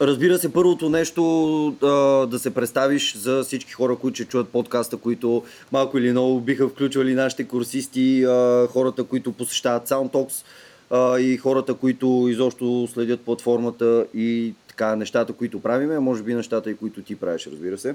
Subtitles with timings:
[0.00, 1.86] Разбира се, първото нещо а,
[2.26, 5.42] да се представиш за всички хора, които ще чуят подкаста, които
[5.72, 10.44] малко или много биха включвали нашите курсисти, а, хората, които посещават SoundTalks
[10.90, 16.70] а, и хората, които изобщо следят платформата и така нещата, които правиме, може би нещата
[16.70, 17.94] и които ти правиш, разбира се.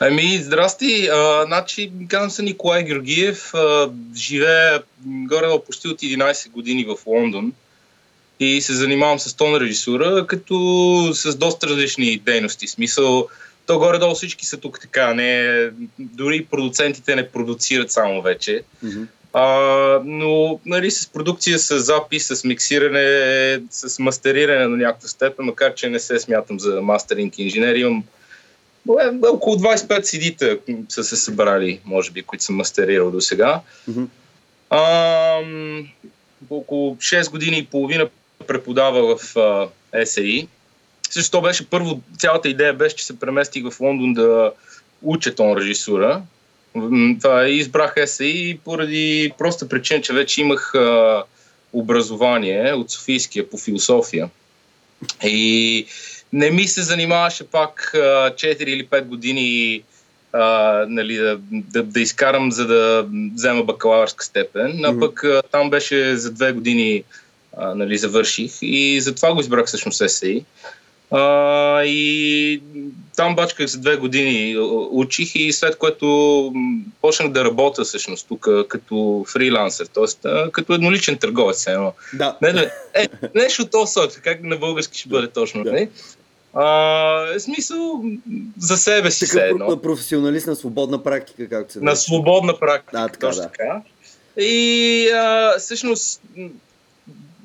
[0.00, 1.08] Ами, здрасти.
[1.12, 3.54] А, значи, казвам се Николай Георгиев.
[3.54, 7.52] А, живея горе почти от 11 години в Лондон
[8.40, 10.54] и се занимавам с тон режисура, като
[11.14, 12.66] с доста различни дейности.
[12.66, 13.28] Смисъл,
[13.66, 18.62] то горе-долу всички са тук така, не, дори продуцентите не продуцират само вече.
[18.84, 19.06] Mm-hmm.
[19.32, 25.74] А, но нали, с продукция, с запис, с миксиране, с мастериране на някаква степен, макар
[25.74, 28.04] че не се смятам за мастеринг инженер, имам
[28.88, 33.60] е, около 25 CD-та са се събрали, може би, които съм мастерирал до сега.
[33.90, 34.06] Mm-hmm.
[34.70, 35.40] А,
[36.50, 38.08] около 6 години и половина
[38.46, 39.36] преподава в
[40.04, 40.48] САИ.
[41.10, 44.52] Също беше първо, цялата идея беше, че се преместих в Лондон да
[45.02, 46.22] уча тон режисура.
[47.20, 51.22] Това избрах САИ поради проста причина, че вече имах а,
[51.72, 54.30] образование от Софийския по философия.
[55.24, 55.86] И
[56.32, 59.82] не ми се занимаваше пак а, 4 или 5 години
[60.32, 64.84] а, нали, да, да, да изкарам, за да взема бакалавърска степен.
[64.84, 67.04] А пък а, там беше за две години
[67.56, 70.44] а, нали, завърших и затова го избрах всъщност САИ.
[71.10, 72.62] А, и
[73.16, 74.56] там бачках за две години,
[74.90, 76.52] учих и след което
[77.00, 80.50] почнах да работя всъщност тук като фрилансер, т.е.
[80.50, 81.66] като едноличен търговец.
[81.66, 81.92] Едно.
[82.14, 82.36] Да.
[82.42, 85.64] Не, не, е, нещо то сорта, как на български ще бъде точно.
[85.64, 85.72] Да.
[85.72, 85.88] Не?
[86.54, 88.02] А, е смисъл
[88.58, 89.82] за себе си Такъв едно.
[89.82, 93.48] професионалист на свободна практика, както се На свободна практика, а, така, точно да.
[93.48, 93.82] така.
[94.40, 96.22] И а, всъщност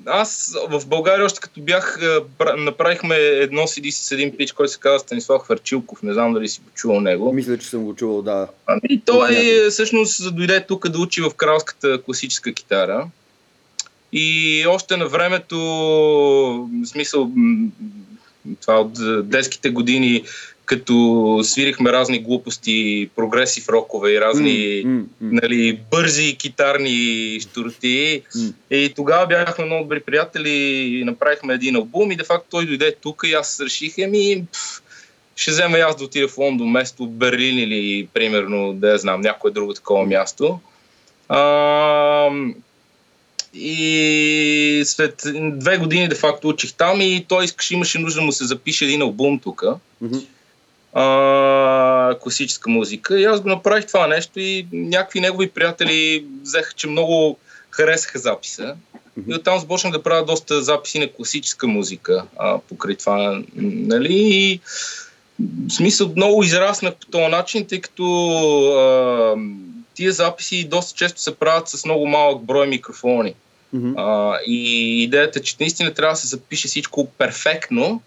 [0.06, 2.00] аз в България още като бях,
[2.58, 6.04] направихме едно CD с един пич, който се казва Станислав Харчилков.
[6.04, 7.34] Не знам дали си го чувал него.
[7.34, 8.48] Мисля, че съм го чувал, да.
[8.68, 13.08] Ами той е, всъщност дойде тук да учи в кралската класическа китара.
[14.14, 17.32] И още на времето, в смисъл,
[18.62, 20.24] това от детските години
[20.66, 25.06] като свирихме разни глупости, прогресив рокове и разни mm, mm, mm.
[25.22, 28.22] Нали, бързи китарни штурти.
[28.36, 28.54] Mm.
[28.72, 30.50] И тогава бяхме много добри приятели
[31.00, 34.44] и направихме един албум и де факто той дойде тук и аз реших, еми,
[35.36, 39.52] ще взема аз да отида в Лондон, место Берлин или примерно, да я знам, някое
[39.52, 40.60] друго такова място.
[41.30, 42.30] А,
[43.54, 48.32] и след две години де факто учих там и той искаше, имаше нужда да му
[48.32, 49.64] се запише един албум тук.
[50.04, 50.24] Mm-hmm
[50.94, 53.20] а, класическа музика.
[53.20, 57.38] И аз го направих това нещо и някакви негови приятели взеха, че много
[57.70, 58.76] харесаха записа.
[59.28, 63.42] И оттам започнах да правя доста записи на класическа музика а, покрай това.
[63.56, 64.14] Нали?
[64.14, 64.60] И
[65.40, 68.06] в смисъл много израснах по този начин, тъй като
[68.78, 69.36] а,
[69.94, 73.34] тия записи доста често се правят с много малък брой микрофони.
[73.76, 73.94] Mm-hmm.
[73.98, 78.02] А, и идеята е, че наистина трябва да се запише всичко перфектно,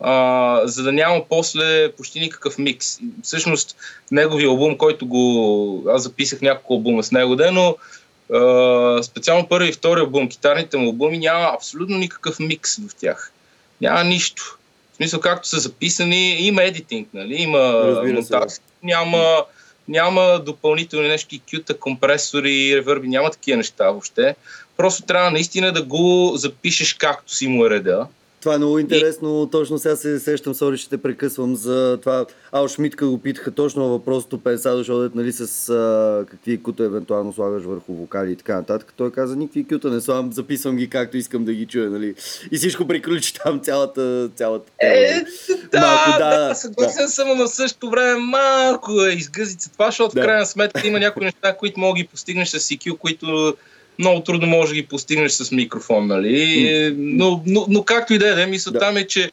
[0.00, 2.98] а, за да няма после почти никакъв микс.
[3.22, 3.76] Всъщност,
[4.10, 5.84] неговия албум, който го...
[5.88, 7.76] Аз записах няколко албума с него, де, но
[8.32, 13.32] а, специално първи и втори албум, китарните му албуми, няма абсолютно никакъв микс в тях.
[13.80, 14.58] Няма нищо.
[14.92, 17.34] В смисъл, както са записани, има едитинг, нали?
[17.34, 19.44] има монтаж, няма,
[19.88, 24.36] няма допълнителни нещо, кюта, компресори, реверби, няма такива неща въобще.
[24.76, 28.06] Просто трябва наистина да го запишеш както си му е реда.
[28.44, 29.44] Това е много интересно.
[29.48, 29.50] И...
[29.50, 32.26] Точно сега се сещам, сори, ще те прекъсвам за това.
[32.52, 37.64] Ал Шмитка го питаха точно въпросото 50 дошъл, нали, с а, какви кута евентуално слагаш
[37.64, 38.92] върху вокали и така нататък.
[38.96, 42.14] Той каза, никакви кюта не слагам, записвам ги както искам да ги чуя, нали.
[42.52, 45.24] И всичко приключи там цялата, цялата Е,
[45.72, 47.10] да, малко, да, да, съгласен да.
[47.10, 50.20] съм, но в същото време малко е изгъзица това, защото да.
[50.20, 53.56] в крайна сметка има някои неща, които мога ги постигнеш с EQ, които
[53.98, 56.36] много трудно може да ги постигнеш с микрофон, нали?
[56.36, 56.94] Mm.
[56.96, 58.78] Но, но, но както и да е, мисля да.
[58.78, 59.30] там е, че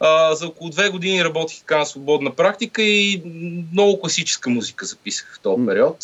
[0.00, 3.22] а, за около две години работих така на свободна практика и
[3.72, 5.96] много класическа музика записах в този период.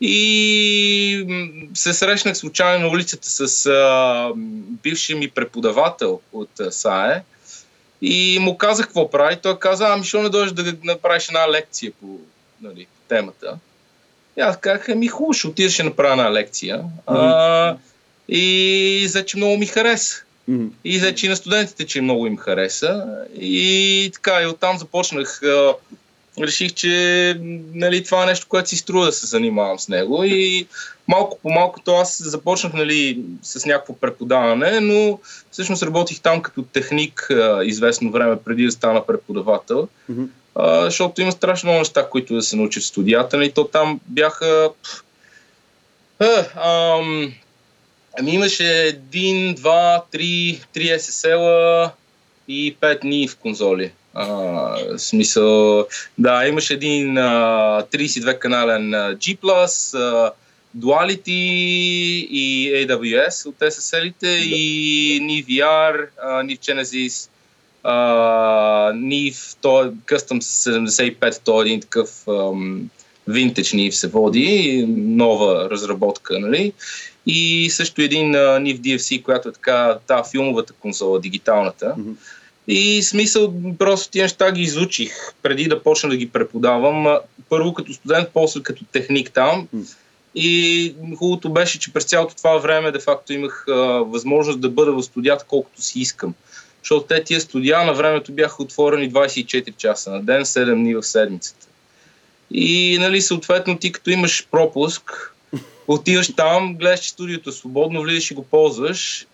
[0.00, 1.26] И
[1.74, 4.32] се срещнах случайно на улицата с а,
[4.82, 7.22] бившия ми преподавател от а, САЕ
[8.02, 9.36] и му казах какво прави.
[9.42, 12.18] Той каза, ами що не дойдеш да направиш една лекция по
[12.62, 13.58] нали, темата.
[14.38, 16.78] И аз казах, ми хубаво, ще отида, ще направя една лекция.
[16.78, 17.02] Mm-hmm.
[17.06, 17.76] А,
[18.28, 20.22] и за че много ми хареса.
[20.50, 20.68] Mm-hmm.
[20.84, 23.06] И за че на студентите, че много им хареса.
[23.40, 25.42] И така, и оттам започнах.
[25.42, 25.74] А,
[26.40, 27.36] реших, че
[27.74, 30.66] нали, това е нещо, което си струва да се занимавам с него и
[31.08, 35.18] малко по малко то аз започнах нали, с някакво преподаване, но
[35.50, 40.26] всъщност работих там като техник а, известно време преди да стана преподавател, mm-hmm.
[40.54, 43.36] А, защото има страшно много неща, които да се научат в студията.
[43.36, 44.70] Нали, то там бяха...
[46.18, 46.44] А,
[46.98, 47.32] ам,
[48.18, 51.90] ами имаше един, два, три, три SSL
[52.48, 53.92] и пет дни в конзоли.
[54.16, 55.86] Uh, смисъл,
[56.18, 60.30] да, имаше един uh, 32 канален G+, uh,
[60.78, 61.30] Duality
[62.30, 64.36] и AWS от SSL-ите да.
[64.36, 67.28] и NIV VR, uh, NIV Genesis,
[67.84, 72.08] uh, NIV, то е Custom 75, то е един такъв
[73.28, 76.72] vintage NIV се води, нова разработка, нали?
[77.26, 81.94] И също един NIV DFC, която е така, та филмовата конзола, дигиталната.
[81.98, 82.14] Mm-hmm
[82.68, 87.18] и смисъл, просто тия неща ги изучих преди да почна да ги преподавам.
[87.48, 89.68] Първо като студент, после като техник там.
[90.34, 93.72] И хубавото беше, че през цялото това време де факто имах а,
[94.02, 96.34] възможност да бъда в студията колкото си искам.
[96.84, 101.02] Защото те тия студия на времето бяха отворени 24 часа на ден, 7 дни в
[101.02, 101.66] седмицата.
[102.50, 105.34] И нали, съответно ти като имаш пропуск,
[105.88, 109.26] отиваш там, гледаш, че студиото е свободно, влизаш и го ползваш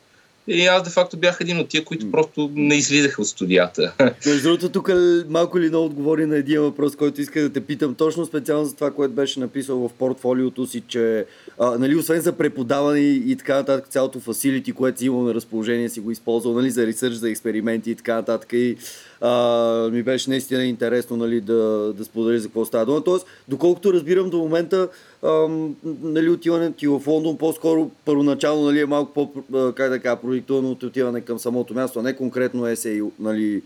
[0.48, 3.92] и аз де факто бях един от тия, които просто не излизаха от студията.
[4.26, 4.90] Между другото, тук
[5.28, 8.75] малко ли много отговори на един въпрос, който иска да те питам, точно специално за
[8.75, 11.25] това, което беше написал в портфолиото си, че
[11.58, 15.34] а, нали, освен за преподаване и, и така нататък, цялото фасилити, което си имал на
[15.34, 18.52] разположение, си го използвал нали, за ресърч, за експерименти и така нататък.
[18.52, 18.76] И,
[19.20, 23.05] а, ми беше наистина интересно нали, да, да сподели за какво става дума.
[23.05, 24.88] Тоест, доколкото разбирам до момента,
[25.25, 29.32] ам, нали, отиването ти в Лондон по-скоро първоначално нали, е малко по,
[29.72, 33.62] как да кажа, продиктувано от отиване към самото място, а не конкретно есей, нали,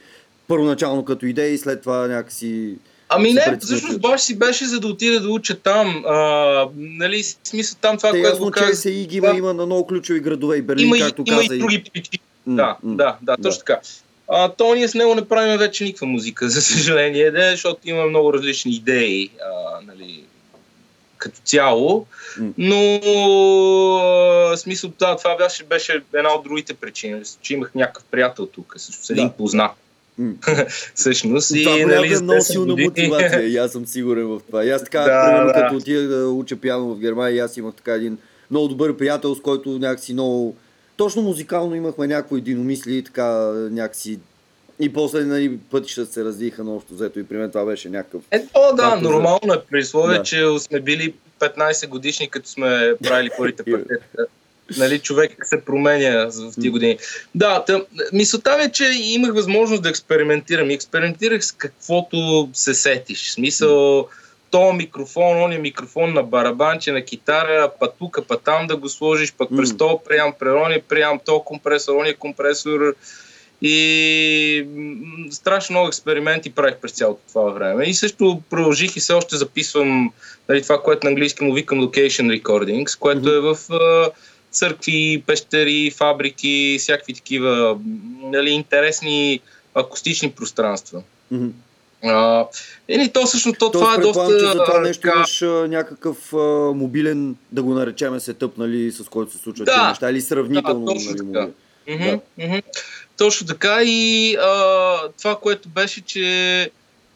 [0.48, 2.76] първоначално като идея и след това някакси
[3.08, 6.04] Ами не, всъщност баш си беше за да отида да уча там.
[6.06, 8.82] А, нали, смисъл там това, Те, което ясно, го казах.
[8.82, 9.36] Че и ги има, да.
[9.36, 11.44] има на много ключови градове и Берлин, има, както има каза.
[11.44, 12.18] Има и други причини.
[12.48, 13.58] Mm, да, mm, да, да, точно да.
[13.58, 13.80] така.
[14.28, 18.06] А, то ние с него не правим вече никаква музика, за съжаление, да, защото има
[18.06, 20.24] много различни идеи, а, нали,
[21.18, 22.06] като цяло,
[22.58, 22.96] но
[24.52, 28.74] а, смисъл, да, това беше, беше една от другите причини, че имах някакъв приятел тук,
[28.76, 29.32] с един да.
[29.32, 29.72] познат.
[30.94, 31.52] Всъщност.
[31.64, 32.88] Това и, нали, е много силна години.
[32.88, 34.64] мотивация и аз съм сигурен в това.
[34.64, 35.52] И аз така, да, примерно, да.
[35.52, 38.18] като отида да уча пиано в Германия, аз имах така един
[38.50, 40.56] много добър приятел, с който някакси много
[40.96, 43.25] точно музикално имахме някои единомисли, така
[43.70, 44.19] някакси
[44.81, 48.23] и после нали, пътищата се развиха на общо взето и при мен това беше някакъв...
[48.31, 50.23] Ето, да, нормално е при условие, да.
[50.23, 54.26] че сме били 15 годишни, като сме правили първите пакета.
[54.79, 56.99] нали, човек се променя в тези години.
[57.35, 60.70] Да, тъм, мисълта ми е, че имах възможност да експериментирам.
[60.70, 63.29] И експериментирах с каквото се сетиш.
[63.29, 64.08] В смисъл,
[64.54, 68.88] то микрофон, он е микрофон на барабанче, на китара, па тук, па там да го
[68.88, 72.94] сложиш, пък през то приям, прерони приям, то компресор, он е компресор.
[73.62, 74.66] И
[75.30, 77.84] страшно много експерименти правих през цялото това време.
[77.84, 80.12] И също продължих и все още записвам
[80.48, 83.50] нали, това, което на английски му викам location recordings, което mm-hmm.
[83.50, 84.10] е в
[84.50, 87.78] църкви, пещери, фабрики, всякакви такива
[88.22, 89.40] нали, интересни
[89.74, 91.02] акустични пространства.
[91.32, 91.50] Mm-hmm.
[92.04, 92.46] А,
[92.88, 94.38] и то всъщност то, това е доста...
[94.38, 95.16] Че за това нещо така...
[95.16, 95.40] имаш
[95.70, 100.20] някакъв а, мобилен, да го наречем сетъп, нали, с който се случват да, неща, или
[100.20, 100.84] сравнително.
[100.84, 101.48] Да, точно нали, така.
[101.88, 102.44] Mm-hmm, да.
[102.44, 102.62] Mm-hmm.
[103.17, 106.70] Точно така и а, това, което беше, че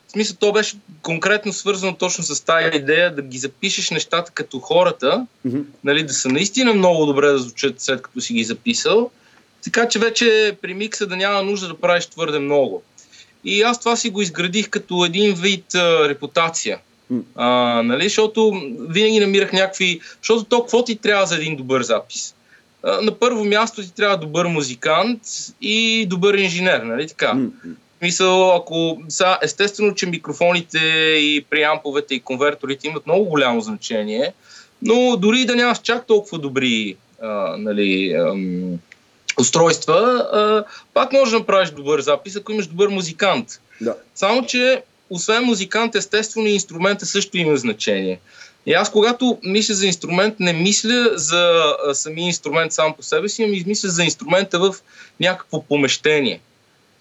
[0.08, 4.58] в смисъл, то беше конкретно свързано точно с тази идея да ги запишеш нещата като
[4.58, 5.62] хората, mm-hmm.
[5.84, 9.10] нали, да са наистина много добре да звучат след като си ги записал,
[9.64, 12.82] така че вече при микса да няма нужда да правиш твърде много.
[13.44, 16.78] И аз това си го изградих като един вид а, репутация.
[17.34, 20.00] А, нали, защото винаги намирах някакви...
[20.22, 22.34] Защото то какво ти трябва за един добър запис?
[22.82, 25.22] А, на първо място ти трябва добър музикант
[25.60, 27.38] и добър инженер, нали така?
[28.02, 30.78] Мисъл, ако са, естествено, че микрофоните
[31.18, 34.32] и преамповете и конверторите имат много голямо значение,
[34.82, 38.78] но дори да нямаш чак толкова добри а, нали, ам,
[39.40, 40.64] устройства, а,
[40.94, 43.60] пак можеш да направиш добър запис, ако имаш добър музикант.
[43.80, 43.94] Да.
[44.14, 48.20] Само, че освен музикант, естествено и инструмента също има значение.
[48.66, 53.44] И аз когато мисля за инструмент, не мисля за самия инструмент сам по себе си,
[53.44, 54.74] ами мисля за инструмента в
[55.20, 56.40] някакво помещение.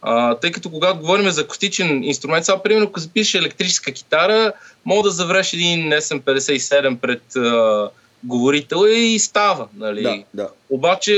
[0.01, 4.53] А, тъй като когато говорим за акустичен инструмент, сега примерно ако запишеш електрическа китара,
[4.85, 7.89] мога да завреш един SM57 пред а,
[8.23, 9.67] говорител и става.
[9.77, 10.01] Нали?
[10.01, 10.49] Да, да.
[10.69, 11.13] Обаче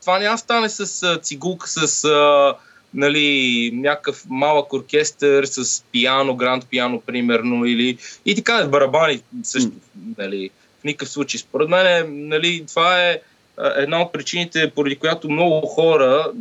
[0.00, 2.54] това няма стане с цигулка, с а,
[2.94, 9.70] нали, някакъв малък оркестър с пиано, гранд пиано, примерно, или и така, барабани също,
[10.18, 11.40] нали, в никакъв случай.
[11.40, 13.20] Според мен, нали, това е
[13.76, 16.32] една от причините, поради която много хора,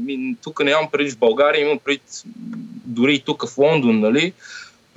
[0.43, 2.01] тук нямам преди в България, имам преди
[2.85, 4.33] дори и тук в Лондон, нали,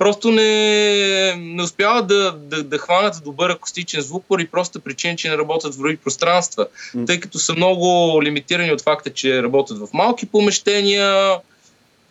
[0.01, 5.29] просто не, не успяват да, да, да хванат добър акустичен звук поради проста причина, че
[5.29, 6.67] не работят в други пространства.
[6.95, 7.07] Mm.
[7.07, 11.35] Тъй като са много лимитирани от факта, че работят в малки помещения,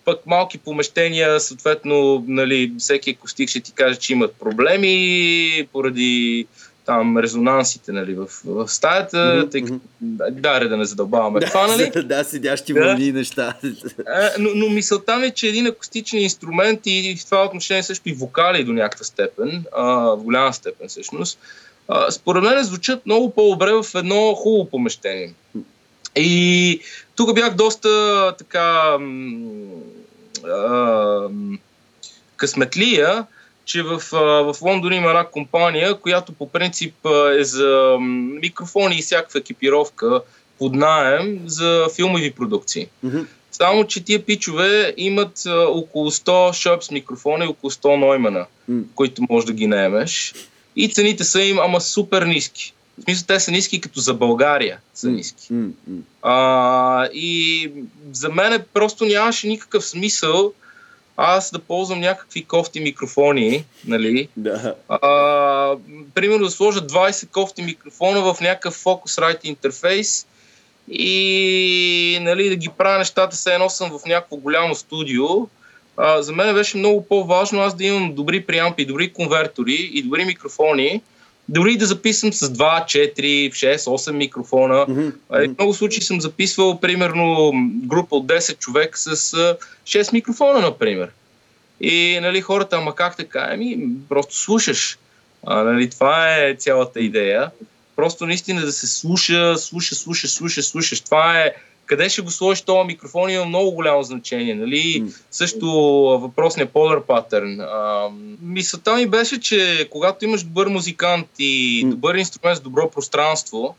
[0.04, 6.46] пък малки помещения, съответно, нали, всеки акустик ще ти каже, че имат проблеми поради
[6.84, 9.50] там резонансите нали, в, в стаята, mm-hmm.
[9.50, 9.80] тъй като
[10.30, 11.90] да, да не задълбаваме това, нали?
[12.04, 12.80] да, седящи да.
[12.80, 13.54] вълни неща.
[14.38, 18.12] но, но мисълта ми е, че един акустичен инструмент и в това отношение също и
[18.12, 21.38] вокали до някаква степен, а, в голяма степен всъщност,
[21.88, 25.34] а, според мен звучат много по-добре в едно хубаво помещение.
[26.16, 26.80] И
[27.16, 28.98] тук бях доста така
[30.48, 31.28] а,
[32.36, 33.26] късметлия,
[33.70, 34.02] че в,
[34.52, 36.94] в Лондон има една компания, която по принцип
[37.38, 37.96] е за
[38.40, 40.22] микрофони и всякаква екипировка
[40.58, 42.88] под найем за филмови продукции.
[43.04, 43.26] Mm-hmm.
[43.52, 48.82] Само, че тия пичове имат а, около 100 шопс микрофона и около 100 Ноймана, mm.
[48.94, 50.34] които можеш да ги наемеш.
[50.76, 52.74] И цените са им, ама супер ниски.
[52.98, 55.52] В смисъл, те са ниски като за България са ниски.
[55.52, 55.70] Mm.
[55.90, 56.00] Mm.
[56.22, 57.70] А, и
[58.12, 60.52] за мен просто нямаше никакъв смисъл
[61.16, 64.28] аз да ползвам някакви кофти микрофони, нали?
[64.36, 64.74] Да.
[64.88, 65.76] А,
[66.14, 70.26] примерно да сложа 20 кофти микрофона в някакъв Focusrite интерфейс
[70.90, 75.26] и нали, да ги правя нещата, все едно съм в някакво голямо студио.
[75.96, 80.24] А, за мен беше много по-важно аз да имам добри преампи, добри конвертори и добри
[80.24, 81.02] микрофони,
[81.50, 84.74] дори да записвам с 2, 4, 6, 8 микрофона.
[84.74, 85.12] Mm-hmm.
[85.30, 87.52] В много случаи съм записвал, примерно,
[87.84, 91.08] група от 10 човек с 6 микрофона, например.
[91.80, 93.48] И нали, хората, ама как така?
[93.50, 93.78] Ами,
[94.08, 94.98] просто слушаш.
[95.46, 97.50] А, нали, това е цялата идея.
[97.96, 101.00] Просто наистина да се слуша, слуша, слуша, слуша, слушаш.
[101.00, 101.54] Това е
[101.90, 104.54] къде ще го сложиш този микрофон има много голямо значение.
[104.54, 105.02] Нали?
[105.02, 105.20] Mm.
[105.30, 105.66] Също
[106.22, 107.62] въпросният polar pattern.
[107.62, 108.08] А,
[108.42, 111.90] мисълта ми беше, че когато имаш добър музикант и mm.
[111.90, 113.76] добър инструмент с добро пространство,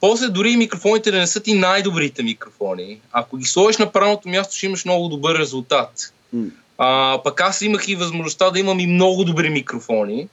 [0.00, 3.00] после дори микрофоните да не са ти най-добрите микрофони.
[3.12, 6.12] Ако ги сложиш на правилното място, ще имаш много добър резултат.
[6.36, 6.50] Mm.
[6.78, 10.28] А, пък аз имах и възможността да имам и много добри микрофони.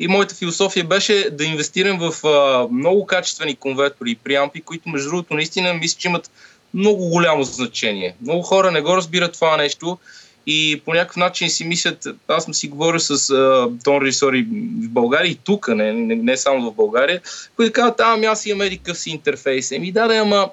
[0.00, 5.08] И моята философия беше да инвестирам в а, много качествени конвертори и приампи, които между
[5.08, 6.30] другото наистина мисля, че имат
[6.74, 8.14] много голямо значение.
[8.22, 9.98] Много хора не го разбират това нещо
[10.46, 14.88] и по някакъв начин си мислят, аз съм си говорил с а, тон режисори в
[14.88, 17.20] България и тук, не, не, не само в България,
[17.56, 19.72] които казват, ами аз имам еди си интерфейс.
[19.72, 20.50] Еми да, да, ама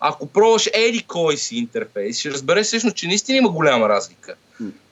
[0.00, 4.34] ако пробваш еди кой си интерфейс, ще разбереш всъщност, че наистина има голяма разлика.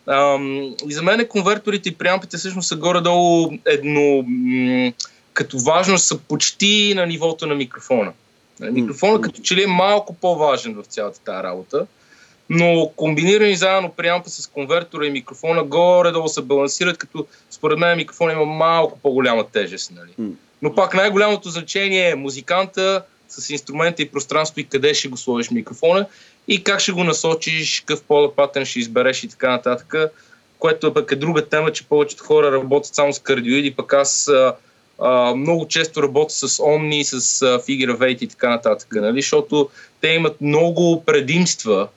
[0.07, 4.93] Ам, и за мен конверторите и преампите всъщност са горе-долу едно, м-
[5.33, 8.13] като важност са почти на нивото на микрофона.
[8.61, 11.87] Нали, микрофона като че ли е малко по-важен в цялата тази работа,
[12.51, 18.33] но комбинирани заедно преампа с конвертора и микрофона горе-долу се балансират, като според мен микрофона
[18.33, 19.93] има малко по-голяма тежест.
[19.97, 20.35] Нали.
[20.63, 25.51] Но пак най-голямото значение е музиканта с инструмента и пространство и къде ще го сложиш
[25.51, 26.07] микрофона
[26.49, 29.95] и как ще го насочиш, какъв пола патен ще избереш и така нататък,
[30.59, 34.55] което пък е друга тема, че повечето хора работят само с кардиоиди, пък аз а,
[34.99, 39.21] а, много често работя с Omni, с Figure of и така нататък, нали?
[39.21, 39.69] защото
[40.01, 41.89] те имат много предимства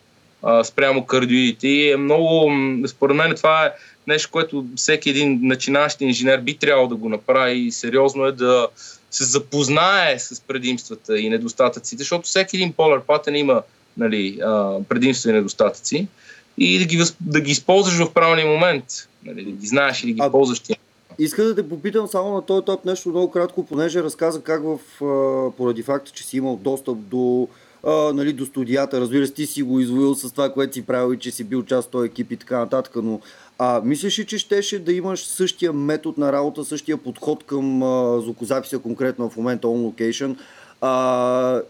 [0.44, 1.68] а, спрямо кардиоидите.
[1.68, 2.52] И е много,
[2.88, 3.72] според мен това е
[4.08, 7.60] нещо, което всеки един начинащ инженер би трябвало да го направи.
[7.60, 8.68] И сериозно е да
[9.12, 13.62] се запознае с предимствата и недостатъците, защото всеки един Polar Pattern има
[13.98, 14.40] нали,
[14.90, 16.08] предимства и недостатъци
[16.58, 18.86] и да ги, да ги използваш в правилния момент,
[19.26, 20.76] нали, да ги знаеш и да ги а, ползваш ти.
[21.20, 24.80] Иска да те попитам само на този етап нещо много кратко, понеже разказа как в,
[25.58, 27.48] поради факта, че си имал достъп до,
[27.84, 31.14] а, нали, до студията, разбира се, ти си го извоил с това, което си правил
[31.14, 33.20] и че си бил част от този екип и така нататък, но
[33.60, 38.22] а, мислиш ли, че щеше да имаш същия метод на работа, същия подход към а,
[38.22, 40.36] звукозаписа, конкретно в момента On Location,
[40.82, 41.62] а,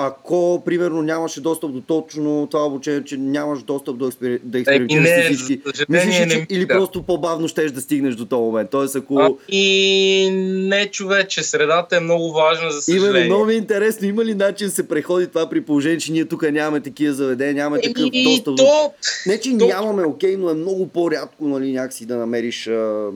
[0.00, 4.38] ако, примерно, нямаше достъп до точно това обучение, че нямаш достъп до експери...
[4.42, 6.74] да експериментираш с всички, мислиш, че, или да.
[6.74, 8.70] просто по-бавно щеш да стигнеш до този момент?
[8.70, 9.18] Тоест, ако...
[9.18, 10.30] А, и
[10.68, 13.10] не, човече, средата е много важна за съжаление.
[13.10, 16.24] Именно, много ми е интересно, има ли начин се преходи това при положение, че ние
[16.24, 18.54] тук нямаме такива заведения, нямаме такъв и достъп то...
[18.54, 18.92] до...
[19.26, 19.66] Не, че то...
[19.66, 22.66] нямаме, окей, но е много по-рядко, нали, някакси да намериш...
[22.66, 23.10] А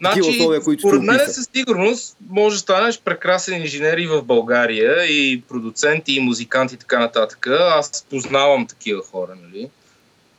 [0.00, 5.04] Значи, условия, които според мен със сигурност може да станеш прекрасен инженер и в България,
[5.04, 7.46] и продуценти, и музиканти и така нататък.
[7.46, 9.68] Аз познавам такива хора, нали?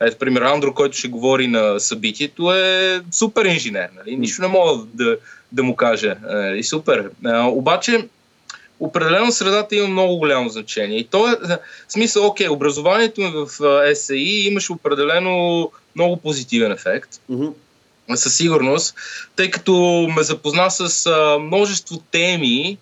[0.02, 4.16] Ето, пример, Андро, който ще говори на събитието, е супер инженер, нали?
[4.16, 5.18] Нищо не мога да,
[5.52, 6.16] да му кажа.
[6.24, 6.64] Нали?
[6.64, 7.10] Супер.
[7.26, 8.08] А, обаче,
[8.80, 11.00] определено средата има много голямо значение.
[11.00, 11.36] И то е,
[11.88, 17.48] в смисъл, окей, образованието ми в а, САИ имаше определено много позитивен ефект Мгм.
[18.16, 18.96] Със сигурност,
[19.36, 22.78] тъй като ме запозна с а, множество теми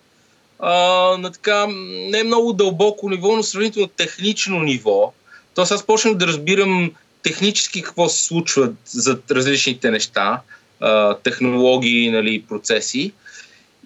[0.60, 0.74] а,
[1.18, 1.68] на така
[2.10, 5.14] не много дълбоко ниво, но сравнително технично ниво.
[5.56, 6.92] Тоест аз почнах да разбирам
[7.24, 10.42] технически какво се случва за различните неща,
[10.80, 13.14] а, технологии, нали, процеси.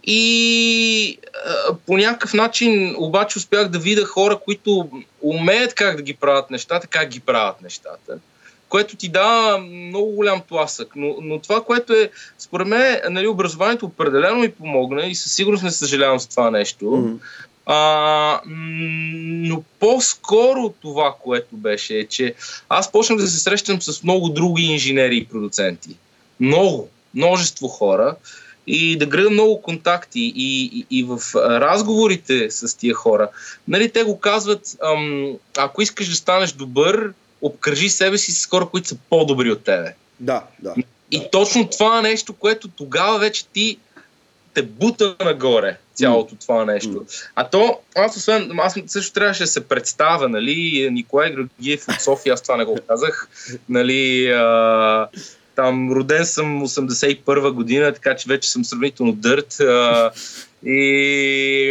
[0.03, 4.89] И а, по някакъв начин обаче успях да видя хора, които
[5.21, 8.19] умеят как да ги правят нещата, как ги правят нещата
[8.69, 10.93] което ти дава много голям тласък.
[10.95, 12.09] Но, но това, което е,
[12.39, 16.85] според мен, нали, образованието определено ми помогна и със сигурност не съжалявам за това нещо.
[16.85, 17.15] Мгм.
[17.65, 22.33] А, но по-скоро това, което беше, е, че
[22.69, 25.89] аз почнах да се срещам с много други инженери и продуценти.
[26.39, 28.15] Много, множество хора
[28.67, 33.29] и да града много контакти и, и, и в разговорите с тия хора,
[33.67, 38.65] нали, те го казват, ам, ако искаш да станеш добър, обкръжи себе си с хора,
[38.65, 39.93] които са по-добри от тебе.
[40.19, 40.75] Да, да.
[41.11, 43.77] И точно това нещо, което тогава вече ти
[44.53, 47.05] те бута нагоре цялото това нещо.
[47.35, 52.33] А то, аз освен, аз също трябваше да се представя, нали, Николай Георгиев от София,
[52.33, 53.29] аз това не го казах,
[53.69, 55.07] нали, а,
[55.57, 59.59] там роден съм 81 година, така че вече съм сравнително дърт.
[59.59, 60.11] А,
[60.65, 61.69] и...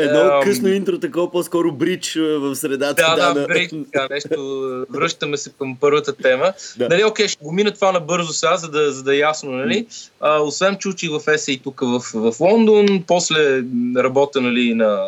[0.00, 3.14] Едно ам, късно интро, такова по-скоро брич в средата.
[3.16, 6.52] да, да, на- брейк, така, нещо, връщаме се към първата тема.
[6.76, 6.88] Да.
[6.88, 9.86] Нали, окей, ще го мина това набързо сега, за да, за да е ясно, нали.
[10.20, 13.62] А, освен, че учих в ЕСЕ и тук в, в Лондон, после
[13.96, 14.98] работя, нали, на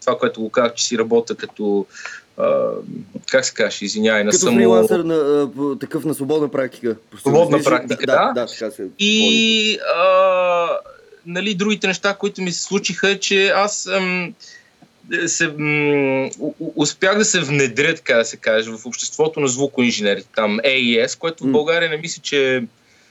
[0.00, 1.86] това, което го казах, че си работя като
[2.38, 2.70] а,
[3.30, 4.56] как се каже, извинявай, на Като само...
[4.56, 6.96] фрилансър на, а, такъв на свободна практика.
[7.20, 8.32] Свободна практика, да.
[8.34, 8.40] да.
[8.40, 8.86] Да, така се.
[8.98, 10.68] И а,
[11.26, 14.34] нали, другите неща, които ми се случиха, е, че аз ам,
[15.26, 16.30] се, м,
[16.76, 21.44] успях да се внедря, така да се каже, в обществото на звукоинженерите, там AES, което
[21.44, 21.52] в.
[21.52, 22.64] България не мисля, че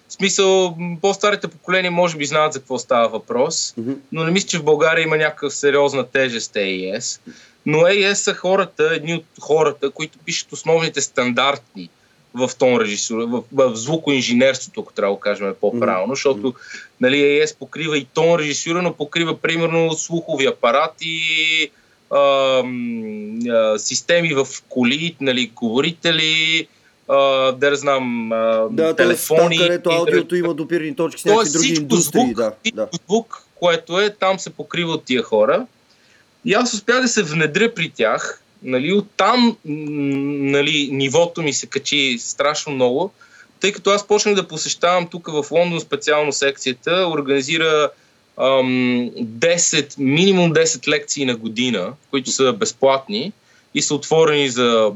[0.08, 3.76] в смисъл, по-старите поколения може би знаят за какво става въпрос,
[4.12, 7.20] но не мисля, че в България има някаква сериозна тежест AES.
[7.68, 11.90] Но AES са хората, едни от хората, които пишат основните стандарти
[12.34, 16.54] в тон режисура, в, в звукоинженерството, ако трябва да кажем по-правилно, защото
[17.02, 21.20] нали, AES покрива и тон режисура, но покрива примерно слухови апарати,
[22.12, 22.20] а,
[23.50, 26.68] а, системи в коли, нали, говорители,
[27.08, 29.58] а, да знам, а, Да, телефони.
[29.58, 32.22] където интернет- аудиото има допирни точки с някакви други индустрии.
[32.22, 32.88] звук, да, да.
[33.08, 35.66] звук, което е, там се покрива от тия хора.
[36.48, 38.42] И аз успях да се внедря при тях.
[38.64, 43.12] Нали, оттам нали, нивото ми се качи страшно много,
[43.60, 47.90] тъй като аз почнах да посещавам тук в Лондон специално секцията, организира
[48.38, 53.34] ам, 10, минимум 10 лекции на година, които са безплатни
[53.74, 54.92] и са отворени за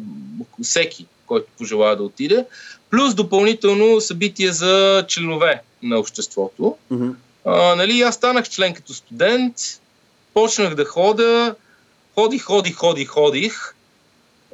[0.63, 2.45] всеки, който пожелая да отиде,
[2.89, 6.77] плюс допълнително събитие за членове на обществото.
[6.91, 7.09] Мгм.
[7.45, 9.80] А, нали, аз станах член като студент,
[10.33, 11.55] почнах да хода,
[12.15, 13.75] ходих, ходих, ходих, ходих,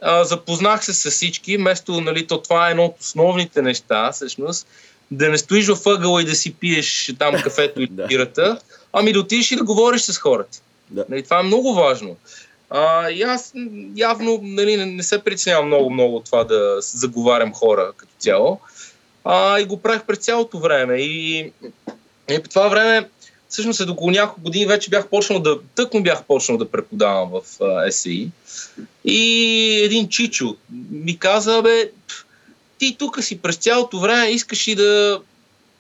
[0.02, 4.68] а, запознах се с всички, вместо, нали, то това е едно от основните неща, всъщност,
[5.12, 8.08] да не стоиш в ъгъла и да си пиеш там кафето и Да.
[8.08, 8.60] бирата,
[8.94, 10.60] ами да отидеш и да говориш с хората.
[10.90, 11.06] Да.
[11.10, 12.16] Нали, това е много важно.
[12.70, 13.54] А, и аз
[13.96, 18.60] явно нали, не, не се притеснявам много-много от това да заговарям хора като цяло.
[19.24, 20.96] А, и го правих през цялото време.
[20.98, 21.40] И,
[22.30, 23.10] и по това време,
[23.50, 27.64] всъщност след около няколко години вече бях почнал да, тъкмо бях почнал да преподавам в
[27.64, 28.30] а, СИ.
[29.06, 30.56] И един чичо
[30.92, 31.92] ми каза, бе,
[32.78, 35.22] ти тук си през цялото време искаш и да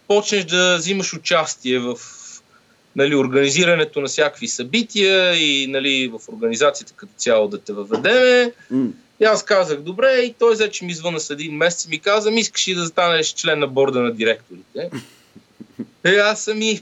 [0.07, 1.97] почнеш да взимаш участие в
[2.95, 8.51] нали, организирането на всякакви събития и нали, в организацията като цяло да те въведеме.
[8.71, 8.89] М.
[9.19, 11.99] И аз казах, добре, и той взе, че ми звъна след един месец и ми
[11.99, 14.89] каза, искаш ли да станеш член на борда на директорите?
[16.05, 16.81] И аз съм и...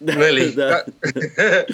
[0.00, 0.52] нали?
[0.54, 0.84] да.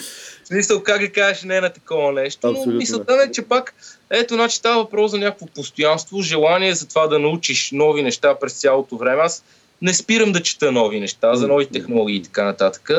[0.44, 3.42] В смисъл, как да кажеш не на такова нещо, Абсолютно, но мисълта ми е, че
[3.42, 3.74] пак,
[4.10, 8.52] ето, значи става въпрос за някакво постоянство, желание за това да научиш нови неща през
[8.52, 9.22] цялото време.
[9.22, 9.44] Аз
[9.82, 12.90] не спирам да чета нови неща за нови технологии и така нататък.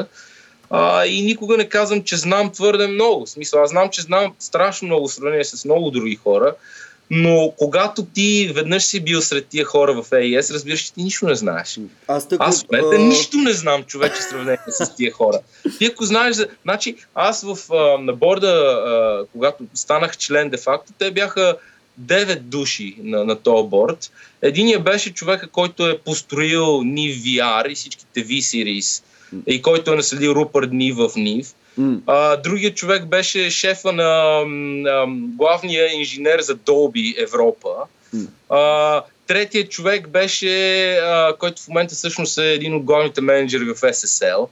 [0.69, 3.25] А, и никога не казвам, че знам твърде много.
[3.25, 6.55] В смисъл, аз знам, че знам страшно много в сравнение с много други хора,
[7.11, 11.25] Но когато ти веднъж си бил сред тия хора в AES, разбираш, че ти нищо
[11.25, 11.79] не знаеш.
[12.07, 12.99] Аз, тък, аз в момента а...
[12.99, 15.39] нищо не знам, човече, в сравнение с тия хора.
[15.77, 16.47] Ти ако знаеш, за...
[16.63, 21.57] значи аз в, а, на борда, а, когато станах член де-факто, те бяха
[22.01, 24.11] 9 души на, на този борд.
[24.41, 29.03] Единият беше човека, който е построил NIV VR и всичките V-Series
[29.47, 31.53] и който е наследил Рупърт Нив в Нив.
[31.79, 31.99] Mm.
[32.07, 35.05] А, другият човек беше шефа на, на
[35.37, 37.69] главния инженер за Dolby Европа.
[38.15, 38.27] Mm.
[38.49, 43.75] А, третият човек беше, а, който в момента всъщност е един от главните менеджери в
[43.75, 44.47] SSL.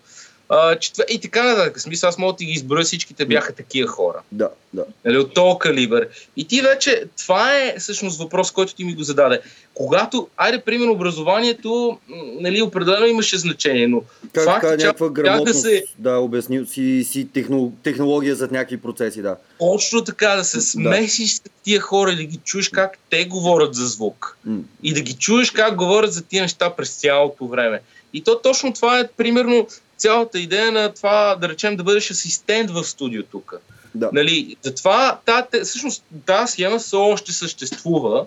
[0.53, 1.05] А, четвър...
[1.09, 1.79] И така нататък.
[1.79, 4.21] Смисъл, аз мога да ги изброя, всичките бяха такива хора.
[4.31, 4.85] Да, да.
[5.05, 6.07] Нали, от този калибър.
[6.37, 9.41] И ти вече, това е всъщност въпрос, който ти ми го зададе.
[9.73, 11.99] Когато, айде, примерно, образованието,
[12.39, 14.01] нали, определено имаше значение, но
[14.33, 15.83] как, факт, така, някаква грамотност, се...
[15.99, 19.35] да, обяснил си, си техно, технология за някакви процеси, да.
[19.59, 23.75] Точно така, да се смесиш с тия хора и да ги чуеш как те говорят
[23.75, 24.37] за звук.
[24.47, 24.61] Mm.
[24.83, 27.81] И да ги чуеш как говорят за тия неща през цялото време.
[28.13, 29.67] И то точно това е, примерно,
[30.01, 33.53] цялата идея на това, да речем, да бъдеш асистент в студио тук.
[33.95, 34.09] Да.
[34.13, 35.19] Нали, затова
[35.63, 38.25] всъщност тази схема все още съществува.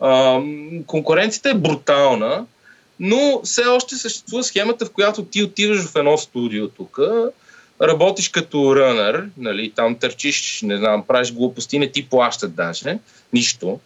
[0.00, 0.40] А,
[0.86, 2.46] конкуренцията е брутална,
[3.00, 6.98] но все още съществува схемата, в която ти отиваш в едно студио тук,
[7.82, 12.98] работиш като рънър, нали, там търчиш, не знам, правиш глупости, не ти плащат даже,
[13.32, 13.80] нищо.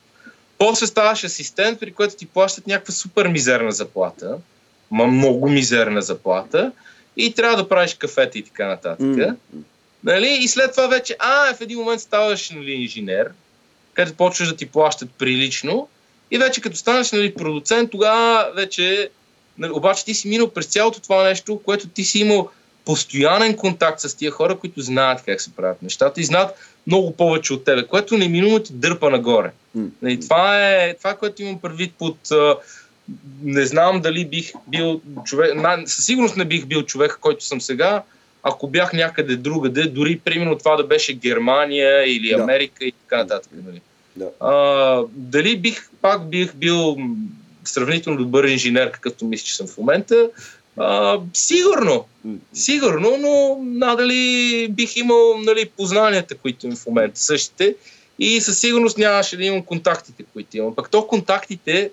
[0.58, 4.38] После ставаш асистент, при което ти плащат някаква супер мизерна заплата,
[4.90, 6.72] ма много мизерна заплата
[7.16, 9.06] и трябва да правиш кафета и така нататък.
[9.06, 9.34] Mm.
[10.04, 10.38] Нали?
[10.40, 13.30] И след това вече, а, в един момент ставаш нали, инженер,
[13.94, 15.88] където почваш да ти плащат прилично
[16.30, 19.10] и вече като станеш нали, продуцент, тогава вече,
[19.58, 22.50] нали, обаче ти си минал през цялото това нещо, което ти си имал
[22.84, 26.50] постоянен контакт с тия хора, които знаят как се правят нещата и знаят
[26.86, 29.50] много повече от тебе, което неминуемо ти дърпа нагоре.
[29.78, 29.88] Mm.
[30.02, 32.18] Нали, това е това, което имам предвид под
[33.42, 35.54] не знам дали бих бил човек,
[35.86, 38.02] със сигурност не бих бил човек, който съм сега,
[38.42, 42.84] ако бях някъде другаде, дори примерно това да беше Германия или Америка да.
[42.84, 43.52] и така нататък.
[43.66, 43.80] Нали?
[44.16, 44.30] Да.
[44.40, 46.96] А, дали бих, пак бих бил
[47.64, 50.30] сравнително добър инженер, какъвто мисля, че съм в момента,
[50.76, 52.04] а, сигурно,
[52.52, 57.74] сигурно, но надали бих имал нали, познанията, които имам в момента същите
[58.18, 60.74] и със сигурност нямаше да имам контактите, които имам.
[60.74, 61.90] Пък то контактите,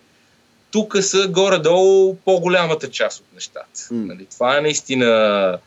[0.74, 3.70] тук са горе-долу по-голямата част от нещата.
[3.76, 4.06] Mm.
[4.06, 5.58] Нали, това е наистина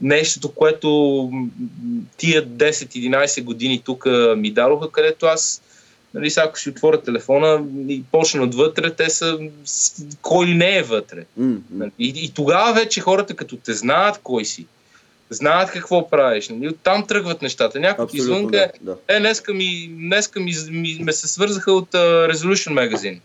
[0.00, 1.30] нещото, което
[2.16, 5.62] тия 10-11 години тук ми дадоха, където аз,
[6.14, 9.38] нали, сега ако си отворя телефона и почна отвътре, те са
[10.22, 11.24] кой не е вътре.
[11.40, 11.58] Mm.
[11.70, 14.66] Нали, и, и тогава вече хората, като те знаят кой си,
[15.30, 16.48] знаят какво правиш.
[16.48, 16.68] Нали?
[16.68, 17.80] Оттам тръгват нещата.
[17.80, 19.16] Някой ти звънка, да, да.
[19.16, 23.18] е, днеска, ми, днеска ми, ми, ме се свързаха от uh, Resolution Magazine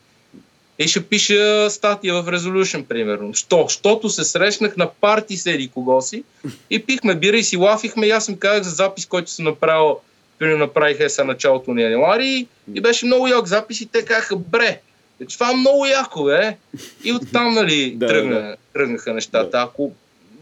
[0.79, 3.33] и ще пиша статия в Resolution, примерно.
[3.33, 3.67] Що?
[3.69, 6.23] Щото се срещнах на парти с еди кого си
[6.69, 9.99] и пихме бира и си лафихме и аз им казах за запис, който съм направил,
[10.39, 14.79] примерно направих е началото на януари и беше много як запис и те казаха, бре,
[15.21, 16.57] е, това е много яко, бе.
[17.03, 18.55] И оттам, нали, да, тръгна, да.
[18.73, 19.61] тръгнаха нещата.
[19.61, 19.91] Ако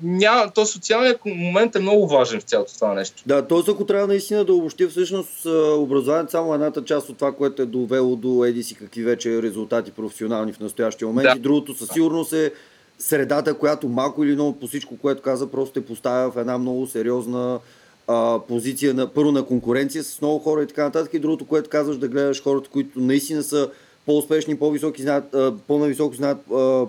[0.04, 3.24] няма, то социалният момент е много важен в цялото това нещо.
[3.26, 3.72] Да, т.е.
[3.72, 5.46] ако трябва наистина да обобщи всъщност
[5.78, 9.92] образованието само едната част от това, което е довело до еди си какви вече резултати
[9.92, 11.38] професионални в настоящия момент да.
[11.38, 12.52] и другото със сигурност е
[13.00, 16.88] средата, която малко или много по всичко, което каза, просто те поставя в една много
[16.88, 17.60] сериозна
[18.08, 21.70] а, позиция на, първо на конкуренция с много хора и така нататък и другото, което
[21.70, 23.70] казваш да гледаш хората, които наистина са
[24.06, 25.36] по-успешни, по-високи знаят,
[25.68, 26.38] по-нависоко знаят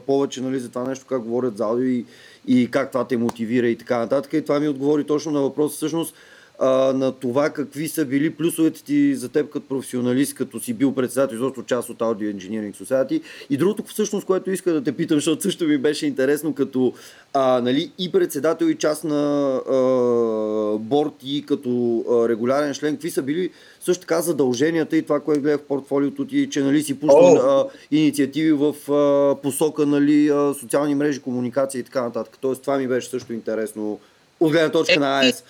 [0.06, 2.04] повече нали, за това нещо, как говорят за аудио и,
[2.46, 4.32] и как това те мотивира и така нататък.
[4.32, 6.14] И това ми отговори точно на въпроса всъщност
[6.58, 10.94] а, на това какви са били плюсовете ти за теб като професионалист, като си бил
[10.94, 13.22] председател, изобщо част от Audio Engineering Society.
[13.50, 16.92] И другото всъщност, което иска да те питам, защото също ми беше интересно като
[17.34, 23.10] а, нали, и председател и част на а, борт и като а, регулярен член, какви
[23.10, 27.00] са били също така задълженията и това, което гледах в портфолиото ти, че нали, си
[27.00, 27.68] пускал oh.
[27.90, 32.38] инициативи в а, посока нали, а, социални мрежи, комуникация и така нататък.
[32.40, 34.00] Тоест това ми беше също интересно
[34.40, 35.44] от гледна точка е, на АЕС.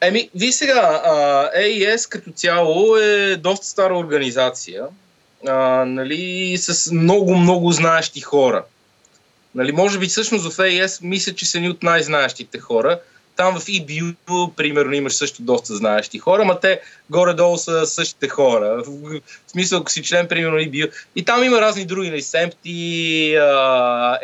[0.00, 1.02] Еми, ви сега,
[1.56, 4.84] AES като цяло е доста стара организация,
[5.46, 8.64] а, нали, с много-много знаещи хора.
[9.54, 13.00] Нали, може би всъщност в AES мисля, че са ни от най-знаещите хора.
[13.36, 16.80] Там в EBU, примерно, имаш също доста знаещи хора, ма те
[17.10, 18.82] горе-долу са същите хора.
[18.86, 20.92] В смисъл, ако си член, примерно, EBU.
[21.16, 23.34] И там има разни други, нали, SEMPT и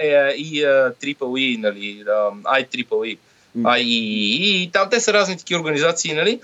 [0.03, 2.05] EEE, нали,
[2.45, 3.19] IEEE.
[3.65, 6.41] А, и, и, и там те са разни такива организации, нали?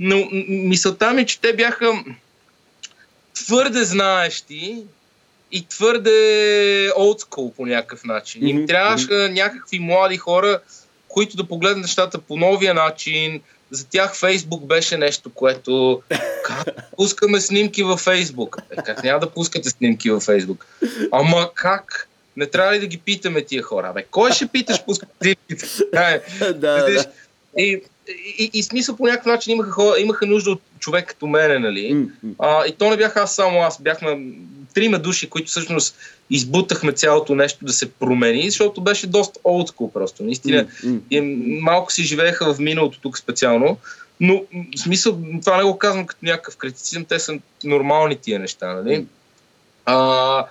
[0.00, 2.04] Но мисълта ми, е, че те бяха
[3.34, 4.82] твърде знаещи
[5.52, 8.48] и твърде олдскул по някакъв начин.
[8.48, 10.60] Им трябваха някакви млади хора,
[11.08, 13.40] които да погледнат нещата по новия начин.
[13.70, 16.02] За тях Фейсбук беше нещо, което...
[16.44, 18.56] Как пускаме снимки във Фейсбук?
[18.70, 20.66] Е, как няма да пускате снимки във Фейсбук?
[21.12, 22.08] Ама как?
[22.36, 23.92] Не трябва ли да ги питаме тия хора?
[23.94, 25.66] Бе, кой ще питаш пускате снимките?
[25.92, 26.20] Е,
[26.52, 27.04] да, да.
[27.58, 27.82] И,
[28.38, 32.06] и, и, смисъл по някакъв начин имаха, хора, имаха нужда от човек като мене, нали?
[32.38, 34.18] А, и то не бях аз само аз, бяхме
[34.74, 35.96] трима души, които всъщност
[36.30, 40.22] избутахме цялото нещо да се промени, защото беше доста олдскул просто.
[40.22, 40.66] Наистина,
[41.10, 41.20] и
[41.60, 43.78] малко си живееха в миналото тук специално,
[44.20, 44.42] но
[44.76, 49.06] в смисъл, това не го казвам като някакъв критицизъм, те са нормални тия неща, нали?
[49.86, 50.46] А,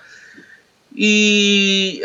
[0.96, 2.02] и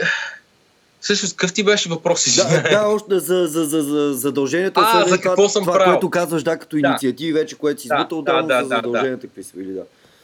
[1.01, 2.35] всъщност какъв ти беше въпрос?
[2.35, 4.81] Да, да, още за, за, за, за задълженията.
[4.83, 5.93] А, за с това- какво съм това, правил.
[5.93, 6.87] което казваш, да, като Да.
[6.87, 9.81] инициативи вече, което си Да, избутал, да, да, за да, задълженията, какви са били, да.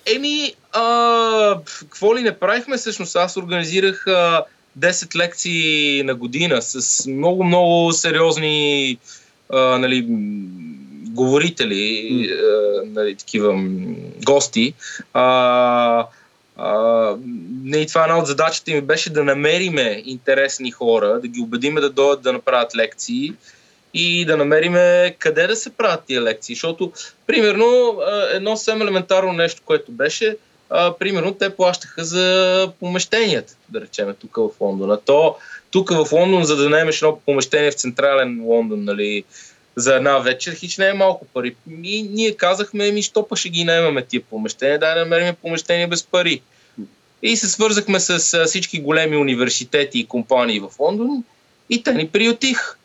[0.08, 3.16] Еми, а, какво ли не правихме всъщност?
[3.16, 4.44] Аз организирах а,
[4.80, 8.98] 10 лекции на година с много-много сериозни
[9.50, 10.06] а, нали,
[11.10, 13.64] говорители, а, нали, такива
[14.26, 14.74] гости.
[15.14, 16.06] А,
[16.58, 17.16] а,
[17.76, 21.90] и това една от задачите ми беше да намериме интересни хора, да ги убедиме да
[21.90, 23.34] дойдат да направят лекции
[23.94, 26.56] и да намериме къде да се правят тия лекции.
[26.56, 26.92] Защото,
[27.28, 28.00] примерно,
[28.32, 30.38] едно съвсем елементарно нещо, което беше,
[30.70, 34.92] а, примерно, те плащаха за помещенията, да речем, тук в Лондон.
[34.92, 35.36] А то,
[35.72, 39.24] тук в Лондон, за да наемеш едно помещение в централен Лондон, нали,
[39.76, 41.56] за една вечер, хич не е малко пари.
[41.84, 45.88] И ние казахме, ми, що па ще ги наемаме тия помещения, дай да намерим помещение
[45.88, 46.42] без пари.
[47.22, 51.24] И се свързахме с всички големи университети и компании в Лондон
[51.70, 52.78] и те ни приютих.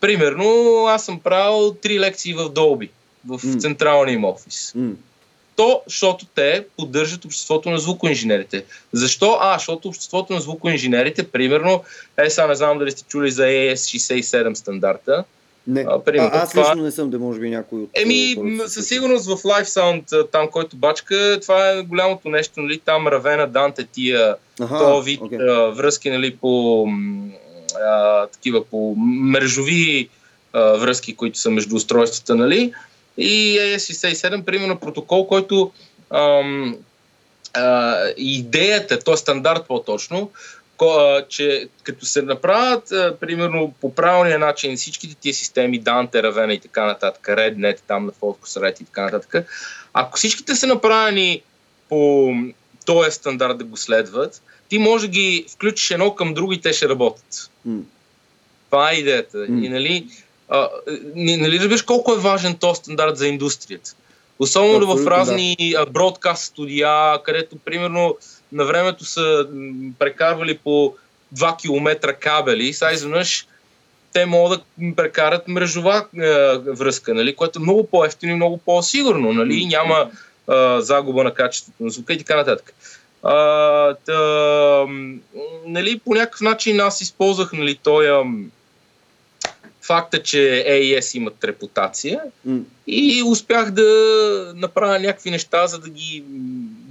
[0.00, 2.90] Примерно, аз съм правил три лекции в Долби,
[3.26, 3.58] в М.
[3.58, 4.72] централния им офис.
[4.74, 4.92] М,
[5.56, 8.64] То, защото те поддържат обществото на звукоинженерите.
[8.92, 9.38] Защо?
[9.40, 11.84] А, защото обществото на звукоинженерите, примерно,
[12.18, 15.24] е, сега не знам дали сте чули за AS67 стандарта.
[15.66, 15.84] Не.
[15.88, 17.90] А, примерно, а, аз това- лично не съм, да може би някой от...
[17.94, 22.78] Еми, е, със сигурност в Live Sound, там, който бачка, това е голямото нещо, нали,
[22.78, 25.38] там Равена, Данте, тия Аха, то вид окей.
[25.38, 26.86] а, връзки, нали, по
[27.84, 30.08] а, такива, по мрежови
[30.52, 32.72] а, връзки, които са между устройствата, нали,
[33.18, 35.70] и AS67, примерно протокол, който
[36.10, 36.76] ам,
[37.54, 39.16] а, идеята, т.е.
[39.16, 40.30] стандарт по-точно,
[41.28, 46.60] че като се направят, а, примерно, по правилния начин всичките тия системи, Dante, Raven и
[46.60, 49.46] така нататък, RedNet, там на Focusrite и така нататък,
[49.92, 51.42] ако всичките са направени
[51.88, 52.32] по
[52.86, 56.72] този стандарт да го следват, ти може да ги включиш едно към друго и те
[56.72, 57.50] ще работят.
[58.70, 59.38] Това е идеята.
[59.48, 59.66] М.
[59.66, 60.06] И нали,
[60.48, 60.68] а,
[61.16, 63.94] нали разбираш колко е важен този стандарт за индустрията?
[64.38, 65.86] Особено в Абсолютно, разни да.
[65.86, 68.16] бродкаст студия, където примерно
[68.52, 69.48] на времето са
[69.98, 70.94] прекарвали по
[71.34, 73.46] 2 км кабели, сега изведнъж
[74.12, 79.32] те могат да прекарат мрежова е, връзка, нали, което е много по-ефтино и много по-сигурно.
[79.32, 80.10] Нали, няма
[80.48, 82.74] а, загуба на качеството на звука и така нататък.
[83.22, 83.96] А,
[84.88, 85.14] м,
[85.66, 88.08] нали, по някакъв начин аз използвах нали, този
[89.82, 92.60] факта, че AES имат репутация м.
[92.86, 96.24] и успях да направя някакви неща, за да ги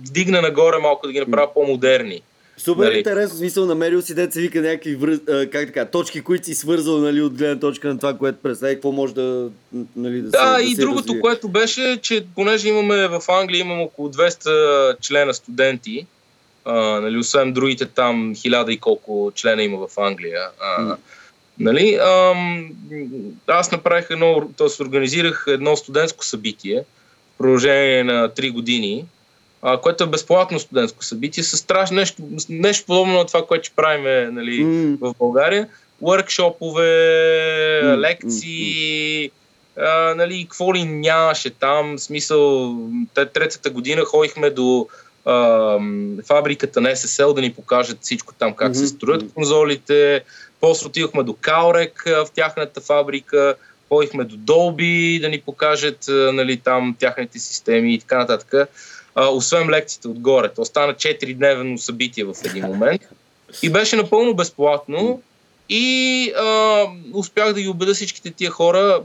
[0.10, 2.22] вдигна нагоре малко, да ги направя по-модерни.
[2.58, 2.98] Супер Нали?
[2.98, 6.98] интересно, смисъл, намерил си деца вика някакви връз, а, как така, точки, които си свързал
[6.98, 9.50] нали, от гледна точка на това, което представи, какво може да,
[9.96, 11.22] нали, да, Да, се, и се другото, развие.
[11.22, 16.06] което беше, че понеже имаме в Англия имаме около 200 члена студенти,
[16.66, 20.42] а, нали, освен другите там хиляда и колко члена има в Англия.
[20.62, 20.98] А,
[21.60, 22.70] нали, ам,
[23.48, 24.84] аз направих едно, т.е.
[24.84, 26.84] организирах едно студентско събитие
[27.36, 29.06] в продължение на 3 години,
[29.62, 33.76] а, което е безплатно студентско събитие, с страшно нещо, нещо подобно на това, което ще
[33.76, 35.68] правим нали, М, в България.
[36.04, 39.32] Workshoпове, М, лекции,
[39.78, 42.00] а, нали, какво ли нямаше там.
[42.00, 42.76] Смисъл,
[43.14, 44.88] те, третата година ходихме до
[45.26, 45.78] а,
[46.28, 50.24] фабриката на SSL да ни покажат всичко там, как Мгм, се строят конзолите.
[50.62, 53.56] После отидохме до Каурек в тяхната фабрика.
[53.90, 58.70] Ходихме до Dolby да ни покажат нали, там тяхните системи и така нататък.
[59.20, 60.50] А, освен лекциите отгоре.
[60.50, 63.02] То стана 4-дневно събитие в един момент.
[63.64, 65.22] И беше напълно безплатно.
[65.70, 69.02] И а, успях да ги убеда всичките тия хора,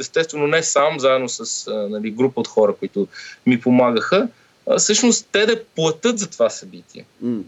[0.00, 3.08] естествено не сам, заедно с а, нали, група от хора, които
[3.46, 4.28] ми помагаха,
[4.66, 7.04] а, всъщност те да платят за това събитие.
[7.22, 7.42] м.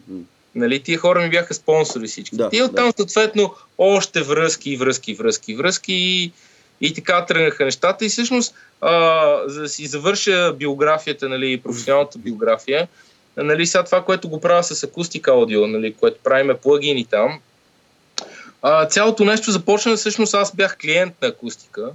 [0.55, 2.37] Нали, тия хора ми бяха спонсори всички.
[2.37, 2.93] Да, и оттам да.
[2.97, 5.95] съответно още връзки, връзки, връзки, връзки.
[5.95, 6.33] И,
[6.81, 8.05] И така тръгнаха нещата.
[8.05, 12.89] И всъщност, а, за да си завърша биографията, нали, професионалната биография,
[13.37, 17.41] нали, сега това, което го правя с акустика аудио, нали, което правиме плагини там,
[18.63, 21.91] а, цялото нещо започна, всъщност аз бях клиент на акустика.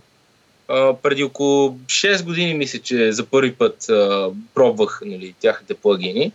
[0.68, 6.32] А, преди около 6 години мисля, че за първи път а, пробвах нали, тяхните плагини.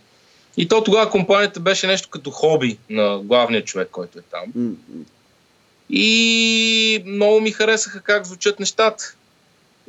[0.57, 4.75] И то тогава компанията беше нещо като хоби на главния човек, който е там.
[5.89, 9.13] И много ми харесаха как звучат нещата.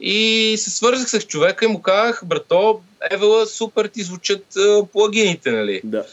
[0.01, 2.81] И се свързах с човека и му казах, брато,
[3.11, 5.81] Евела, супер ти звучат а, плагините, нали?
[5.85, 6.07] Да.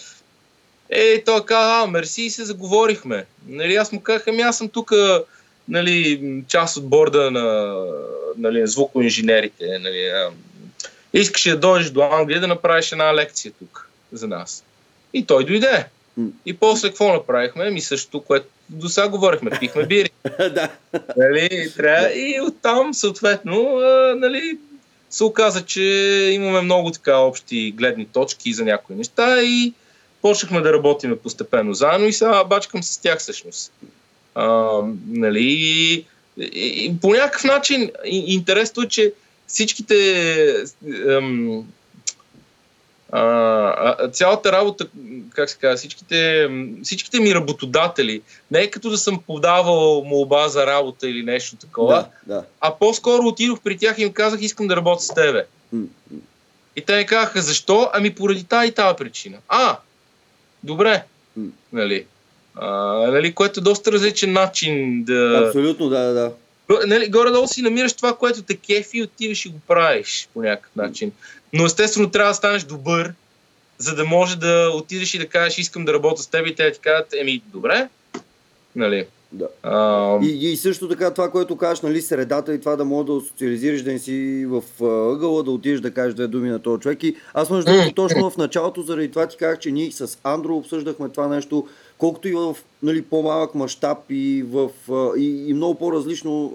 [0.90, 3.26] Е, той каза, а, мерси и се заговорихме.
[3.48, 4.92] Нали, аз му казах, ами аз съм тук
[5.68, 7.76] нали, част от борда на
[8.38, 9.80] нали, звукоинженерите.
[9.80, 10.30] Нали, а,
[11.14, 14.64] искаше да дойдеш до Англия да направиш една лекция тук за нас.
[15.14, 15.86] И той дойде.
[16.46, 17.70] И после какво направихме?
[17.70, 20.10] Ми също, което до сега говорихме, пихме бири.
[20.40, 20.70] да.
[21.18, 24.58] Нали, трябва, и оттам, съответно, а, нали,
[25.10, 25.84] се оказа, че
[26.34, 29.74] имаме много така общи гледни точки за някои неща и
[30.22, 33.72] почнахме да работим постепенно заедно и сега бачкам с тях всъщност.
[34.36, 36.06] А, нали, и,
[36.38, 39.14] и, по някакъв начин интересно е, че
[39.48, 40.66] всичките
[41.10, 41.64] ам,
[43.12, 44.88] а, цялата работа,
[45.30, 46.50] как се казва, всичките,
[46.84, 52.06] всичките ми работодатели, не е като да съм подавал молба за работа или нещо такова,
[52.28, 52.44] да, да.
[52.62, 55.46] а по-скоро отидох при тях и им казах, искам да работя с тебе.
[55.76, 56.20] Mm-hmm.
[56.76, 57.90] И те ми казаха, защо?
[57.94, 59.38] Ами поради тази и тази причина.
[59.48, 59.78] А,
[60.64, 61.04] добре.
[61.74, 62.06] Нали?
[62.56, 62.68] А,
[63.12, 65.44] нали, което е доста различен начин да...
[65.48, 66.32] Абсолютно, да, да.
[66.88, 70.76] Нали, горе-долу си намираш това, което те кефи и отиваш и го правиш по някакъв
[70.76, 71.12] начин.
[71.56, 73.14] Но естествено трябва да станеш добър,
[73.78, 76.72] за да може да отидеш и да кажеш, искам да работя с теб и те
[76.72, 77.90] ти кажат, еми, добре,
[78.76, 79.06] нали?
[79.32, 79.48] Да.
[79.64, 80.20] А...
[80.26, 83.82] И, и също така това, което кажеш, нали, средата и това да можеш да социализираш,
[83.82, 84.64] да не си в
[85.14, 87.04] ъгъла, да отидеш да кажеш две думи на този човек.
[87.04, 90.56] И аз между другото точно в началото, заради това ти казах, че ние с Андро
[90.56, 94.70] обсъждахме това нещо, колкото и в нали, по-малък мащаб и, в,
[95.18, 96.46] и, и много по-различно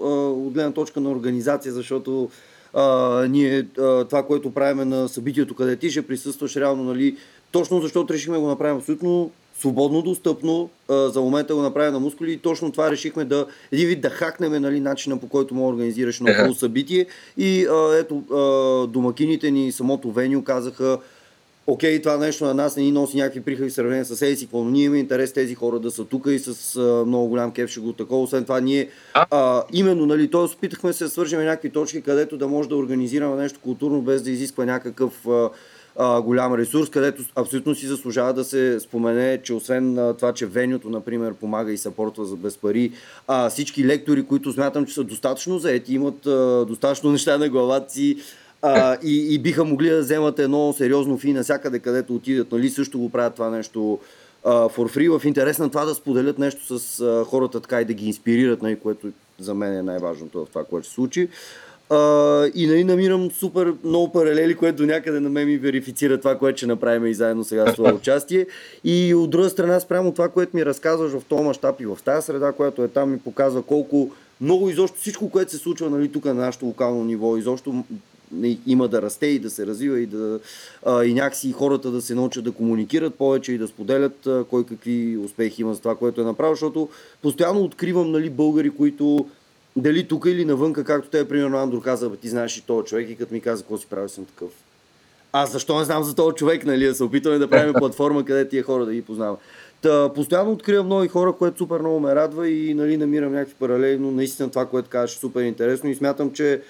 [0.47, 2.29] от гледна точка на организация, защото
[2.73, 7.17] а, ние а, това, което правим на събитието, къде ти ще присъстваш реално, нали,
[7.51, 12.31] точно защото решихме го направим абсолютно свободно достъпно, а, за момента го направим на мускули
[12.31, 16.19] и точно това решихме да един вид да хакнем нали, начина по който му организираш
[16.19, 17.05] на събитие.
[17.37, 20.97] И а, ето а, домакините ни, самото веню казаха
[21.67, 24.63] окей, това нещо на нас не ни носи някакви прихави в сравнение с Еси, но
[24.63, 27.79] ние имаме интерес тези хора да са тук и с а, много голям кеф ще
[27.79, 28.23] го такова.
[28.23, 30.41] Освен това, ние а, именно, нали, т.е.
[30.41, 34.31] опитахме се да свържем някакви точки, където да може да организираме нещо културно, без да
[34.31, 35.49] изисква някакъв а,
[35.95, 40.45] а, голям ресурс, където абсолютно си заслужава да се спомене, че освен а, това, че
[40.45, 42.91] Венюто, например, помага и съпортва за без пари,
[43.27, 47.93] а, всички лектори, които смятам, че са достатъчно заети, имат а, достатъчно неща на главата
[47.93, 48.17] си,
[48.61, 52.99] а, и, и биха могли да вземат едно сериозно фи навсякъде, където отидат, нали, също
[52.99, 53.99] го правят това нещо
[54.43, 57.93] for free, в интерес на това да споделят нещо с uh, хората така и да
[57.93, 59.07] ги инспирират, нали, което
[59.39, 61.29] за мен е най-важното в това, което се случи.
[61.89, 66.37] Uh, и нали, намирам супер много паралели, което до някъде на мен ми верифицира това,
[66.37, 68.47] което ще направим и заедно сега с това участие.
[68.83, 72.25] И от друга страна, спрямо това, което ми разказваш в този мащаб и в тази
[72.25, 76.25] среда, която е там, ми показва колко много изобщо всичко, което се случва нали, тук
[76.25, 77.83] на нашето локално ниво, изобщо
[78.67, 80.39] има да расте и да се развива и, да,
[80.85, 84.65] а, и някакси хората да се научат да комуникират повече и да споделят а, кой
[84.65, 86.89] какви успехи има за това, което е направил, защото
[87.21, 89.27] постоянно откривам нали, българи, които
[89.75, 93.15] дали тук или навънка, както те, примерно Андро каза, ти знаеш и този човек и
[93.15, 94.49] като ми каза, какво си прави, съм такъв.
[95.33, 98.49] Аз защо не знам за този човек, нали, да се опитваме да правим платформа, къде
[98.49, 99.37] тия хора да ги познавам.
[99.81, 103.97] Та, постоянно откривам нови хора, което супер много ме радва и нали, намирам някакви паралели,
[103.97, 106.61] но наистина това, което казваш е супер интересно и смятам, че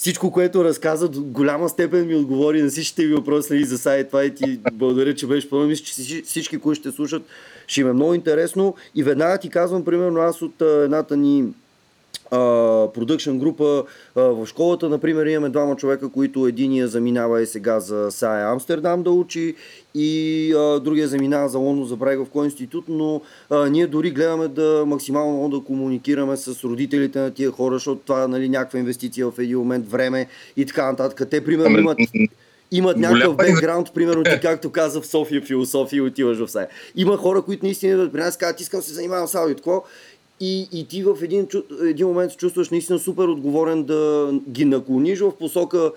[0.00, 4.06] всичко, което разказа, до голяма степен ми отговори на всичките ви въпроси нали, за сайт
[4.06, 5.66] това и ти благодаря, че беше пълно.
[5.66, 7.22] Мисля, че всички, които ще слушат,
[7.66, 8.74] ще им е много интересно.
[8.94, 11.44] И веднага ти казвам, примерно, аз от едната ни
[12.94, 13.84] продъкшн група.
[14.14, 19.10] в школата, например, имаме двама човека, които единия заминава и сега за САЕ Амстердам да
[19.10, 19.54] учи
[19.94, 24.48] и а, другия заминава за Лондон, за в кой институт, но а, ние дори гледаме
[24.48, 29.30] да максимално да комуникираме с родителите на тия хора, защото това е нали, някаква инвестиция
[29.30, 31.30] в един момент, време и така нататък.
[31.30, 31.98] Те, примерно, имат
[32.70, 36.68] имат някакъв бекграунд, примерно ти както каза в София философия и отиваш в САЕ.
[36.96, 39.82] Има хора, които наистина при нас казват, искам се занимавам с аудио,
[40.40, 41.48] и, и ти в един,
[41.82, 45.92] един момент се чувстваш наистина супер отговорен да ги наклониш в посока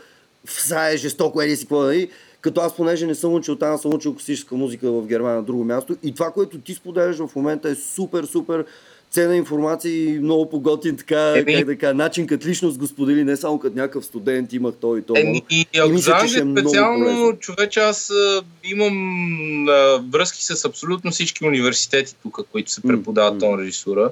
[0.45, 2.09] в е жестоко, еди си какво нали?
[2.41, 5.63] Като аз, понеже не съм учил там, съм учил класическа музика в Германия на друго
[5.63, 5.95] място.
[6.03, 8.65] И това, което ти споделяш в момента е супер, супер
[9.13, 13.23] ценна информация и много поготин така, Еми- как да кажа, начин като личност го сподели,
[13.23, 15.13] не само като някакъв студент имах той и то.
[15.17, 20.43] Еми, и ако мисля, за че ще е специално, човече, аз а, имам а, връзки
[20.45, 24.11] с абсолютно всички университети тук, които се преподават тон режисура.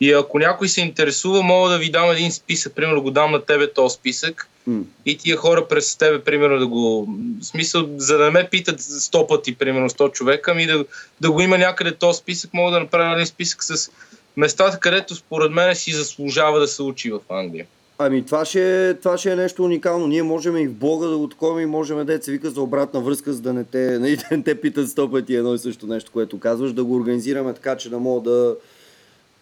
[0.00, 3.44] И ако някой се интересува, мога да ви дам един списък, примерно го дам на
[3.44, 4.80] тебе този списък М.
[5.06, 7.08] и тия хора през тебе, примерно да го...
[7.40, 10.84] В смисъл, за да не ме питат 100 пъти, примерно 100 човека, ми да,
[11.20, 13.90] да го има някъде този списък, мога да направя един списък с
[14.36, 17.66] местата, където според мен си заслужава да се учи в Англия.
[18.02, 20.06] Ами това ще, е- това ще е нещо уникално.
[20.06, 23.00] Ние можем и в блога да го таковаме и можем да се вика за обратна
[23.00, 25.86] връзка, за да не те, нали, да не те питат сто пъти едно и също
[25.86, 28.56] нещо, което казваш, да го организираме така, че да мога да,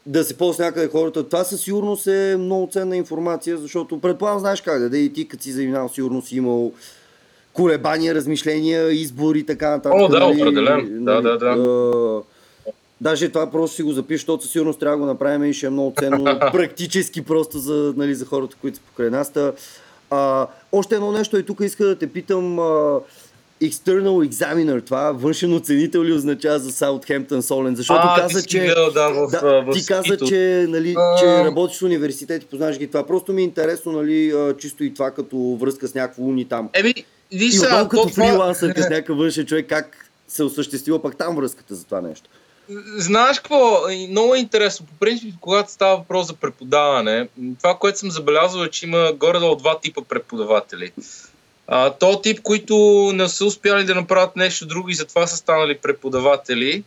[0.07, 1.29] да се ползва някъде хората.
[1.29, 5.29] Това със сигурност е много ценна информация, защото предполагам знаеш как да, да и ти
[5.29, 6.73] като си занимавал, сигурно си имал
[7.53, 10.01] колебания, размишления, избори и така нататък.
[10.01, 11.05] О, да, нали, определено.
[11.05, 11.47] Да, да, да.
[11.47, 12.23] а,
[13.01, 15.67] Даже това просто си го запиша, защото със сигурност трябва да го направим и ще
[15.67, 19.33] е много ценно практически просто за, нали, за хората, които са покрай нас.
[20.11, 22.59] А, още едно нещо и тук иска да те питам.
[22.59, 22.99] А,
[23.63, 27.77] External Examiner, това външен оценител ли означава за Саутхемптън Солен?
[27.77, 28.59] Защото А, каза, ти че...
[28.59, 31.17] гледал, да, в, Да, в, в ти каза, че, нали, А.
[31.19, 33.07] че работиш в университет и познаваш ги това.
[33.07, 36.69] Просто ми е интересно, нали, чисто и това като връзка с някакво уни там.
[36.75, 36.95] Еми,
[37.33, 41.17] виж И отново като то това- фрилансър, като някакъв външен човек, как се осъществила пак
[41.17, 42.31] там връзката за това нещо?
[42.97, 43.81] Знаеш какво?
[44.11, 44.87] Много е интересно.
[44.87, 49.57] По принцип, когато става въпрос за преподаване, това, което съм забелязал е, че има горе-долу
[49.57, 50.93] два типа преподаватели.
[51.67, 52.77] А, то тип, които
[53.15, 56.85] не са успяли да направят нещо друго и затова са станали преподаватели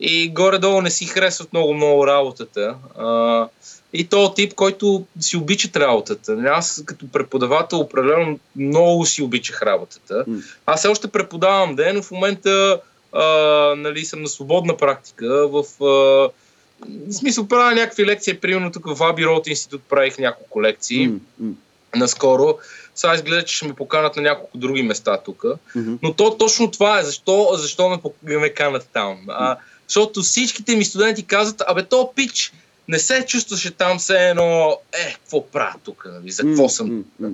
[0.00, 2.74] и горе-долу не си харесват много-много работата.
[2.98, 3.48] А,
[3.92, 6.36] и то тип, който си обичат работата.
[6.46, 10.24] Аз като преподавател определено много си обичах работата.
[10.66, 12.80] Аз все още преподавам ден, но в момента
[13.14, 15.48] а, нали, съм на свободна практика.
[15.48, 20.62] В, а, в смисъл правя някакви лекции, примерно тук в Аби Роуд институт правих няколко
[20.62, 21.52] лекции м,
[21.96, 22.58] наскоро.
[22.94, 25.44] Сега изглежда, че ще ме поканат на няколко други места тук.
[25.74, 25.94] мгм.
[26.02, 27.04] Но то точно това е.
[27.04, 27.88] Защо, защо
[28.22, 29.18] ме, ме канат там?
[29.28, 29.56] А,
[29.88, 32.52] защото всичките ми студенти казват, абе, то пич
[32.88, 36.30] не се чувстваше там все едно, е, какво правя тук, нали?
[36.30, 37.30] за какво съм м.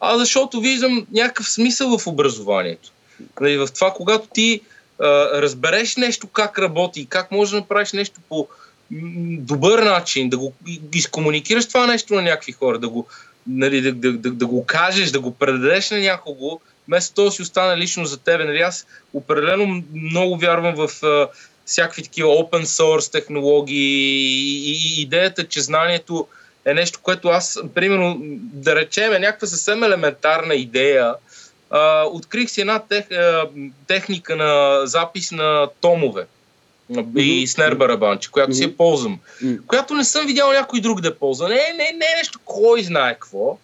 [0.00, 2.90] а защото виждам някакъв смисъл в образованието.
[3.40, 4.60] Нали, в това, когато ти
[5.34, 8.48] разбереш нещо как работи как можеш да направиш нещо по
[8.90, 10.52] добър начин, да го
[10.94, 13.06] изкомуникираш това нещо на някакви хора, да го,
[13.46, 17.42] нали, да, да, да, да го кажеш, да го предадеш на някого, вместо то си
[17.42, 18.44] остане лично за тебе.
[18.44, 21.28] Нали, аз определено много вярвам в а,
[21.66, 26.26] всякакви такива open source технологии и, и идеята, че знанието
[26.64, 31.14] е нещо, което аз, примерно, да речем, е някаква съвсем елементарна идея.
[31.70, 33.48] А, открих си една тех, а,
[33.86, 36.26] техника на запис на томове
[37.16, 39.18] и снер барабанче, която си я ползвам.
[39.42, 39.56] М.
[39.66, 41.48] Която не съм видял някой друг да ползва.
[41.48, 43.58] Не, не, не е нещо, кой знае какво.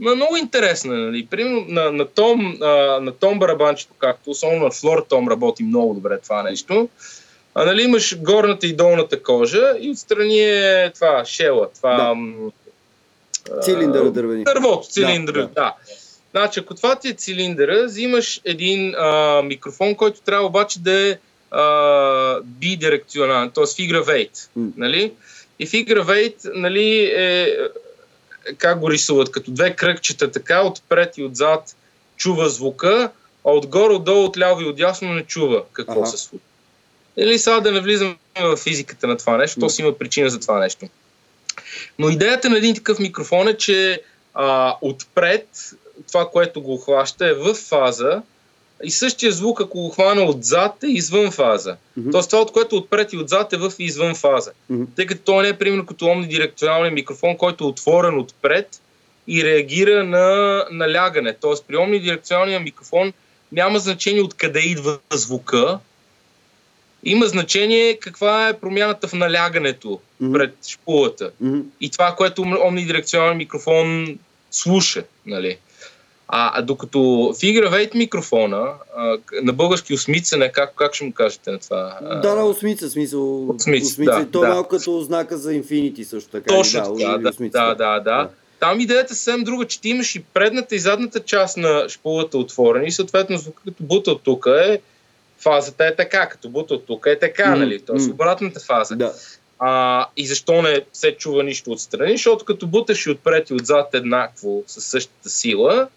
[0.00, 0.94] Но е много интересно.
[0.94, 1.26] Нали?
[1.26, 2.66] Примерно на, на, том, а,
[3.00, 6.88] на том барабанчето, както особено на флор том работи много добре това нещо.
[7.54, 11.96] А, нали, имаш горната и долната кожа и отстрани е това, шела, това...
[11.96, 13.60] Да.
[13.62, 14.44] Цилиндъра дървени.
[14.44, 15.74] Дървото, цилиндър, Да, да.
[16.30, 21.18] Значи, ако това ти е цилиндъра, взимаш един а, микрофон, който трябва обаче да е
[21.50, 23.64] а, бидирекционален, т.е.
[23.76, 24.50] фигравейт.
[24.56, 24.68] М.
[24.76, 25.12] Нали?
[25.58, 27.56] И фигравейт нали, е, е,
[28.58, 31.76] как го рисуват, като две кръгчета така, отпред и отзад
[32.16, 33.10] чува звука,
[33.44, 36.10] а отгоре, отдолу, отляво и отдясно не чува какво Аха.
[36.10, 36.46] се случва.
[37.16, 40.40] Или сега да не влизаме в физиката на това нещо, то си има причина за
[40.40, 40.88] това нещо.
[41.98, 44.02] Но идеята на един такъв микрофон е, че
[44.34, 45.74] а, отпред
[46.08, 48.22] това, което го хваща е в фаза
[48.84, 51.76] и същия звук, ако го хвана отзад, е извън фаза.
[51.96, 52.10] Мгм.
[52.10, 54.52] Тоест това, от което отпред и отзад е в извън фаза.
[54.70, 54.84] Мгм.
[54.96, 58.80] Тъй като той не е примерно като омнидирекционалния микрофон, който е отворен отпред
[59.28, 61.36] и реагира на налягане.
[61.40, 63.12] Тоест при омнидирекционалния микрофон
[63.52, 65.78] няма значение откъде идва звука,
[67.04, 70.32] има значение каква е промяната в налягането Мгм.
[70.32, 71.60] пред шпулата Мгм.
[71.80, 74.18] и това, което омнидирекционален микрофон
[74.50, 75.04] слуша.
[75.26, 75.58] Нали?
[76.32, 81.58] А, а докато фигравейт микрофона, а, на български осмицане, как, как ще му кажете на
[81.58, 81.98] това?
[82.02, 83.48] Да, да, осмица, смисъл.
[83.48, 84.48] Осмица, да, И то да.
[84.48, 86.54] малко като знака за Infinity също така.
[86.54, 88.28] Точно или така, да, осмица, да, да, да.
[88.60, 92.38] Там идеята е съвсем друга, че ти имаш и предната и задната част на шпулата
[92.38, 94.80] отворени и съответно като бута от тук е
[95.38, 97.80] фазата е така, като бута от тук е така, М, нали?
[97.80, 98.96] Тоест обратната фаза.
[98.96, 99.12] Да.
[99.58, 102.12] А, и защо не се чува нищо отстрани?
[102.12, 105.88] Защото като буташ и отпред и отзад еднакво със същата сила,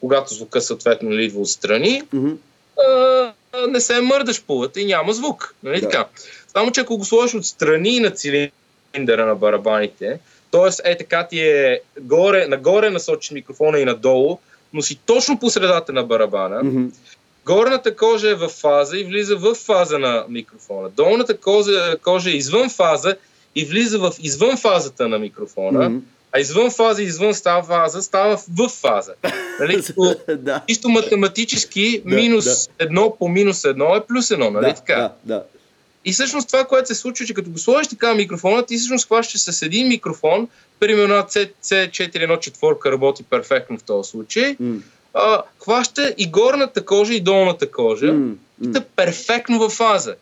[0.00, 2.32] когато звука съответно нали, идва отстрани, Мгм.
[2.78, 3.32] а,
[3.68, 5.54] не се мърдаш пулата и няма звук.
[5.62, 5.88] Нали Да.
[5.88, 6.06] така?
[6.48, 10.18] Само, че ако го сложиш отстрани на цилиндъра, на барабаните.
[10.50, 14.38] Тоест, е така ти е горе, нагоре насочиш микрофона и надолу,
[14.72, 16.62] но си точно по средата на барабана.
[16.64, 16.84] Мгм.
[17.46, 20.88] Горната кожа е в фаза и влиза в фаза на микрофона.
[20.88, 23.16] Долната кожа, кожа е извън фаза
[23.54, 25.88] и влиза в извън фазата на микрофона.
[25.88, 25.98] Мгм.
[26.32, 29.14] А извън фаза, извън става фаза, става в фаза.
[29.60, 29.82] Нали?
[30.38, 30.62] Да.
[30.68, 34.96] Чисто математически, Да, минус едно по минус едно е плюс едно, нали да, така?
[34.96, 35.42] да, да.
[36.04, 39.40] И всъщност това, което се случва, че като го сложиш така микрофона, ти всъщност хващаш
[39.40, 40.48] с един микрофон,
[40.80, 44.76] примерно една C, C414 работи перфектно в този случай, М,
[45.14, 50.14] а, хваща и горната кожа и долната кожа, м, и перфектно във фаза.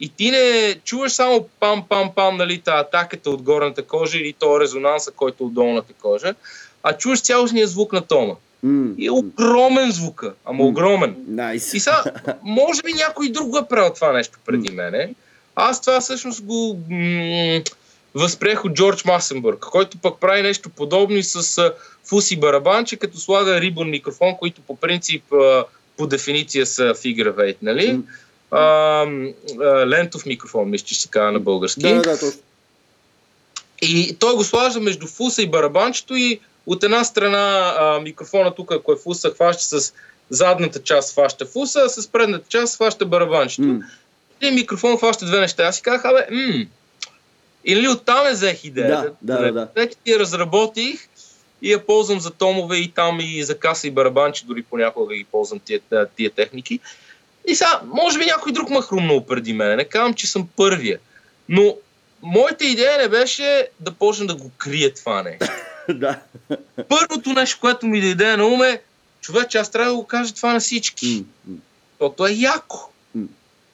[0.00, 5.10] И ти не чуваш само пам-пам-пам, нали, та атаката от горната кожа или то резонанса,
[5.10, 6.34] който е от долната кожа,
[6.82, 8.34] а чуваш цялостния звук на тома.
[8.62, 10.64] М, И е огромен звука, ама М.
[10.64, 11.16] огромен.
[11.28, 11.74] Найс.
[11.74, 12.04] И сега,
[12.42, 15.14] може би някой друг го е правил това нещо преди мене.
[15.56, 17.60] Аз това всъщност го м-
[18.14, 21.72] възприех от Джордж Масенбърг, който пък прави нещо подобно и с
[22.04, 25.24] фуси барабанче, като слага рибон микрофон, които по принцип
[25.96, 27.92] по дефиниция са figure eight, нали?
[27.92, 28.02] М.
[28.50, 29.06] А,
[29.86, 31.80] лентов микрофон, мисля, че се казва на български.
[31.80, 32.40] Да, да, да, точно.
[33.82, 38.72] И той го слажа между фуса и барабанчето и от една страна а, микрофона тук,
[38.72, 39.92] ако е фуса, хваща с
[40.30, 43.62] задната част хваща фуса, а с предната част хваща барабанчето.
[43.62, 43.80] М.
[44.40, 45.64] Един микрофон хваща две неща.
[45.64, 46.64] Аз си казах, абе, м-
[47.64, 49.12] и нали оттам е взех идеята.
[49.22, 49.68] Да, да, да.
[49.74, 51.08] Вече ти я разработих
[51.62, 55.24] и я ползвам за томове и там и за каса и барабанче, дори понякога ги
[55.24, 55.80] ползвам тия,
[56.16, 56.80] тия техники.
[57.46, 59.76] И сега, може би някой друг ме хрумнал преди мен.
[59.76, 60.98] Не казвам, че съм първия.
[61.48, 61.76] Но
[62.22, 65.46] моята идея не беше да почна да го крия това нещо.
[65.88, 66.20] Да.
[66.88, 68.80] Първото нещо, което ми дойде на ум е,
[69.20, 71.24] човече, аз трябва да го кажа това на всички.
[71.90, 72.90] Защото е яко.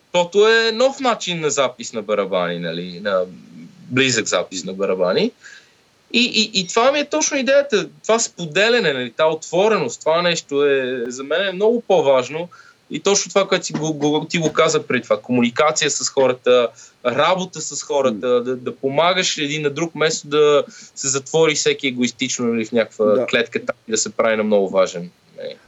[0.05, 3.01] Защото е нов начин на запис на барабани, нали?
[3.01, 3.25] на
[3.91, 5.33] близък запис на барабани.
[6.13, 7.89] И, и, и това ми е точно идеята.
[8.03, 9.13] Това споделяне, нали?
[9.13, 12.49] тази отвореност, това нещо е за мен е много по-важно.
[12.93, 16.69] И точно това, което си го, го, ти го каза преди това, комуникация с хората,
[17.07, 20.65] работа с хората, да, да помагаш един на друг, вместо да
[20.95, 23.27] се затвори всеки егоистично нали, в някаква Да.
[23.27, 25.11] клетка там и да се прави на много важен.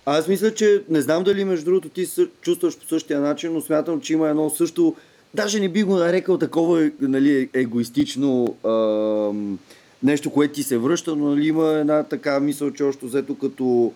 [0.07, 3.61] Аз мисля, че не знам дали между другото ти се чувстваш по същия начин, но
[3.61, 4.97] смятам, че има едно също,
[5.35, 9.59] даже не би го нарекал такова нали, егоистично ам,
[10.03, 13.93] нещо, което ти се връща, но нали, има една така мисъл, че още взето като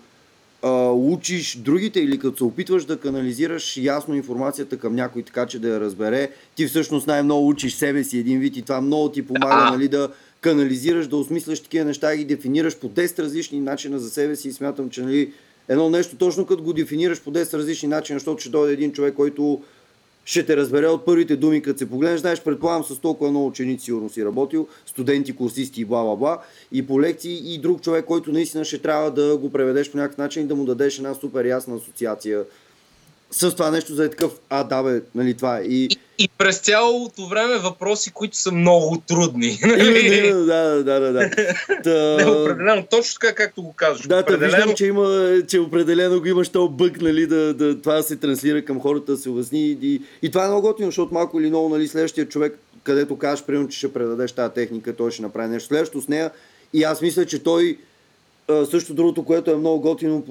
[0.62, 5.58] а, учиш другите или като се опитваш да канализираш ясно информацията към някой, така че
[5.58, 9.26] да я разбере, ти всъщност най-много учиш себе си един вид и това много ти
[9.26, 10.08] помага нали, да
[10.40, 14.48] канализираш, да осмисляш такива неща и ги дефинираш по 10 различни начина за себе си.
[14.48, 15.32] И смятам, че нали,
[15.68, 19.14] едно нещо точно като го дефинираш по 10 различни начина, защото ще дойде един човек,
[19.14, 19.62] който
[20.28, 22.20] ще те разбере от първите думи, като се погледнеш.
[22.20, 26.42] Знаеш, предполагам, с толкова много ученици сигурно си работил, студенти, курсисти и бла бла бла,
[26.72, 30.18] и по лекции, и друг човек, който наистина ще трябва да го преведеш по някакъв
[30.18, 32.44] начин и да му дадеш една супер ясна асоциация
[33.30, 35.62] с това нещо за е такъв, а да бе, нали това е.
[35.62, 39.58] И, И, и през цялото време въпроси, които са много трудни.
[39.62, 40.32] Именно, нали?
[40.32, 41.30] да, да, да, да.
[41.84, 42.24] Та...
[42.24, 44.06] Не, определено, точно така, както го казваш.
[44.06, 47.94] Да, определено, виждам, че, има, че определено го имаш то бък, нали, да, да, това
[47.94, 49.78] да се транслира към хората, да се обясни.
[49.82, 53.44] И, и това е много готино, защото малко или много, нали, следващия човек, където кажеш,
[53.44, 56.30] примерно, че ще предадеш тази техника, той ще направи нещо следващо с нея.
[56.72, 57.78] И аз мисля, че той
[58.70, 60.22] също другото, което е много готино,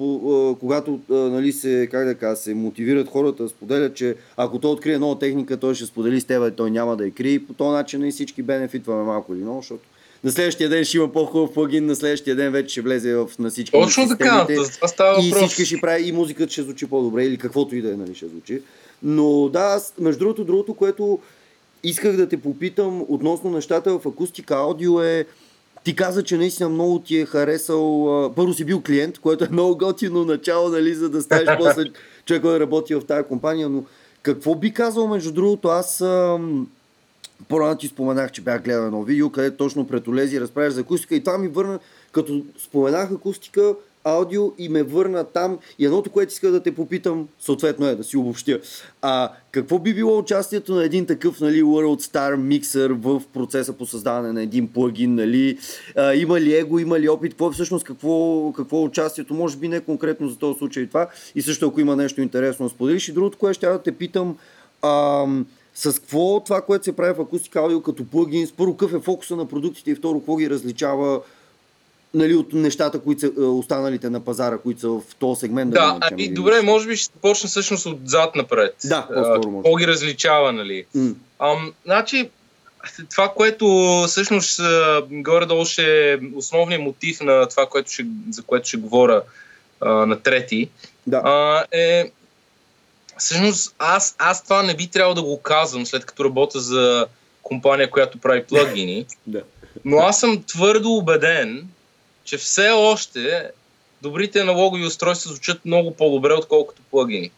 [0.60, 4.98] когато нали, се, как да кажа, се мотивират хората да споделят, че ако той открие
[4.98, 7.46] нова техника, той ще сподели с теб, и той няма да я крие.
[7.46, 9.82] По този начин и всички бенефитваме малко или много, защото
[10.24, 13.50] на следващия ден ще има по-хубав плагин, на следващия ден вече ще влезе в, на
[13.50, 15.46] всички Точно така, това става и въпрос.
[15.46, 18.26] всички ще прави, и музиката ще звучи по-добре, или каквото и да е, нали, ще
[18.26, 18.62] звучи.
[19.02, 21.18] Но да, аз, между другото, другото, което
[21.82, 25.26] исках да те попитам относно нещата в акустика аудио е,
[25.88, 29.78] ти каза, че наистина много ти е харесал, първо си бил клиент, което е много
[29.78, 31.84] готино начало, нали, за да станеш после
[32.24, 33.84] човек, който работи в тази компания, но
[34.22, 35.98] какво би казал, между другото, аз
[37.48, 41.14] по-рано ти споменах, че бях гледал едно видео, където точно пред Олези разправяш за акустика
[41.14, 41.78] и това ми върна,
[42.12, 43.74] като споменах акустика,
[44.08, 45.58] аудио и ме върна там.
[45.78, 48.60] И едното, което иска да те попитам, съответно е да си обобщя.
[49.02, 53.86] А какво би било участието на един такъв нали, World Star миксър в процеса по
[53.86, 55.14] създаване на един плагин?
[55.14, 55.58] Нали?
[55.96, 57.32] А, има ли его, има ли опит?
[57.32, 59.34] Какво е всъщност какво, какво е участието?
[59.34, 61.08] Може би не конкретно за този случай това.
[61.34, 63.08] И също ако има нещо интересно споделиш.
[63.08, 64.36] И другото, което ще да те питам,
[64.82, 69.04] ам, с какво това, което се прави в акустика аудио като плагин, първо какъв е
[69.04, 71.20] фокуса на продуктите и второ какво ги различава
[72.14, 75.70] нали, от нещата, които са е, останалите на пазара, които са в този сегмент.
[75.70, 78.74] Да, наречем, ами добре, може би ще почна всъщност отзад напред.
[78.84, 79.62] Да, по-скоро може.
[79.62, 80.86] Какво ги различава, нали?
[81.38, 82.30] Ам, значи,
[83.10, 83.66] това, което
[84.08, 84.60] всъщност
[85.10, 89.22] горе-долу ще е основният мотив на това, което ще, за което ще говоря
[89.80, 90.70] а, на трети,
[91.06, 91.16] Да.
[91.24, 92.10] а, е
[93.18, 97.06] всъщност аз, аз това не би трябвало да го казвам, след като работя за
[97.42, 99.42] компания, която прави плагини, да.
[99.84, 101.68] но аз съм твърдо убеден,
[102.28, 103.50] че все още
[104.02, 107.30] добрите аналогови устройства звучат много по-добре, отколкото плагини.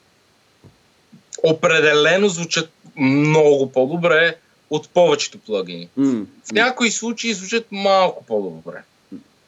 [1.42, 4.36] Определено звучат много по-добре
[4.70, 5.88] от повечето плагини.
[5.96, 8.82] М, В някои случаи звучат малко по-добре,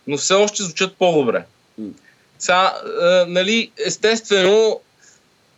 [0.06, 1.44] но все още звучат по-добре.
[2.38, 4.80] Сега, е, нали, естествено,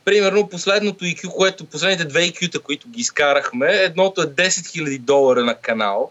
[0.04, 5.44] примерно последното IQ, което последните две IQ-та, които ги изкарахме, едното е 10 000 долара
[5.44, 6.10] на канал,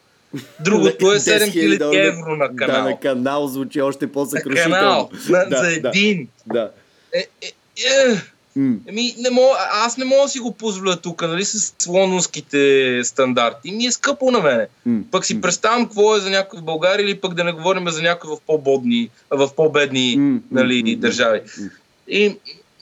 [0.59, 2.83] другото е 10 000 7 000 евро на Да, канал.
[2.83, 4.75] на канал звучи още на по-съкрушително.
[4.75, 5.89] канал, на, Да, за да.
[5.89, 6.27] един.
[6.45, 6.71] Да.
[7.13, 7.47] Е, е,
[7.85, 8.21] е,
[8.55, 13.01] М, Еми, не мога, аз не мога да си го позволя тук, нали, с лондонските
[13.03, 13.71] стандарти.
[13.71, 14.67] Ми е скъпо на мене.
[14.85, 17.89] м, Пък си представям какво е за някой в България или пък да не говорим
[17.89, 21.41] за някой в по-бодни, в по-бедни м, нали, м, държави.
[21.59, 21.69] м.
[22.07, 22.35] И,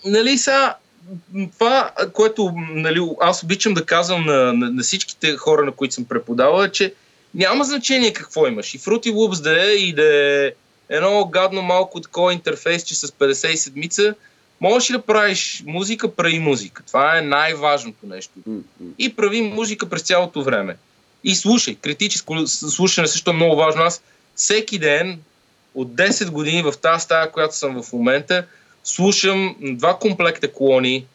[0.05, 0.37] нали,
[1.33, 5.93] м, това, което нали, аз обичам да казвам на, на, на всичките хора, на които
[5.93, 6.93] съм преподавал, е, че
[7.35, 8.73] няма значение какво имаш.
[8.73, 10.51] И Fruity Loops да е, и да е
[10.89, 14.15] едно гадно малко такова интерфейсче с 57-ица,
[14.61, 16.83] можеш ли да правиш музика, прави музика.
[16.87, 18.33] Това е най-важното нещо.
[18.97, 20.77] И прави музика през цялото време.
[21.23, 23.83] И слушай, критическо слушане също е много важно.
[23.83, 24.01] Аз
[24.35, 25.19] всеки ден
[25.75, 28.45] от 10 години в тази стая, която съм в момента,
[28.83, 31.05] слушам два комплекта колони,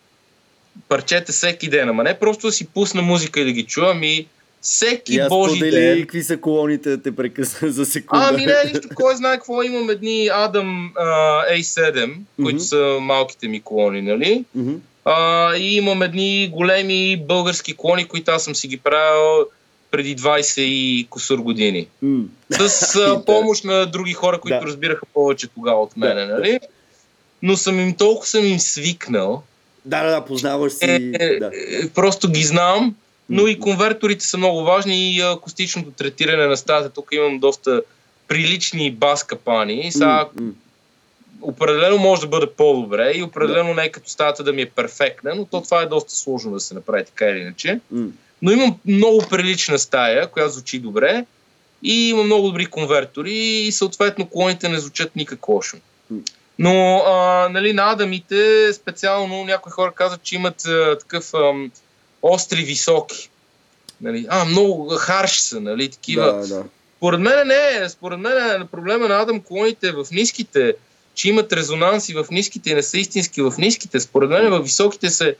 [0.88, 1.88] парчета всеки ден.
[1.88, 4.26] Ама не просто да си пусна музика и да ги чувам и
[4.66, 6.00] всеки И аз божи ден.
[6.00, 8.26] какви са колоните, те прекъсна за секунда.
[8.28, 9.62] Ами не, нищо, кой знае какво.
[9.62, 11.04] Имам едни Adam а,
[11.50, 12.58] A7, които Мгм.
[12.58, 14.44] са малките ми колони, нали?
[14.54, 14.74] Мгм.
[15.04, 15.16] А,
[15.56, 19.46] и имам едни големи български клони, които аз съм си ги правил
[19.90, 21.86] преди 20 и кусор години.
[22.02, 22.24] М.
[22.50, 22.94] С
[23.26, 24.66] помощ на други хора, които Да.
[24.66, 26.60] разбираха повече тогава от мене, Да, нали?
[27.42, 29.42] Но съм им толкова съм им свикнал,
[29.84, 30.84] Да, да, да, познаваш си.
[31.14, 31.50] е, Да.
[31.54, 32.94] е, просто ги знам,
[33.28, 36.90] но и конверторите са много важни и акустичното третиране на стата.
[36.90, 37.82] Тук имам доста
[38.28, 39.92] прилични бас капани.
[39.92, 40.28] Сега
[41.42, 45.34] определено може да бъде по-добре и определено не е като стата да ми е перфектна,
[45.34, 47.80] но то това е доста сложно да се направи така или иначе.
[48.42, 51.24] Но имам много прилична стая, която звучи добре
[51.82, 55.76] и има много добри конвертори и съответно колоните не звучат никак лошо.
[56.58, 61.70] Но а, нали, на Адамите специално някои хора казват, че имат а, такъв ам,
[62.26, 63.30] остри високи.
[64.00, 64.26] Нали?
[64.28, 66.32] А, много харш са, нали, такива.
[66.32, 66.64] Да, да.
[66.96, 67.88] Според мен не е.
[67.88, 70.74] Според мен проблема на Адам колоните в ниските,
[71.14, 74.00] че имат резонанси в ниските и не са истински в ниските.
[74.00, 75.34] Според мен в високите са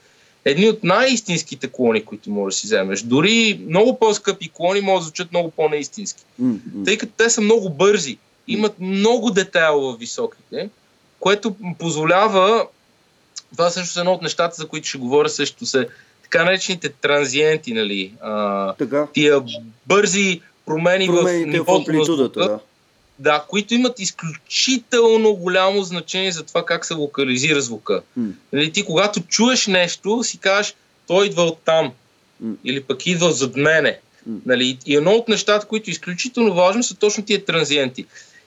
[0.45, 3.03] едни от най-истинските клони, които можеш да си вземеш.
[3.03, 6.25] Дори много по-скъпи клони могат да звучат много по-неистински.
[6.39, 6.55] М.
[6.85, 8.19] Тъй като те са много бързи,
[8.49, 10.69] имат много детайл в високите,
[11.21, 12.67] което позволява,
[13.53, 15.87] това също е едно от нещата, за които ще говоря също, са
[16.31, 18.13] така наречените транзиенти, нали?
[18.21, 19.07] А, Така.
[19.13, 19.43] тия
[19.87, 22.59] бързи промени, Промените в нивото на звука, да.
[23.19, 28.03] да, които имат изключително голямо значение за това как се локализира звука.
[28.17, 28.29] М.
[28.53, 30.75] Нали, ти когато чуеш нещо, си кажеш,
[31.07, 31.93] той идва от там.
[32.41, 32.55] М.
[32.65, 33.99] Или пък идва зад мене.
[34.27, 34.39] М.
[34.47, 38.07] Нали, и едно от нещата, които е изключително важно, са точно тия транзиенти.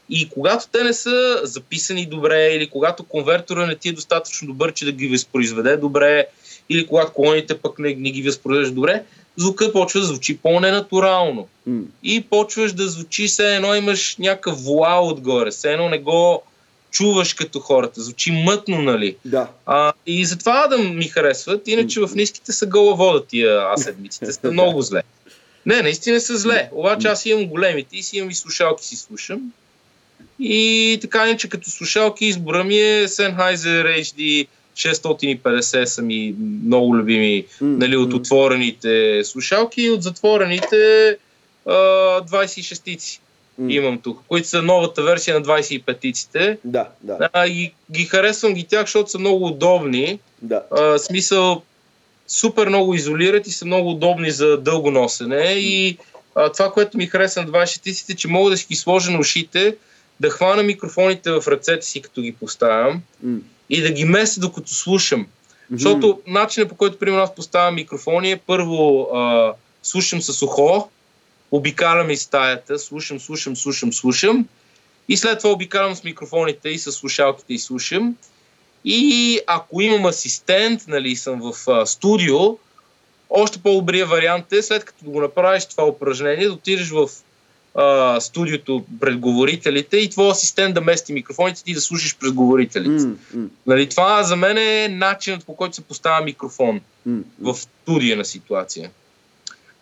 [0.09, 4.73] И когато те не са записани добре, или когато конвертора не ти е достатъчно добър,
[4.73, 6.25] че да ги възпроизведе добре,
[6.69, 9.03] или когато колоните пък не, не ги възпроизведеш добре,
[9.37, 11.47] звука почва да звучи по-ненатурално.
[11.65, 11.81] М.
[12.03, 16.43] И почваш да звучи все едно имаш някакъв вуал отгоре, все едно не го
[16.91, 19.15] чуваш като хората, звучи мътно, нали?
[19.25, 19.47] Да.
[19.65, 24.51] А, и затова да ми харесват, иначе в ниските са гола вода тия А7-иците, са
[24.51, 25.03] много зле.
[25.65, 29.53] Не, наистина са зле, обаче аз имам големите и си имам и слушалки си слушам.
[30.39, 34.47] И така иначе като слушалки избора ми е Sennheiser HD
[34.79, 41.17] 650 са ми много любими М, нали, от отворените слушалки и от затворените
[41.65, 41.71] а,
[42.21, 43.19] 26-ици
[43.57, 43.73] М.
[43.73, 46.57] имам тук, които са новата версия на 25-иците.
[46.63, 50.19] Да, да, А, и ги харесвам ги тях, защото са много удобни.
[50.41, 50.63] да.
[50.71, 51.61] А, смисъл,
[52.27, 55.43] супер много изолират и са много удобни за дълго носене.
[55.47, 55.97] И
[56.35, 59.75] а, това, което ми харесва на 26-иците, че мога да си ги сложа на ушите,
[60.19, 63.37] да хвана микрофоните в ръцете си, като ги поставям М.
[63.69, 65.19] и да ги меся докато слушам.
[65.19, 65.27] Мгм.
[65.71, 69.53] Защото начинът по който, примерно, аз поставям микрофони е първо а,
[69.83, 70.89] слушам с ухо,
[71.51, 74.47] обикалям из стаята, слушам, слушам, слушам, слушам
[75.09, 78.15] и след това обикалям с микрофоните и с слушалките и слушам.
[78.85, 82.57] И ако имам асистент, нали, съм в а, студио,
[83.29, 87.09] още по-добрия вариант е, след като го направиш това упражнение, да отидеш в
[87.81, 93.05] а, студиото пред говорителите и твой асистент да мести микрофоните ти да слушаш през говорителите.
[93.33, 98.17] М, Нали, това за мен е начинът по който се поставя микрофон м, в студия
[98.17, 98.91] на ситуация.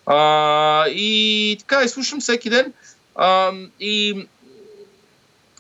[0.06, 2.74] А, и така, слушам всеки ден.
[3.16, 4.28] А, и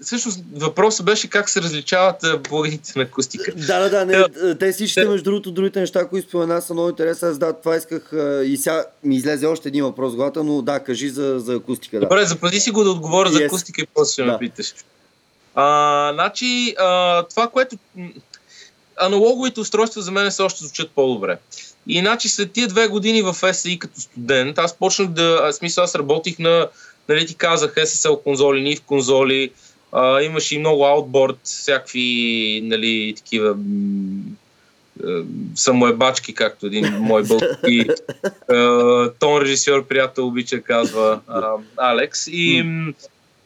[0.01, 3.51] всъщност въпросът беше как се различават а, плагините на акустика.
[3.55, 7.27] Да, да, да, не, те всичките, между другото, другите неща, които спомена, са много интересни.
[7.27, 8.09] Аз да, това исках
[8.45, 11.99] и сега ми излезе още един въпрос главата, но да, кажи за, за акустика.
[11.99, 12.05] Да.
[12.05, 13.45] Добре, запази си го да отговоря за Yes.
[13.45, 14.39] акустика и после ще ме Да.
[14.39, 14.73] питаш.
[15.55, 17.75] А, значи, а, това, което...
[18.99, 21.37] Аналоговите устройства за мен се още звучат по-добре.
[21.87, 25.39] И значи след тия две години в SAI като студент, аз почнах да...
[25.43, 26.67] а, в смисъл, аз работих на,
[27.09, 29.51] нали ти казах, SSL конзоли, NIF конзоли,
[29.91, 34.23] а, имаше и много аутборд, всякакви, нали, такива м,
[35.55, 37.87] самоебачки, както един мой български
[39.19, 42.27] тон режисьор, приятел обича, казва а, Алекс.
[42.27, 42.65] И,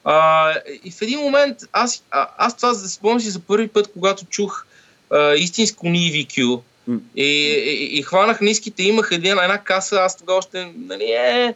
[0.03, 4.25] а, и в един момент, аз, а, аз това спомням си за първи път, когато
[4.25, 4.65] чух
[5.11, 6.61] а, истинско NIVQ
[7.15, 11.55] и, и, и хванах ниските, имах една, една каса, аз тогава още, нали, е,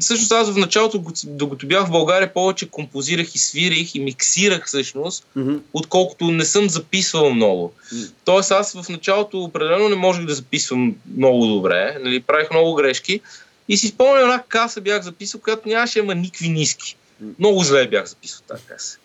[0.00, 5.26] Всъщност аз в началото, докато бях в България, повече композирах и свирих и миксирах всъщност,
[5.36, 5.56] Мгм.
[5.72, 7.72] отколкото не съм записвал много.
[7.92, 8.02] М.
[8.24, 13.20] Тоест аз в началото определено не можех да записвам много добре, нали, правих много грешки
[13.68, 16.96] и си спомням една каса бях записал, която нямаше ама никакви ниски.
[17.20, 17.30] М.
[17.38, 18.98] Много зле бях записал тази каса.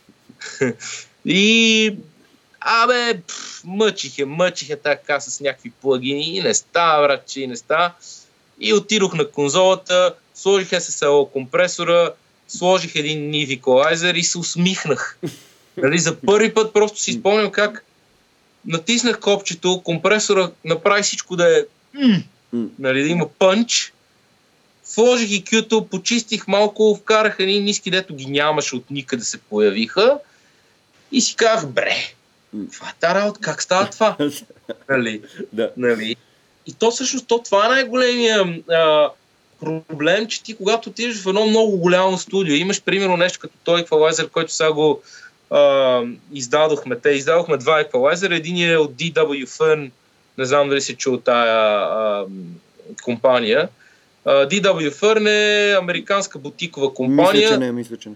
[1.26, 1.96] и
[2.60, 7.42] абе, пф, мъчих я, мъчих я тази каса с някакви плагини и не става, братче,
[7.42, 7.92] и не става.
[8.60, 12.12] И отидох на конзолата, сложих SSL компресора,
[12.48, 15.18] сложих един NIV еквалайзер и се усмихнах.
[15.78, 17.86] Нали, за първи път просто си спомням как
[18.66, 21.64] натиснах копчето, компресора направи всичко да е
[22.80, 23.94] нали, да има пънч.
[24.84, 30.20] Сложих и кюто, почистих малко, вкарах едни ниски, дето ги нямаше от никъде се появиха.
[31.12, 31.96] И си казах, бре,
[32.52, 34.18] каква е тази работа, как става това?
[34.90, 35.22] нали?
[35.54, 35.72] да.
[35.78, 36.16] Нали?
[36.68, 39.10] И то всъщност то, това е най-големия а,
[39.88, 43.82] проблем, че ти когато отидеш в едно много голямо студио, имаш примерно нещо като той
[43.82, 45.02] еквалайзер, който сега го
[45.50, 46.02] а,
[46.34, 47.00] издадохме.
[47.00, 48.36] Те издадохме два еквалайзера.
[48.36, 49.92] Един е от DWFN,
[50.38, 52.26] не знам дали се чул тая а,
[53.04, 53.70] компания.
[54.26, 57.50] А, DWFN е американска бутикова Мисля, компания.
[57.50, 58.16] че не, мисля, че не.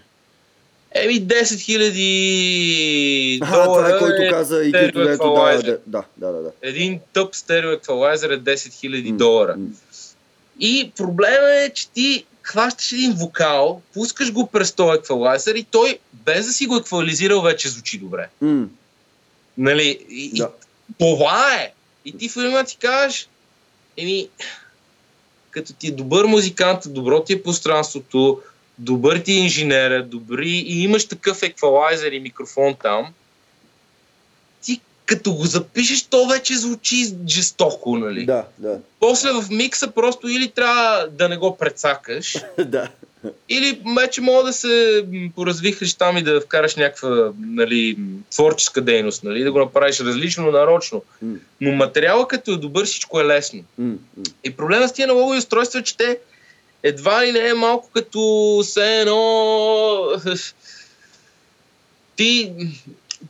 [0.95, 5.17] Еми 10 000 А, това долара е който каза и дето, да,
[5.85, 9.55] да, да, да, един тъп стерео еквалайзер е 10 000 М, долара.
[9.57, 9.65] м.
[10.59, 15.99] И проблема е, че ти хващаш един вокал, пускаш го през този еквалайзер и той,
[16.13, 18.29] без да си го еквализирал, вече звучи добре.
[18.41, 18.65] М,
[19.57, 20.05] Нали?
[20.09, 20.51] И, Да.
[20.89, 21.71] и това е.
[22.05, 23.29] И ти в един момент ти кажеш,
[23.97, 24.29] еми,
[25.51, 28.41] като ти е добър музикант, добро ти е пространството,
[28.77, 33.13] добър ти е инженера, добри и имаш такъв еквалайзер и микрофон там,
[35.07, 38.25] като го запишеш, то вече звучи жестоко, нали?
[38.25, 42.89] Да, да, После в микса просто или трябва да не го прецакаш, да.
[43.49, 47.97] или вече мога да се м, поразвихриш там и да вкараш някаква нали,
[48.31, 51.03] творческа дейност, нали, да го направиш различно, нарочно.
[51.61, 53.63] Но материала като е добър, всичко е лесно.
[54.43, 56.19] И проблема с тия налогови устройства е, че те
[56.83, 60.07] едва ли не е малко като все едно...
[62.15, 62.53] Ти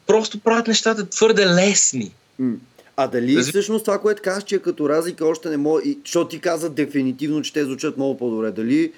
[0.08, 2.12] просто правят нещата твърде лесни.
[2.98, 6.40] А дали всъщност това, което казваш, че е като разлика още не мога, защото ти
[6.40, 8.52] каза дефинитивно, че те звучат много по-добре.
[8.52, 8.92] Дали,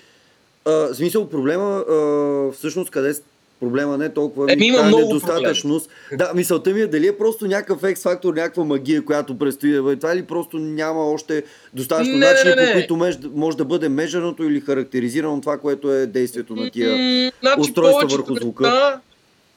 [0.66, 3.14] а, в смисъл проблема, а, всъщност къде
[3.60, 5.90] проблема не е толкова Еми, има тая много недостатъчност.
[6.18, 9.96] Да, мисълта ми е дали е просто някакъв екс-фактор, някаква магия, която предстои да бъде.
[9.96, 12.68] Това или просто няма още достатъчно Не, начини, не, не.
[12.68, 17.32] по които меж, може да бъде межерното или характеризирано това, което е действието на тия.
[17.42, 18.64] Значи, устройства върху звука.
[18.64, 19.02] Неща,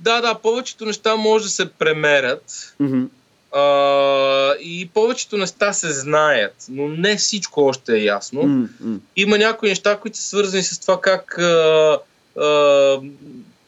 [0.02, 3.04] да, да, повечето неща може да се премерят Мгм.
[3.52, 8.42] а, и повечето неща се знаят, но не всичко още е ясно.
[8.80, 8.98] М.
[9.16, 11.98] Има някои неща, които са свързани с това как а,
[12.40, 12.98] а,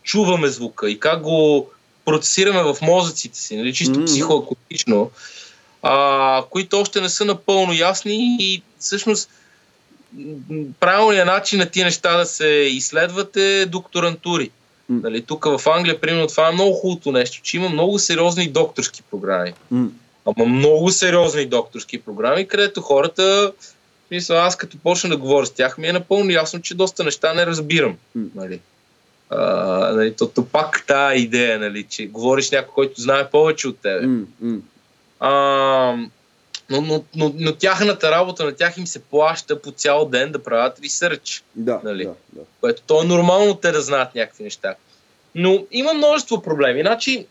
[0.03, 1.71] чуваме звука и как го
[2.05, 4.05] процесираме в мозъците си, нали, чисто Мгм.
[4.05, 5.11] психоакустично,
[5.83, 9.31] а, които още не са напълно ясни и всъщност
[10.81, 14.51] правилният начин на тия неща да се изследват е докторантури.
[14.89, 19.03] Нали, тук в Англия, примерно, това е много хубавото нещо, че има много сериозни докторски
[19.11, 19.53] програми.
[19.71, 19.89] М.
[20.27, 23.53] Ама много сериозни докторски програми, където хората,
[24.09, 27.35] смисъл, аз като почна да говоря с тях, ми е напълно ясно, че доста неща
[27.35, 27.97] не разбирам.
[28.15, 28.25] М.
[28.35, 28.61] Нали.
[29.31, 29.47] А,
[29.95, 34.07] нали, то, то пак тази идея, нали, че говориш някой, който знае повече от тебе.
[34.41, 34.59] М.
[35.21, 35.97] А,
[36.71, 40.43] Но, но, но, но тяхната работа, на тях им се плаща по цял ден да
[40.43, 41.45] правят ресърч.
[41.55, 42.05] Да, Нали?
[42.05, 42.41] да, да.
[42.61, 44.75] Което то е нормално те да знаят някакви неща.
[45.35, 46.81] Но има множество проблеми.
[46.81, 47.27] Значи,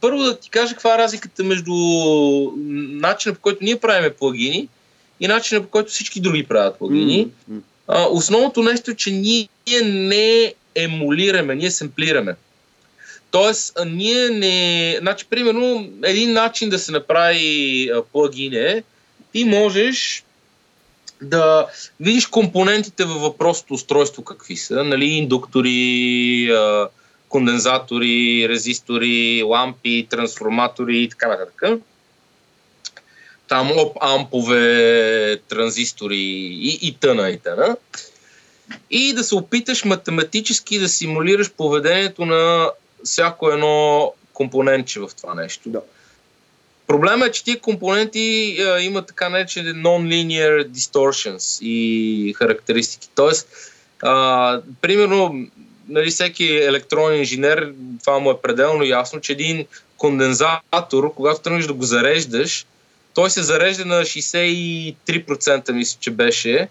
[0.00, 1.74] първо да ти кажа каква е разликата между
[2.56, 4.68] начина по който ние правиме плагини
[5.20, 7.28] и начина по който всички други правят плагини.
[7.88, 9.48] А, основното нещо е, че ние
[9.84, 12.36] не емулираме, ние семплираме.
[13.34, 14.96] Тоест, ние не...
[15.00, 18.82] Значи, примерно, един начин да се направи плагин е,
[19.32, 20.24] ти можеш
[21.22, 21.66] да
[22.00, 26.50] видиш компонентите във въпросното устройство какви са, нали, индуктори,
[27.28, 31.62] кондензатори, резистори, лампи, трансформатори и така нататък.
[33.48, 37.76] Там оп, ампове, транзистори и, и тъна, и тъна.
[38.90, 42.70] И да се опиташ математически да симулираш поведението на
[43.04, 45.68] всяко едно компонентче в това нещо.
[45.68, 45.80] Да.
[46.86, 53.08] Проблема е, че тия компоненти а, имат така наречени non-linear distortions и характеристики.
[53.14, 53.48] Тоест,
[54.02, 55.46] а, примерно,
[55.88, 61.72] нали, всеки електронен инженер, това му е пределно ясно, че един кондензатор, когато тръгнеш да
[61.72, 62.66] го зареждаш,
[63.14, 66.68] той се зарежда на 63%, мисля, че беше.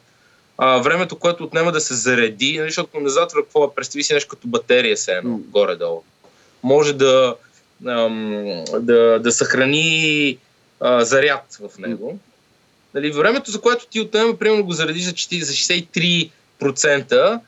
[0.58, 3.76] А, времето, което отнема да се зареди, нали, защото кондензатора какво е?
[3.76, 5.40] Представи си нещо като батерия се едно, М.
[5.48, 6.04] горе-долу.
[6.64, 7.36] Може да,
[7.88, 10.38] ам, да, да съхрани
[10.80, 12.20] а, заряд в него.
[12.94, 15.54] Нали, времето, за което ти отнема, примерно го заредиш за, 40 за
[16.62, 17.40] 63%,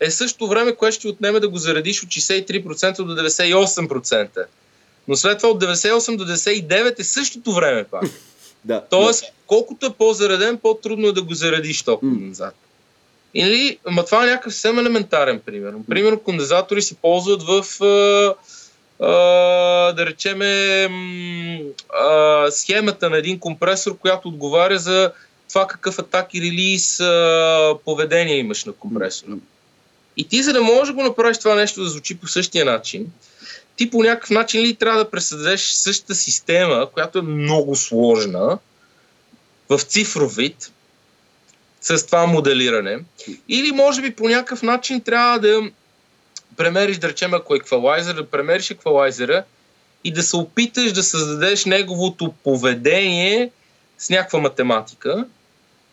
[0.00, 4.44] е също време, което ще ти отнеме да го заредиш от 63% до 98%.
[5.08, 8.02] Но след това от 98 до 99 е същото време пак.
[8.64, 12.12] Да, Тоест, колкото е по-зареден, по-трудно е да го заредиш този М.
[12.12, 12.58] кондензатор.
[13.34, 15.74] Или, ма това е някакъв съвсем елементарен пример.
[15.88, 17.64] Примерно, кондензатори се ползват в,
[19.00, 20.88] да речеме,
[22.50, 25.12] схемата на един компресор, която отговаря за
[25.48, 29.32] това какъв атак и релиз а, поведение имаш на компресора.
[30.16, 33.06] И ти, за да можеш да го направиш това нещо да звучи по същия начин,
[33.76, 38.58] ти по някакъв начин ли трябва да пресъздадеш същата система, която е много сложна,
[39.68, 40.72] в цифров вид,
[41.80, 42.98] с това моделиране,
[43.48, 45.60] или може би по някакъв начин трябва да
[46.56, 49.44] премериш, да речем, ако е еквалайзер, да премериш еквалайзера
[50.04, 53.50] и да се опиташ да създадеш неговото поведение
[53.98, 55.26] с някаква математика,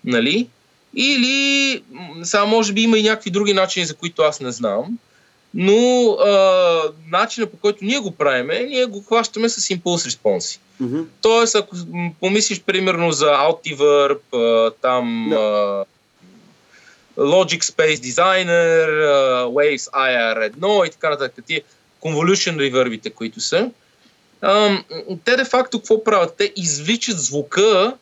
[0.05, 0.47] нали?
[0.95, 1.83] Или,
[2.23, 4.97] сега може би има и някакви други начини, за които аз не знам,
[5.53, 6.81] но а,
[7.11, 10.59] начинът по който ние го правиме, ние го хващаме с импулс респонси.
[10.79, 11.01] Мгм.
[11.21, 11.75] Тоест, ако
[12.19, 14.19] помислиш примерно за Altiverb,
[14.81, 15.85] там а,
[17.17, 18.87] Logic Space Designer,
[19.45, 21.61] Waves IR1 и така нататък, тия
[22.01, 23.71] convolution reverbите, които са,
[24.41, 24.83] ам,
[25.25, 26.35] те де факто какво правят?
[26.37, 27.93] Те извличат звука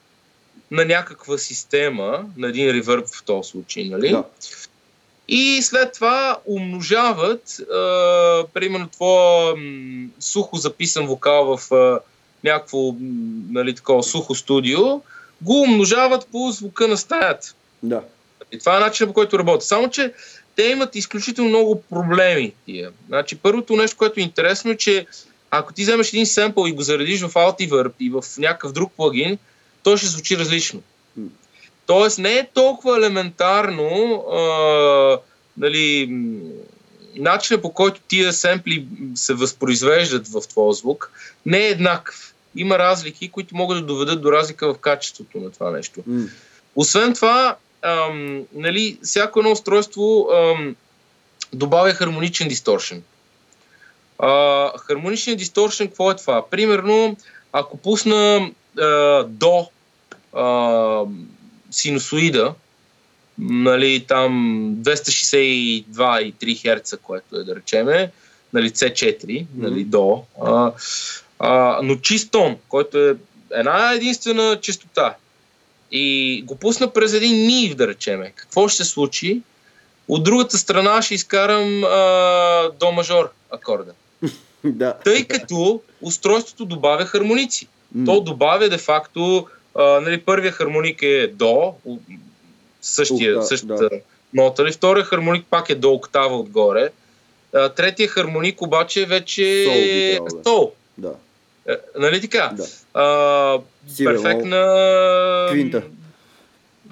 [0.72, 4.10] на някаква система, на един реверб в този случай, нали?
[4.10, 4.24] Да.
[5.28, 12.00] И след това умножават, а, примерно, твоя м, сухо записан вокал в а,
[12.44, 12.96] някакво
[13.50, 15.02] нали, такова сухо студио,
[15.42, 17.54] го умножават по звука на стаята.
[17.84, 18.02] Да.
[18.56, 19.68] И това е начинът по който работят.
[19.68, 20.14] Само, че
[20.56, 22.54] те имат изключително много проблеми.
[22.66, 22.92] Тия.
[23.08, 25.06] Значи, първото нещо, което е интересно е, че
[25.52, 29.38] ако ти вземеш един семпъл и го заредиш в Altiverb и в някакъв друг плагин,
[29.84, 30.82] той ще звучи различно.
[31.86, 35.20] Тоест не е толкова елементарно а,
[35.58, 36.10] нали,
[37.16, 41.12] начинът по който тия семпли се възпроизвеждат в твоя звук
[41.46, 42.34] не е еднакъв.
[42.56, 46.04] Има разлики, които могат да доведат до разлика в качеството на това нещо.
[46.08, 46.26] М.
[46.76, 47.56] Освен това,
[47.86, 50.76] ам, нали, всяко едно устройство ам,
[51.54, 52.96] добавя хармоничен дисторшн.
[54.20, 56.50] А, хармоничният дисторшн, какво е това?
[56.50, 57.18] Примерно,
[57.54, 59.70] ако пусна а, до
[60.34, 61.02] а,
[61.72, 62.54] синусоида,
[63.40, 64.32] нали, там
[64.78, 68.12] 262,3 Хц, което е да речеме,
[68.54, 70.72] нали, C4, нали, до, а,
[71.40, 73.16] а, но чист тон, който е
[73.52, 75.16] една единствена частота,
[75.92, 79.42] и го пусна през един нив, да речеме, какво ще се случи?
[80.08, 83.92] От другата страна ще изкарам а, до мажор акорда.
[84.68, 84.94] Да.
[85.04, 87.68] Тъй като устройството добавя хармоници.
[88.06, 91.74] То добавя де-факто, а, нали, първия хармоник е до,
[92.82, 93.90] същия, Окта- същата
[94.34, 96.90] нота, нали, втория хармоник пак е до октава отгоре,
[97.54, 100.44] а, третия хармоник обаче вече е да е.
[100.44, 100.72] сол.
[100.98, 101.14] Да.
[101.70, 102.52] Е, Нали така?
[102.54, 102.66] Да.
[102.94, 103.60] А,
[103.98, 104.24] бемол.
[104.24, 105.48] перфектна...
[105.52, 105.84] Квинта.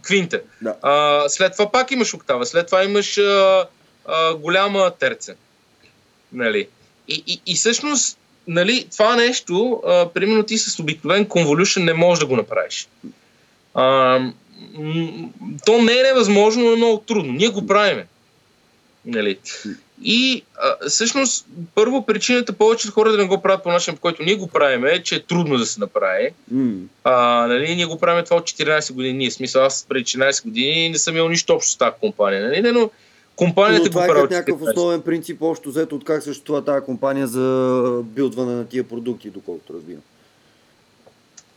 [0.02, 0.42] Квинта.
[0.62, 0.76] Да.
[0.82, 3.68] А, след това пак имаш октава, след това имаш а,
[4.06, 5.34] а, голяма терца.
[6.34, 6.68] Нали?
[7.08, 8.18] И, и, и всъщност,
[8.48, 12.88] нали, това нещо, а, примерно ти с обикновен convolution не можеш да го направиш.
[13.74, 14.20] А,
[15.66, 17.34] то не е невъзможно, но е много трудно.
[17.34, 18.08] Ние го правиме.
[19.06, 19.40] Нали?
[20.04, 21.46] И а, всъщност,
[21.76, 24.86] първо причината повечето хора да не го правят по начин, по който ние го правим,
[24.86, 26.30] е, че е трудно да се направи.
[26.54, 26.82] Mm.
[27.04, 29.18] А, нали, ние го правим това от 14 години.
[29.18, 32.44] Ние, смисъл, аз преди 14 години не съм имал нищо общо с тази компания.
[32.48, 32.72] Нали?
[32.72, 32.90] Но
[33.36, 34.22] компанията Но това го е прави.
[34.22, 38.84] като някакъв основен принцип, общо взето от как съществува тази компания за билдване на тия
[38.84, 40.02] продукти, доколкото разбирам.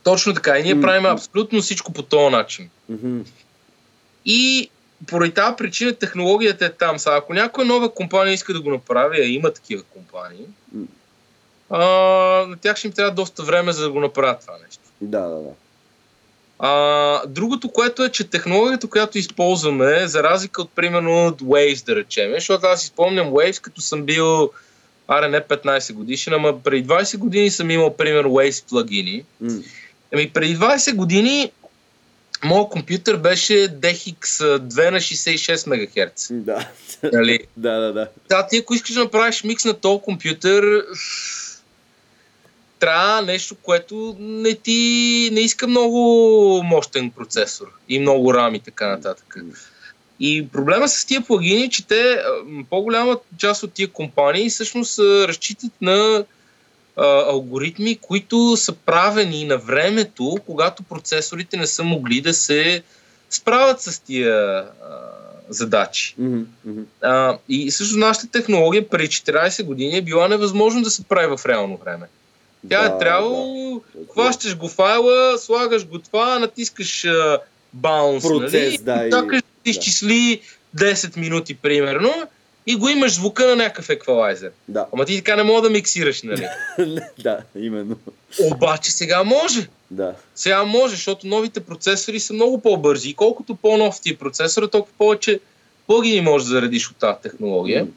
[0.03, 0.59] Точно така.
[0.59, 2.69] И ние М, правим абсолютно всичко по този начин.
[2.89, 3.19] Мгм.
[4.25, 4.69] И
[5.07, 6.99] поради тази причина технологията е там.
[6.99, 10.45] Сега, ако някоя нова компания иска да го направи, а има такива компании,
[11.69, 11.79] а,
[12.47, 14.83] на тях ще им трябва доста време за да го направят това нещо.
[15.01, 15.49] Да, да, да.
[16.59, 21.95] А, другото, което е, че технологията, която използваме, за разлика от примерно от Waves, да
[21.95, 24.51] речем, защото аз си спомням Waves, като съм бил,
[25.07, 29.23] аре не 15 годишен, ама преди 20 години съм имал, примерно, Waves плагини.
[29.41, 29.51] М.
[30.13, 31.51] Ами преди 20 години
[32.43, 36.27] моят компютър беше DHX2 на 66 МГц.
[36.31, 36.69] Да.
[37.13, 37.39] Нали?
[37.57, 38.07] да, да, да.
[38.29, 40.85] Да, ти ако искаш да направиш микс на този компютър,
[42.79, 48.87] трябва нещо, което не ти не иска много мощен процесор и много рам и така
[48.87, 49.35] нататък.
[50.19, 52.23] И проблема с тия плагини е, че те,
[52.69, 56.25] по-голяма част от тия компании всъщност разчитат на
[57.05, 62.83] алгоритми, които са правени на времето, когато процесорите не са могли да се
[63.29, 64.65] справят с тия а,
[65.49, 66.15] задачи.
[66.17, 66.81] Мгм.
[67.01, 71.45] А, и също нашата технология преди 14 години е била невъзможно да се прави в
[71.45, 72.07] реално време.
[72.69, 74.01] Тя Да, е трябвало, да.
[74.13, 77.39] хващаш го файла, слагаш го това, натискаш а,
[77.73, 78.77] баунс, Процес, нали?
[78.77, 79.41] да, и- да.
[79.65, 80.41] изчисли
[80.77, 82.27] 10 минути, примерно,
[82.67, 84.51] и го имаш звука на някакъв еквалайзер.
[84.67, 84.85] Да.
[84.93, 86.47] Ама ти така не мога да миксираш, нали?
[87.23, 87.97] да, именно.
[88.43, 89.67] Обаче сега може.
[89.91, 90.13] Да.
[90.35, 93.09] Сега може, защото новите процесори са много по-бързи.
[93.09, 95.39] И колкото по-нов ти е процесора, толкова повече
[95.87, 97.87] плагини можеш да заредиш от тази технология.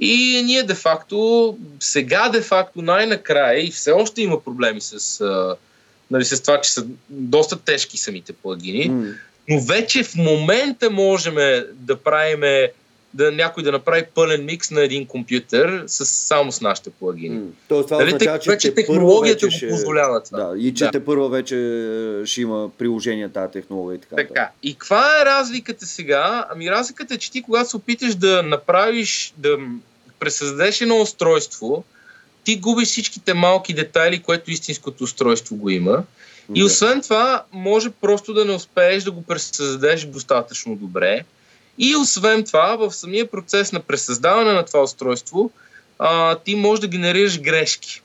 [0.00, 5.56] И ние де-факто, сега де-факто най-накрая, и все още има проблеми с, а,
[6.10, 9.04] нали, с това, че са доста тежки самите плагини, М.
[9.48, 11.34] но вече в момента можем
[11.72, 12.72] да правиме
[13.16, 17.38] да някой да направи пълен микс на един компютър с, само с нашите плагини.
[17.38, 17.46] М.
[17.68, 20.38] Тоест това Нали, означава, че вече технологията вече го позволява това.
[20.44, 20.90] Да, и че Да.
[20.90, 24.16] те първо вече е, ще има приложение тази технология и така.
[24.16, 24.50] Така.
[24.62, 26.46] И каква е разликата сега?
[26.50, 29.58] Ами разликата е, че ти когато се опиташ да направиш, да
[30.18, 31.84] пресъздадеш едно устройство,
[32.44, 36.02] ти губиш всичките малки детайли, което истинското устройство го има.
[36.54, 36.66] И Да.
[36.66, 41.24] освен това, може просто да не успееш да го пресъздадеш достатъчно добре.
[41.78, 45.50] И освен това, в самия процес на пресъздаване на това устройство,
[45.98, 48.02] а, ти можеш да генерираш грешки.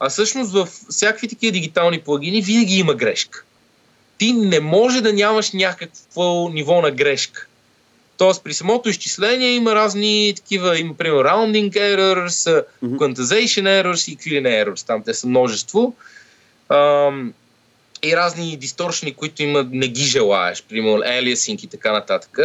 [0.00, 3.44] А всъщност в всякакви такива дигитални плагини винаги има грешка.
[4.18, 7.46] Ти не може да нямаш някакво ниво на грешка.
[8.18, 12.96] Тоест при самото изчисление има разни такива, има примерно rounding errors, Мгм.
[12.96, 14.86] quantization errors и clean errors.
[14.86, 15.94] Там те са множество.
[16.68, 17.32] Ам,
[18.02, 22.38] и разни дисторшени, които има, не ги желаеш, примерно aliasing и така нататък.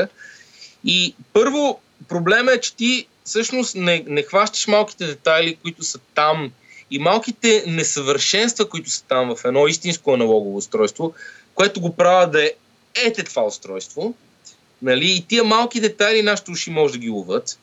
[0.84, 6.52] И първо, проблема е, че ти всъщност не, не хващаш малките детайли, които са там
[6.92, 11.14] и малките несъвършенства, които са там в едно истинско аналогово устройство,
[11.56, 12.52] което го правя да е
[12.96, 14.16] ете това устройство.
[14.82, 15.12] Нали?
[15.12, 17.60] И тия малки детайли нашите уши може да ги ловят.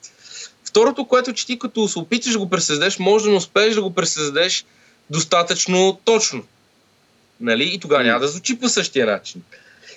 [0.64, 3.82] Второто, което че ти като се опиташ да го пресъздадеш, може да не успееш да
[3.82, 4.64] го пресъздадеш
[5.10, 6.44] достатъчно точно.
[7.40, 7.74] Нали?
[7.74, 9.42] И тогава няма да звучи по същия начин.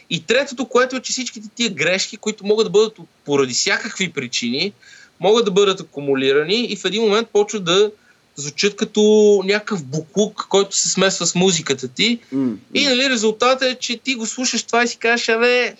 [0.09, 4.73] И третото, което е, че всичките тия грешки, които могат да бъдат поради всякакви причини,
[5.19, 7.91] могат да бъдат акумулирани и в един момент почват да
[8.35, 9.01] звучат като
[9.45, 12.19] някакъв буклук, който се смесва с музиката ти.
[12.31, 15.75] М, И нали, резултатът е, че ти го слушаш това и си кажеш, абе,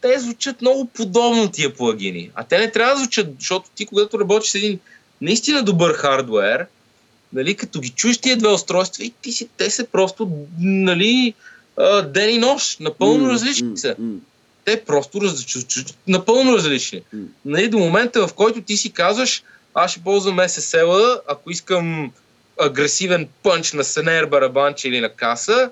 [0.00, 2.30] те звучат много подобно тия плагини.
[2.34, 4.78] А те не трябва да звучат, защото ти когато работиш с един
[5.20, 6.66] наистина добър хардвер,
[7.32, 11.34] нали, като ги чуеш тия две устройства и ти си, те са просто, нали,
[11.76, 13.94] а, ден и нощ, напълно М, различни са.
[13.98, 14.14] м.
[14.64, 15.46] Те просто раз,
[16.08, 17.02] напълно различни.
[17.44, 19.42] Нали, до момента, в който ти си казваш,
[19.74, 22.12] аз ще ползвам SSL, ако искам
[22.60, 25.70] агресивен пънч на сенер, барабанче или на каса,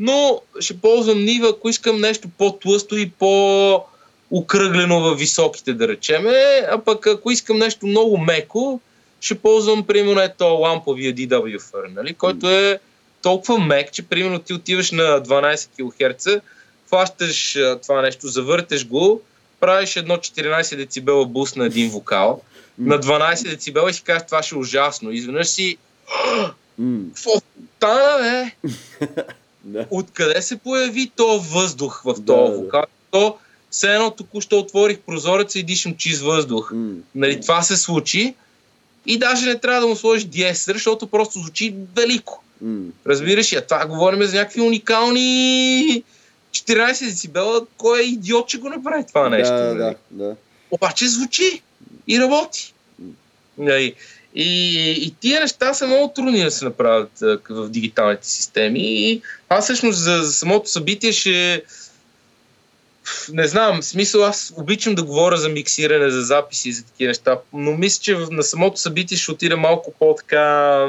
[0.00, 6.32] но ще ползвам нива, ако искам нещо по-тлъсто и по-укръглено във високите, да речеме,
[6.70, 8.80] а пък ако искам нещо много меко,
[9.20, 12.78] ще ползвам, примерно, ето ламповия DWFR, нали, който е
[13.22, 16.26] толкова мек, че, примерно, ти отиваш на 12 кГц,
[16.86, 19.22] хващаш това нещо, завъртеш го,
[19.60, 22.42] правиш едно 14 децибела буст на един вокал,
[22.78, 25.10] на 12 децибела и си кажеш, това ще е ужасно.
[25.10, 25.76] Изведнъж си,
[27.06, 27.30] какво
[27.76, 28.50] стана,
[29.64, 29.86] бе?
[29.90, 32.84] Откъде се появи то въздух в този вулкан?
[33.10, 33.36] То
[33.70, 36.72] все едно току-що отворих прозореца и дишам чист въздух.
[37.14, 38.34] Нали, това се случи
[39.06, 42.42] и даже не трябва да му сложиш диесер, защото просто звучи велико.
[43.06, 46.04] Разбираш, а това говорим за някакви уникални
[46.52, 47.66] 14 децибела.
[47.76, 49.54] Кой е идиот, че го направи това нещо?
[49.54, 49.78] Да, нали?
[49.78, 50.36] да, да.
[50.70, 51.62] Обаче звучи
[52.08, 52.74] и работи.
[53.58, 53.94] Нали,
[54.34, 57.10] И, и тия неща са много трудни да се направят
[57.50, 58.80] в дигиталните системи.
[58.80, 61.62] И аз всъщност за, за самото събитие ще...
[63.32, 67.38] Не знам, смисъл аз обичам да говоря за миксиране, за записи и за такива неща,
[67.52, 70.86] но мисля, че на самото събитие ще отида малко по-така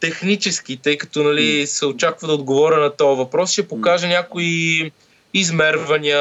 [0.00, 3.52] технически, тъй като нали, се очаква да отговоря на този въпрос.
[3.52, 4.90] Ще покажа някои
[5.34, 6.18] измервания,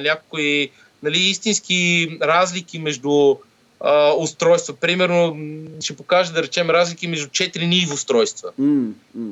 [0.00, 0.70] някои
[1.02, 3.36] нали, истински разлики между
[3.80, 4.74] а, устройства.
[4.74, 5.36] Примерно
[5.80, 8.52] ще покажа, да речем, разлики между 4 ниви устройства.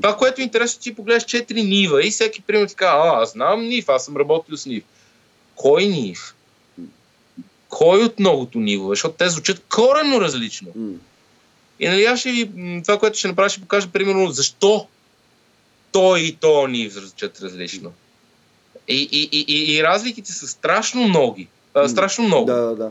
[0.03, 3.33] Това, което е интересно, ти погледаш 4 нива и всеки пример ти казва, а, аз
[3.33, 4.85] знам нив, аз съм работил с нив.
[5.57, 6.35] Кой нив?
[7.69, 8.93] Кой от многото нивове?
[8.93, 10.69] Защото те звучат коренно различно.
[11.81, 12.51] И нали аз ще ви,
[12.83, 14.87] това, което ще направя, ще покажа примерно защо
[15.93, 17.93] той и то нив звучат различно.
[18.89, 21.37] И, и, и, и, разликите са страшно много.
[21.75, 22.47] А, страшно много.
[22.47, 22.91] Да, да, да.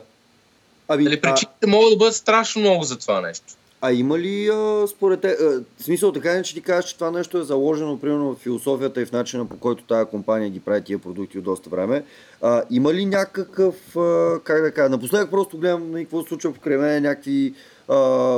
[0.88, 3.46] Ами, Нали, а, причините могат да бъдат страшно много за това нещо.
[3.82, 7.12] а има ли а, според те, а, смисъл така не, че ти кажеш, че това
[7.12, 10.84] нещо е заложено примерно в философията и в начина по който тази компания ги прави
[10.84, 12.04] тия продукти от доста време.
[12.42, 16.54] А, има ли някакъв, а, как да кажа, напоследък просто гледам нали, какво се случва
[16.54, 17.54] покрай мен, някакви а,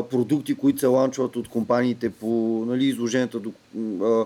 [0.10, 3.40] продукти, които се ланчват от компаниите по нали, изложенията.
[3.40, 3.52] До,
[4.06, 4.26] а,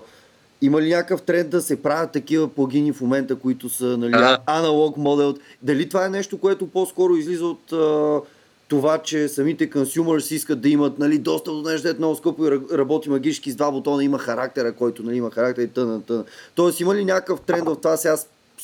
[0.62, 4.96] има ли някакъв тренд да се правят такива плагини в момента, които са нали, аналог
[4.96, 5.34] модел?
[5.62, 8.20] Дали това е нещо, което по-скоро излиза от а,
[8.68, 12.48] това, че самите consumers искат да имат нали, достъп до нещо, дето много скъпо и
[12.48, 16.24] ра- работи магически с два бутона, има характера, който нали, има характер и тъна, тъна.
[16.54, 18.16] Тоест има ли някакъв тренд в това сега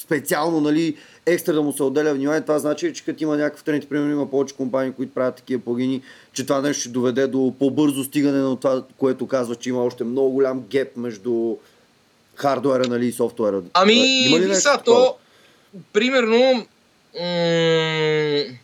[0.03, 0.97] специално, нали,
[1.27, 4.31] екстра да му се отделя внимание, това значи, че като има някакъв тренд, примерно има
[4.31, 8.57] повече компании, които правят такива плагини, че това нещо ще доведе до по-бързо стигане на
[8.57, 11.57] това, което казва, че има още много голям геп между
[12.35, 13.63] хардуера нали, и софтуера.
[13.75, 13.95] Ами,
[14.27, 15.07] има ли виж нещо сега, такова?
[15.07, 15.17] то,
[15.93, 16.67] примерно,
[17.21, 18.55] м-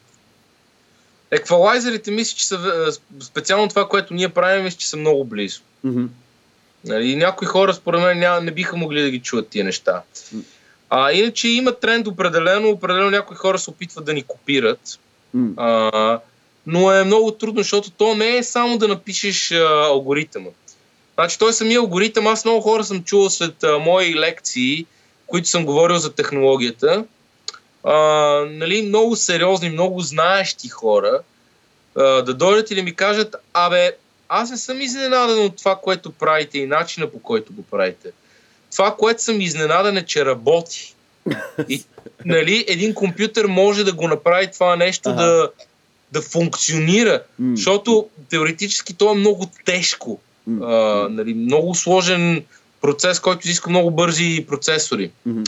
[1.31, 5.61] еквалайзерите мисля, че са, специално това, което ние правим, мисля, че са много близо.
[5.85, 6.05] Мгм.
[6.85, 10.03] Нали, някои хора, според мен, не биха могли да ги чуят тия неща.
[10.91, 14.99] А, иначе има тренд определено, определено някои хора се опитват да ни копират,
[15.35, 15.51] М.
[15.57, 16.21] а,
[16.67, 20.51] но е много трудно, защото то не е само да напишеш а, алгоритъма.
[21.15, 24.87] Значи той самия алгоритъм, аз много хора съм чувал след а, мои лекции,
[25.27, 27.05] които съм говорил за технологията,
[27.85, 27.95] а,
[28.51, 31.21] нали, много сериозни, много знаещи хора,
[31.97, 33.97] а, да дойдат и да ми кажат, абе,
[34.29, 38.11] аз не съм изненадан от това, което правите и начина по който го правите.
[38.77, 40.95] Това, което съм изненадан е, че работи.
[41.69, 41.85] И,
[42.25, 45.23] нали, един компютър може да го направи това нещо Ага.
[45.23, 45.51] да,
[46.13, 47.57] да функционира, М.
[47.57, 50.21] защото теоретически то е много тежко.
[50.47, 50.67] М.
[50.67, 52.45] А, нали, много сложен
[52.81, 55.11] процес, който изисква много бързи процесори.
[55.27, 55.43] Мгм.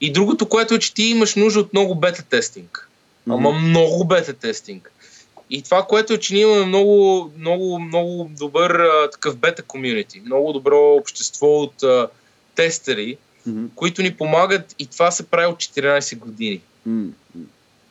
[0.00, 2.88] И другото, което е, че ти имаш нужда от много бета-тестинг.
[3.30, 4.92] Ама много бета-тестинг.
[5.50, 10.22] И това, което е, че ние имаме много, много, много добър а, такъв бета-комюнити.
[10.26, 12.08] Много добро общество от а,
[12.58, 13.64] тестери, Мгм.
[13.74, 16.60] които ни помагат и това се прави от 14 години.
[16.86, 17.06] М.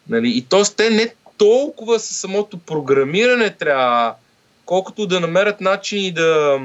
[0.10, 0.30] Нали?
[0.38, 0.62] И т.е.
[0.78, 4.14] те не толкова със самото програмиране трябва,
[4.66, 6.60] колкото да намерят начини да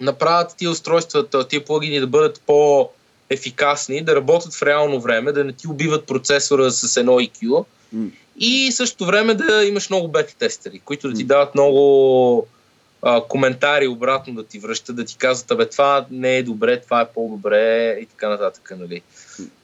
[0.00, 5.52] направят тия устройства, тия плагини да бъдат по-ефикасни, да работят в реално време, да не
[5.52, 8.06] ти убиват процесора с едно IQ М.
[8.38, 12.46] и същото време да имаш много бета-тестери, които да ти дават много
[13.02, 17.00] а, коментари обратно да ти връщат, да ти казват, абе това не е добре, това
[17.00, 18.72] е по-добре и така нататък.
[18.78, 19.02] Нали?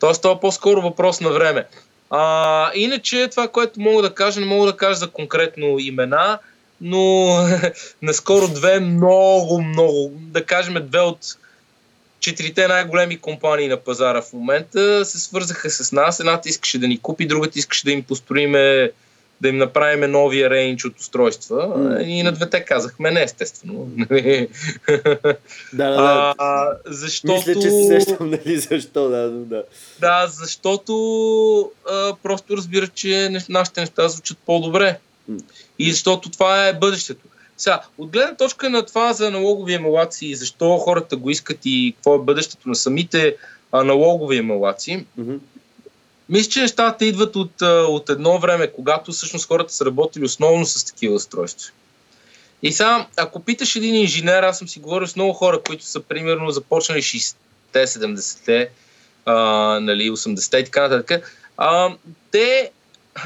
[0.00, 1.66] Тоест, това е по-скоро въпрос на време.
[2.10, 6.38] А, иначе, това, което мога да кажа, не мога да кажа за конкретно имена,
[6.80, 7.28] но
[8.02, 11.18] наскоро две много, много, да кажем две от
[12.20, 16.20] четирите най-големи компании на пазара в момента се свързаха с нас.
[16.20, 18.90] Едната искаше да ни купи, другата искаше да им построиме,
[19.42, 21.74] да им направим новия рейндж от устройства.
[21.76, 22.02] М.
[22.02, 23.88] И на двете казахме не, естествено.
[25.72, 26.34] Да, да, да.
[26.38, 27.32] а, защото...
[27.32, 29.64] Мисля, че се сещам, нали, защо, да, да.
[30.00, 30.92] Да, защото
[31.90, 34.98] а, просто разбира, че нашите неща звучат по-добре.
[35.28, 35.38] М.
[35.78, 37.24] И защото това е бъдещето.
[37.56, 42.14] Сега, от гледна точка на това за аналогови емулации, защо хората го искат и какво
[42.14, 43.36] е бъдещето на самите
[43.72, 45.34] аналогови емулации, Мгм.
[46.28, 50.66] Мисля, че нещата идват от, а, от едно време, когато всъщност хората са работили основно
[50.66, 51.72] с такива устройства.
[52.62, 56.00] И сега, ако питаш един инженер, аз съм си говорил с много хора, които са
[56.00, 58.70] примерно започнали 60-те, 70-те,
[59.24, 59.34] а,
[59.80, 61.90] нали, 80-те и така нататък, а,
[62.30, 62.70] те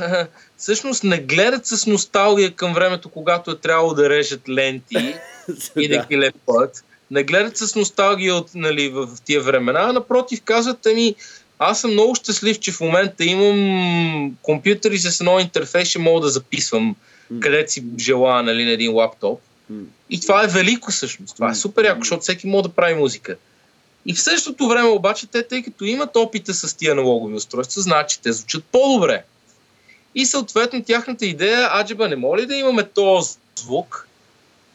[0.57, 5.15] всъщност не гледат с носталгия към времето, когато е трябвало да режат ленти
[5.77, 6.85] и да ги лепат.
[7.11, 11.15] Не гледат с носталгия от, нали, в, в тия времена, а напротив казват, ами,
[11.59, 16.21] аз съм много щастлив, че в момента имам компютър и с едно интерфейс ще мога
[16.21, 16.97] да записвам
[17.33, 17.41] mm.
[17.41, 19.41] където си желая нали, на един лаптоп.
[19.73, 19.85] Mm.
[20.11, 21.35] И това е велико всъщност.
[21.35, 23.37] Това е супер яко, защото всеки може да прави музика.
[24.07, 28.09] И в същото време обаче те, тъй като имат опита с тия аналогови устройства, знаят,
[28.09, 29.25] че те звучат по-добре.
[30.15, 34.09] И съответно тяхната идея, аджеба, не моли да имаме този звук,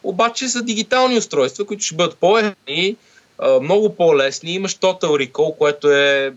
[0.03, 2.95] обаче са дигитални устройства, които ще бъдат по-ефтини,
[3.61, 4.53] много по-лесни.
[4.53, 6.33] Имаш Total Recall, което е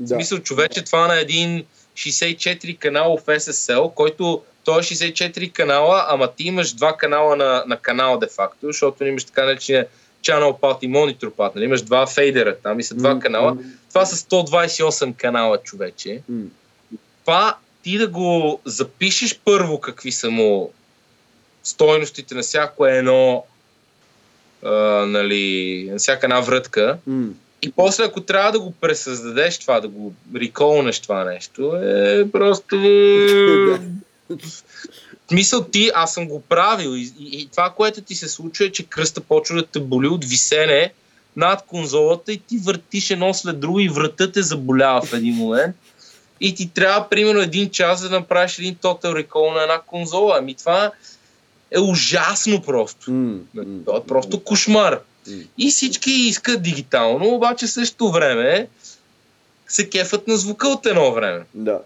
[0.00, 0.14] да.
[0.14, 1.64] В смисъл, човече, това на един
[1.94, 7.76] 64 каналов SSL, който той е 64 канала, ама ти имаш два канала на, на
[7.76, 9.86] канал де-факто, защото имаш така наречения
[10.22, 11.64] channel path и monitor path, нали?
[11.64, 13.22] имаш два фейдера там и са два mm-hmm.
[13.22, 13.56] канала.
[13.88, 16.22] Това са 128 канала, човече.
[16.32, 16.46] Mm-hmm.
[17.24, 20.72] Това ти да го запишеш първо какви са му
[21.62, 23.44] стойностите на всяко едно
[24.62, 24.70] а,
[25.06, 26.98] нали, на всяка една врътка.
[27.62, 32.76] И после, ако трябва да го пресъздадеш това, да го реколнеш това нещо, е просто...
[35.32, 38.72] Мисъл ти, аз съм го правил и, и, и това, което ти се случва е,
[38.72, 40.92] че кръста почва да те боли от висене
[41.36, 45.76] над конзолата и ти въртиш едно след друго и врата те заболява в един момент.
[46.40, 50.36] И ти трябва примерно един час да направиш един Total Recall на една конзола.
[50.38, 50.90] Ами това
[51.70, 53.10] е ужасно просто.
[53.10, 55.00] Mm, mm, това е просто кошмар.
[55.58, 58.68] И всички искат дигитално, обаче същото време
[59.68, 61.44] се кефат на звука от едно време.
[61.54, 61.80] Да.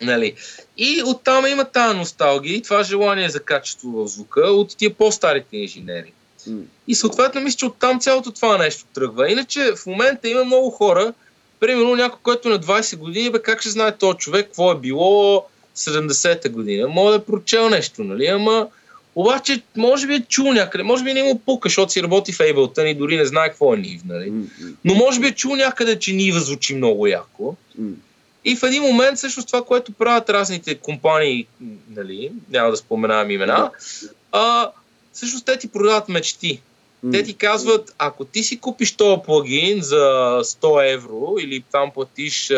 [0.00, 0.34] Нали?
[0.76, 5.56] И оттам има тази носталгия и това желание за качество в звука от тия по-старите
[5.56, 6.12] инженери.
[6.48, 6.62] Mm.
[6.88, 9.30] И съответно мисля, че оттам цялото това нещо тръгва.
[9.30, 11.12] Иначе в момента има много хора,
[11.60, 15.46] примерно някой, който на 20 години, бе как ще знае този човек, какво е било
[15.76, 16.88] 70-та година.
[16.88, 18.26] Мога да е прочел нещо, нали?
[18.26, 18.68] Ама
[19.18, 22.38] обаче, може би е чул някъде, може би не му пука, защото си работи в
[22.38, 24.32] Ableton и дори не знае какво е Нив, нали?
[24.84, 27.56] Но може би е чул някъде, че Нива звучи много яко.
[28.44, 31.46] И в един момент, всъщност това, което правят разните компании,
[31.90, 33.70] нали, няма да споменавам имена,
[34.32, 34.70] а,
[35.12, 36.60] всъщност те ти продават мечти.
[37.12, 42.52] Те ти казват, ако ти си купиш този плагин за 100 евро или там платиш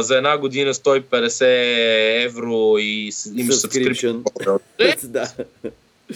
[0.00, 4.22] за една година 150 евро и имаш subscription.
[5.04, 5.32] да.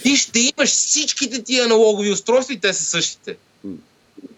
[0.03, 3.37] Ти ще имаш всичките тия аналогови устройства и те са същите.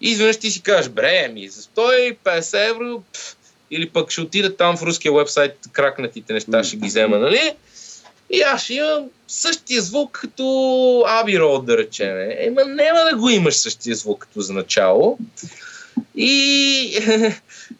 [0.00, 3.36] И изведнъж ти си кажеш, бре, ми за 150 евро пф,
[3.70, 7.52] или пък ще отида там в руския вебсайт, кракнатите неща ще ги взема, нали?
[8.30, 10.42] И аз ще имам същия звук като
[11.06, 12.30] Abbey Road, да речем.
[12.38, 15.18] Ема няма да го имаш същия звук като за начало.
[16.16, 16.98] И,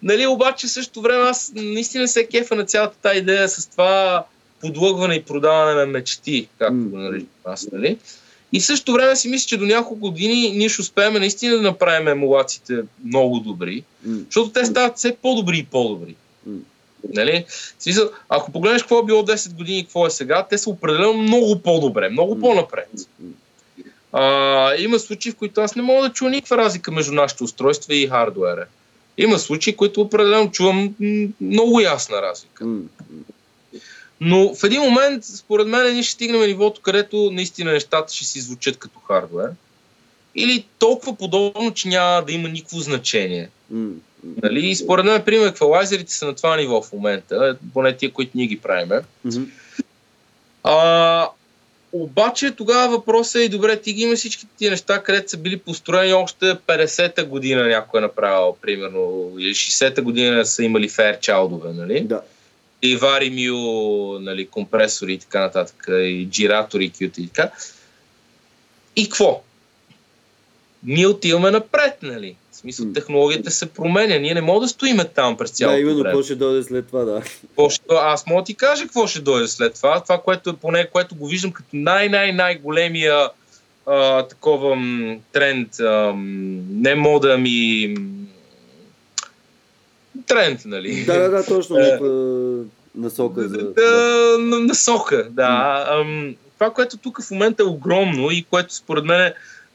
[0.02, 4.24] нали, обаче също време аз наистина се кефа на цялата тази идея с това
[4.60, 7.98] подлъгване и продаване на мечти, както го наричам аз, нали.
[8.52, 12.08] И също време си мисля, че до няколко години ние ще успеем наистина да направим
[12.08, 14.24] емулациите много добри, mm.
[14.24, 16.16] защото те стават все по-добри и по-добри.
[16.48, 16.58] Mm.
[17.14, 17.44] Нали?
[17.78, 21.12] Смисъл, ако погледнеш какво е било 10 години и какво е сега, те са определено
[21.12, 22.40] много по-добре, много mm.
[22.40, 22.88] по-напред.
[24.12, 27.94] А, има случаи, в които аз не мога да чуя никаква разлика между нашите устройства
[27.94, 28.66] и хардуера.
[29.18, 30.94] Има случаи, които определено чувам
[31.40, 32.66] много ясна разлика.
[34.20, 38.40] Но в един момент, според мен, ние ще стигнем нивото, където наистина нещата ще си
[38.40, 39.50] звучат като хардуер.
[40.34, 43.48] Или толкова подобно, че няма да има никакво значение.
[44.42, 44.70] Нали?
[44.70, 48.46] И според мен, пример, еквалайзерите са на това ниво в момента, поне тия, които ние
[48.46, 49.00] ги правиме.
[49.26, 49.46] Mm-hmm.
[50.62, 51.28] А,
[51.94, 56.12] обаче тогава въпросът е, добре, ти ги има всички тия неща, където са били построени
[56.12, 62.00] още 50-та година някой е направил, примерно, или 60-та година са имали ферчалдове, нали?
[62.00, 62.22] Да.
[62.82, 63.56] И варимио,
[64.20, 67.50] нали, компресори и така нататък, и джиратори, кюти и така.
[68.96, 69.42] И какво?
[70.82, 72.36] Ние отиваме напред, нали?
[72.54, 74.18] Смисъл, технологията се променя.
[74.18, 77.04] Ние не можем да стоиме там през цялото Да, именно, какво ще дойде след това,
[77.04, 77.22] да.
[77.70, 80.00] Ще, аз мога да ти кажа какво ще дойде след това.
[80.00, 83.30] Това, което е поне, което го виждам като най-най-най-големия
[83.86, 85.80] а, такова м, тренд.
[85.80, 86.12] А,
[86.70, 87.94] не мода ми...
[90.26, 91.04] Тренд, нали?
[91.04, 91.76] Да, да, да, точно.
[91.78, 91.98] Е,
[92.94, 93.48] насока.
[93.48, 93.72] За...
[93.72, 95.86] Да, насока, да.
[95.90, 96.36] Mm.
[96.54, 99.34] Това, което тук в момента е огромно и което според мен е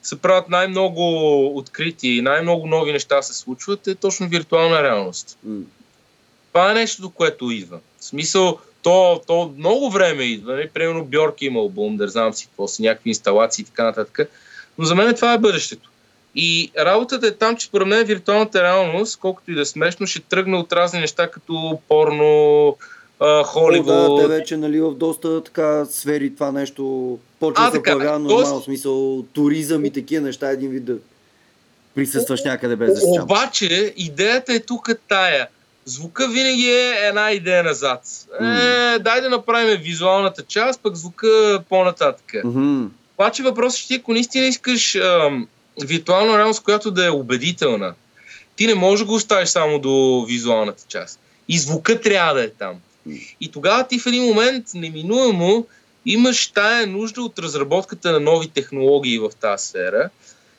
[0.10, 5.38] се правят най-много открити и най-много нови неща се случват, е точно виртуална реалност.
[5.48, 5.64] Mm.
[6.48, 7.80] Това е нещо, до което идва.
[8.00, 10.54] В смисъл, то, то много време идва.
[10.54, 10.70] Нали?
[10.70, 14.32] Примерно Бьорк има албум, да знам си какво са, някакви инсталации и така нататък.
[14.78, 15.90] Но за мен това е бъдещето.
[16.36, 20.20] И работата е там, че според мен виртуалната реалност, колкото и да е смешно, ще
[20.20, 22.76] тръгне от разни неща, като порно,
[23.46, 23.88] Холивуд.
[23.88, 28.50] Да, те вече нали, в доста така сфери това нещо почва да се появява нормално,
[28.50, 28.66] тоест...
[28.66, 30.96] смисъл туризъм и такива неща, един вид да
[31.96, 35.48] присъстваш някъде без да си Обаче, идеята е тук тая.
[35.86, 38.04] Звука винаги е една идея назад.
[38.42, 38.96] Mm.
[38.96, 42.26] Е, дай да направим визуалната част, пък звука по-нататък.
[42.34, 42.88] Mm-hmm.
[43.18, 45.48] Обаче въпросът ще ти, ако наистина искаш ам,
[45.84, 47.94] виртуална реалност, която да е убедителна,
[48.56, 51.20] ти не можеш да го оставиш само до визуалната част.
[51.48, 52.76] И звука трябва да е там.
[53.42, 55.66] И тогава ти в един момент неминуемо
[56.06, 60.10] имаш тая нужда от разработката на нови технологии в тази сфера.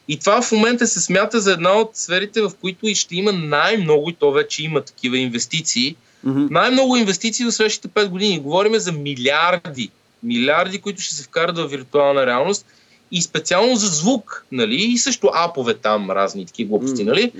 [0.09, 3.33] И това в момента се смята за една от сферите, в които и ще има
[3.33, 5.97] най-много, и то вече има такива инвестиции,
[6.27, 6.51] mm-hmm.
[6.51, 8.41] най-много инвестиции в следващите 5 години.
[8.41, 9.91] Говориме за милиарди.
[10.23, 12.67] Милиарди, които ще се вкарат в виртуална реалност
[13.13, 14.77] и специално за звук, нали?
[14.77, 17.33] И също апове там, разни такива глупости, нали?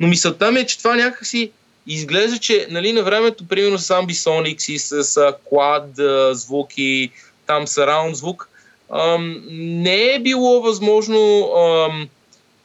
[0.00, 1.50] Но мисълта ми е, че това някакси
[1.86, 7.10] изглежда, че нали, на времето, примерно с Ambisonics и с, с Quad звуки,
[7.46, 8.48] там с Round звук,
[8.92, 12.08] ам, не е било възможно ам,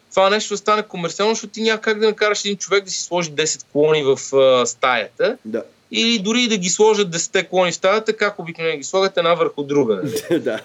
[0.10, 3.02] това нещо да стане комерциално, защото ти няма как да накараш един човек да си
[3.02, 5.38] сложи 10 клони в а, стаята.
[5.46, 5.64] Да.
[5.92, 9.64] Или дори да ги сложат 10 клони в стаята, как обикновено ги слагат една върху
[9.64, 10.02] друга.
[10.04, 10.40] Нали?
[10.44, 10.60] да.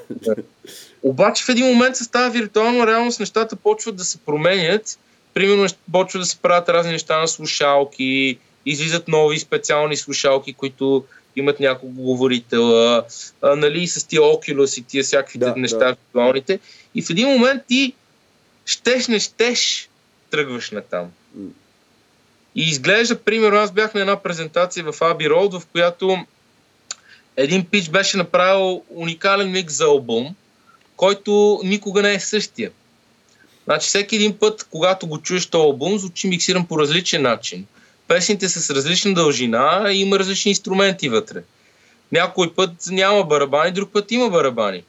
[1.03, 4.99] Обаче в един момент с тази виртуална реалност нещата почват да се променят.
[5.35, 11.05] Примерно почват да се правят разни неща на слушалки, излизат нови специални слушалки, които
[11.37, 13.05] имат няколко говорителя,
[13.43, 16.59] а, нали, с тия Oculus и тия всякакви да, неща да.
[16.95, 17.93] И в един момент ти
[18.67, 19.89] щеш, не щеш,
[20.31, 21.11] тръгваш на там.
[22.55, 26.27] И изглежда, примерно, аз бях на една презентация в Abbey Road, в която
[27.37, 30.35] един пич беше направил уникален микс за албум,
[30.97, 32.71] който никога не е същия.
[33.65, 37.67] Значи всеки един път, когато го чуеш този албум, звучи миксиран по различен начин
[38.11, 41.43] песните са с различна дължина и има различни инструменти вътре.
[42.13, 44.85] Някой път няма барабани, друг път има барабани.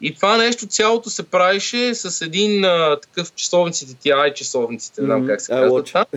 [0.00, 5.06] И това нещо цялото се правише с един а, такъв часовниците, ти ай часовниците, не
[5.06, 6.06] знам как се казва това.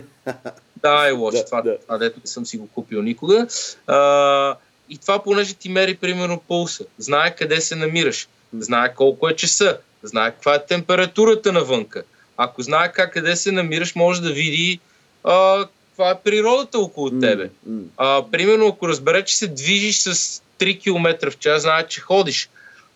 [0.81, 1.77] Да, е лошо, това, да.
[1.79, 3.47] това дето не съм си го купил никога.
[3.87, 4.55] А,
[4.89, 9.77] и това понеже ти мери примерно пулса, знае къде се намираш, знае колко е часа,
[10.03, 12.03] знае каква е температурата навънка.
[12.37, 14.79] Ако знае как къде се намираш, може да види
[15.23, 15.67] а,
[15.99, 17.49] това е природата около тебе.
[17.69, 22.01] Mm, А, примерно, ако разбере, че се движиш с 3 км в час, знае, че
[22.01, 22.49] ходиш.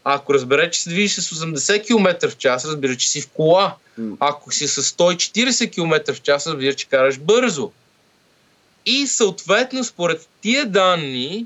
[0.03, 3.27] А ако разбере, че се движиш с 80 км в час, разбира, че си в
[3.27, 3.75] кола.
[3.99, 4.17] Mm.
[4.19, 7.71] Ако си с 140 км в час, разбира, че караш бързо.
[8.85, 11.45] И съответно, според тия данни,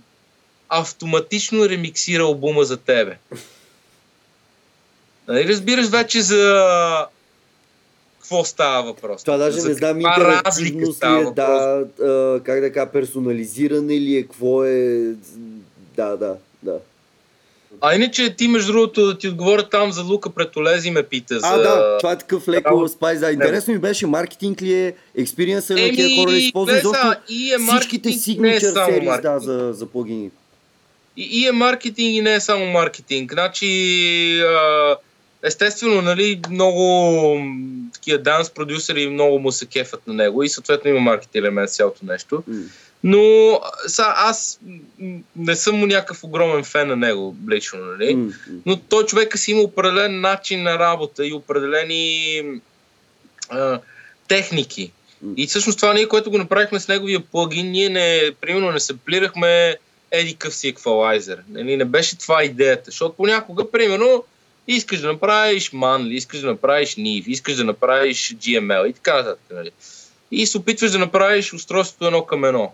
[0.69, 3.17] автоматично ремиксира албума за тебе.
[5.27, 6.65] Нали разбираш вече за
[8.19, 9.23] какво става въпрос.
[9.23, 14.15] Това даже За не знам интерактивност ли е, да, а, как да кажа, персонализиране ли
[14.15, 15.13] е, какво е...
[15.95, 16.79] Да, да, да.
[17.81, 21.39] А иначе ти, между другото, да ти отговоря там за Лука Претолези ме пита.
[21.39, 21.47] За...
[21.47, 23.19] А, да, това е такъв леко спайс.
[23.19, 27.57] Да, интересно ми беше, маркетинг ли е, експириенса на тия хора да използват, защото е
[27.67, 30.29] всичките signature е серии да, за, за плагини.
[31.17, 33.33] И, и е маркетинг и не е само маркетинг.
[33.33, 34.95] Значи, а,
[35.47, 37.41] естествено, нали, много
[37.93, 42.05] такива данс продюсери много му се кефат на него и съответно има маркет елемент цялото
[42.05, 42.43] нещо.
[43.03, 44.59] Но са, аз
[45.35, 48.31] не съм му някакъв огромен фен на него, лично, нали?
[48.65, 52.41] Но той човека си има определен начин на работа и определени
[53.49, 53.79] а,
[54.27, 54.91] техники.
[55.37, 59.75] И всъщност това ние, което го направихме с неговия плагин, ние не, примерно не сеплирахме
[60.11, 61.43] еди къв си еквалайзер.
[61.49, 61.77] Нали?
[61.77, 64.23] Не беше това идеята, защото понякога, примерно,
[64.67, 69.45] Искаш да направиш Manly, искаш да направиш NIV, искаш да направиш GML и така нататък.
[69.51, 69.71] Нали?
[70.31, 72.73] И се опитваш да направиш устройството едно към едно.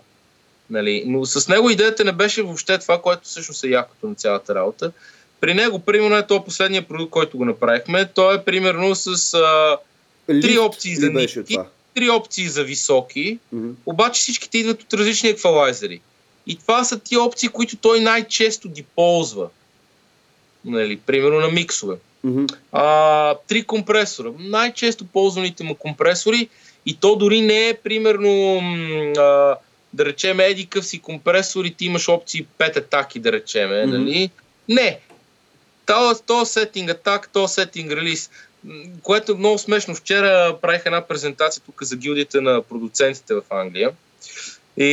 [0.70, 1.04] Нали?
[1.06, 4.92] Но с него идеята не беше въобще това, което всъщност е якото на цялата работа.
[5.40, 8.08] При него, примерно, е то последния продукт, който го направихме.
[8.14, 9.76] Той е примерно с а,
[10.26, 11.58] три опции за ниски,
[11.94, 13.72] три опции за високи, mm-hmm.
[13.86, 16.00] обаче всичките идват от различни еквалайзери.
[16.46, 19.48] И това са ти опции, които той най-често ги ползва
[20.64, 21.96] нали, примерно на миксове.
[22.26, 22.56] Mm-hmm.
[22.72, 24.32] А, три компресора.
[24.38, 26.48] Най-често ползваните му компресори
[26.86, 28.58] и то дори не е примерно
[29.18, 29.56] а,
[29.92, 33.70] да речем еди къв си компресор и ти имаш опции 5 атаки да речем.
[33.70, 33.84] Mm-hmm.
[33.84, 34.30] Нали?
[34.68, 34.98] Не.
[35.86, 38.30] То, то сетинг атак, то сетинг релиз.
[39.02, 39.94] Което е много смешно.
[39.94, 43.90] Вчера правих една презентация тук за гилдията на продуцентите в Англия.
[44.76, 44.86] И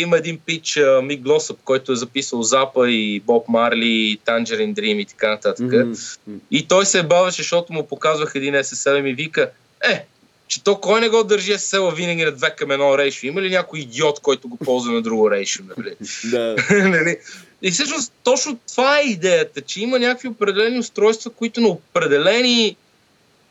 [0.00, 5.04] има един пич, Мик Глосъп, който е записал Запа и Боб Марли, Tangerine Dream и
[5.04, 5.66] така нататък.
[5.66, 6.38] Mm-hmm.
[6.50, 9.50] И той се бавеше, защото му показвах един SSL и ми вика,
[9.84, 10.04] е,
[10.48, 13.26] че то кой не го държи SSL винаги на две към едно рейшо?
[13.26, 15.62] Има ли някой идиот, който го ползва на друго рейшо?
[15.76, 15.94] Нали?
[16.24, 16.56] да.
[16.88, 17.16] Нали?
[17.62, 22.76] и всъщност точно това е идеята, че има някакви определени устройства, които на определени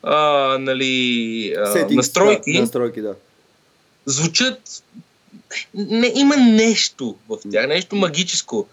[0.04, 3.16] а, нали, а, Settings, настройки, да, настройки да.
[4.06, 4.84] звучат
[5.74, 8.68] не, има нещо в тях, нещо магическо.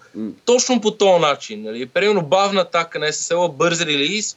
[0.45, 1.63] Точно по този начин.
[1.63, 1.87] Нали.
[1.87, 4.37] Примерно бавна атака на SSL, бърз релиз,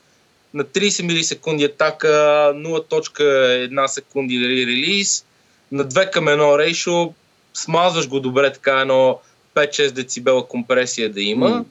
[0.54, 2.08] на 30 милисекунди атака,
[2.56, 5.26] 0.1 секунди нали, релиз,
[5.72, 7.14] на 2 към 1 рейшо,
[7.54, 9.20] смазваш го добре така едно
[9.56, 11.66] 5-6 децибела компресия да има mm.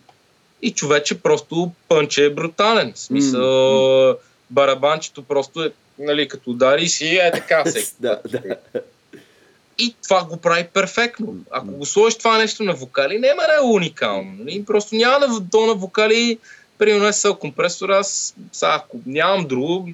[0.62, 2.92] и човече просто пънче е брутален.
[2.92, 4.16] В смисъл, mm.
[4.50, 7.92] барабанчето просто е, нали, като удари си, е така се.
[8.00, 8.56] да, да.
[9.78, 11.34] И това го прави перфектно.
[11.50, 14.32] Ако го сложиш това нещо на вокали, няма да е уникално.
[14.38, 14.64] Нали?
[14.64, 16.38] Просто няма да на вокали,
[16.78, 19.88] примерно SSL компресор, аз са, ако нямам друго,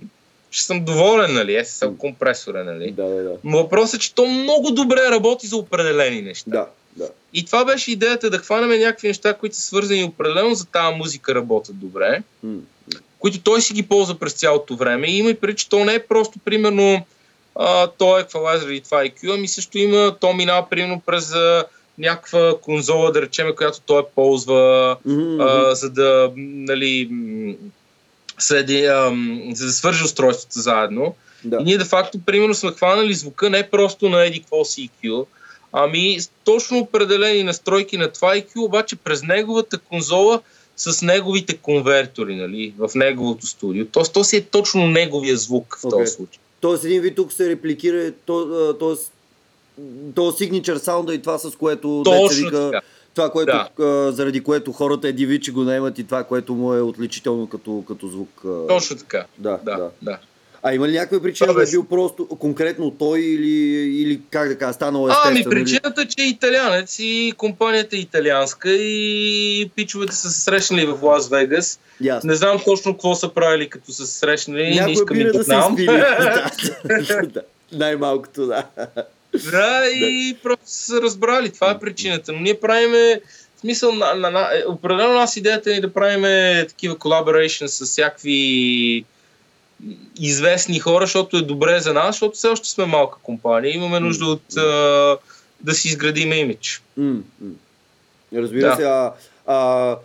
[0.51, 2.91] ще съм доволен, нали, SSL компресора, нали.
[2.91, 3.37] Да, да, да.
[3.45, 6.51] Но въпросът е, че то много добре работи за определени неща.
[6.51, 7.09] Да, да.
[7.33, 11.35] И това беше идеята да хванем някакви неща, които са свързани определено за тази музика
[11.35, 12.59] работят добре, mm.
[13.19, 15.07] които той си ги ползва през цялото време.
[15.07, 17.05] И има и преди, че то не е просто, примерно,
[17.55, 21.65] а, то е еквалайзер и това IQ, ами също има, то минава примерно през а,
[21.99, 25.71] някаква конзола, да речем, която той ползва, mm-hmm.
[25.71, 27.11] а, за да, нали,
[28.39, 29.13] следи, а,
[29.55, 31.15] за да свържи устройството заедно.
[31.45, 31.57] Да.
[31.61, 35.27] И ние де факто, примерно, сме хванали звука не просто на еди какво си EQ,
[35.73, 40.41] ами точно определени настройки на това IQ, обаче през неговата конзола
[40.77, 43.87] с неговите конвертори, нали, в неговото студио.
[43.87, 45.91] Тоест, то си е точно неговия звук в okay.
[45.91, 46.42] този случай.
[46.63, 48.47] Тоест един вид тук се репликира, то,
[48.79, 48.97] то,
[50.15, 52.81] то signature саунда и това с което Точно вика,
[53.15, 54.13] това, което, да.
[54.13, 58.09] заради което хората еди че го наемат и това, което му е отличително като, като
[58.09, 58.43] звук.
[58.69, 59.27] Точно така.
[59.39, 59.77] Да, да.
[59.77, 59.91] да.
[60.03, 60.19] да.
[60.65, 63.51] А има ли някаква причина да е бил просто конкретно той или,
[64.03, 65.43] или как да кажа, станало естествено?
[65.47, 70.87] Ами причината е, че е италианец и компанията е италианска и пичовете са се срещнали
[70.87, 71.81] в Лас Вегас.
[72.01, 72.29] Ясно.
[72.29, 74.75] Не знам точно какво са правили като са се срещнали.
[74.75, 75.77] Някой не искам да, да знам.
[77.33, 78.67] да, най-малкото, да.
[79.51, 81.51] Да, и просто са разбрали.
[81.51, 82.33] Това е причината.
[82.33, 83.21] Но ние правиме
[83.61, 86.23] смисъл, на, на, на, определено нас идеята е да правим
[86.69, 89.05] такива collaboration с всякакви
[90.21, 93.75] известни хора, защото е добре за нас, защото все още сме малка компания.
[93.75, 95.17] Имаме нужда от а,
[95.61, 96.83] да си изградим имидж.
[98.35, 98.77] Разбира да.
[98.77, 99.13] се, а,
[99.47, 99.97] а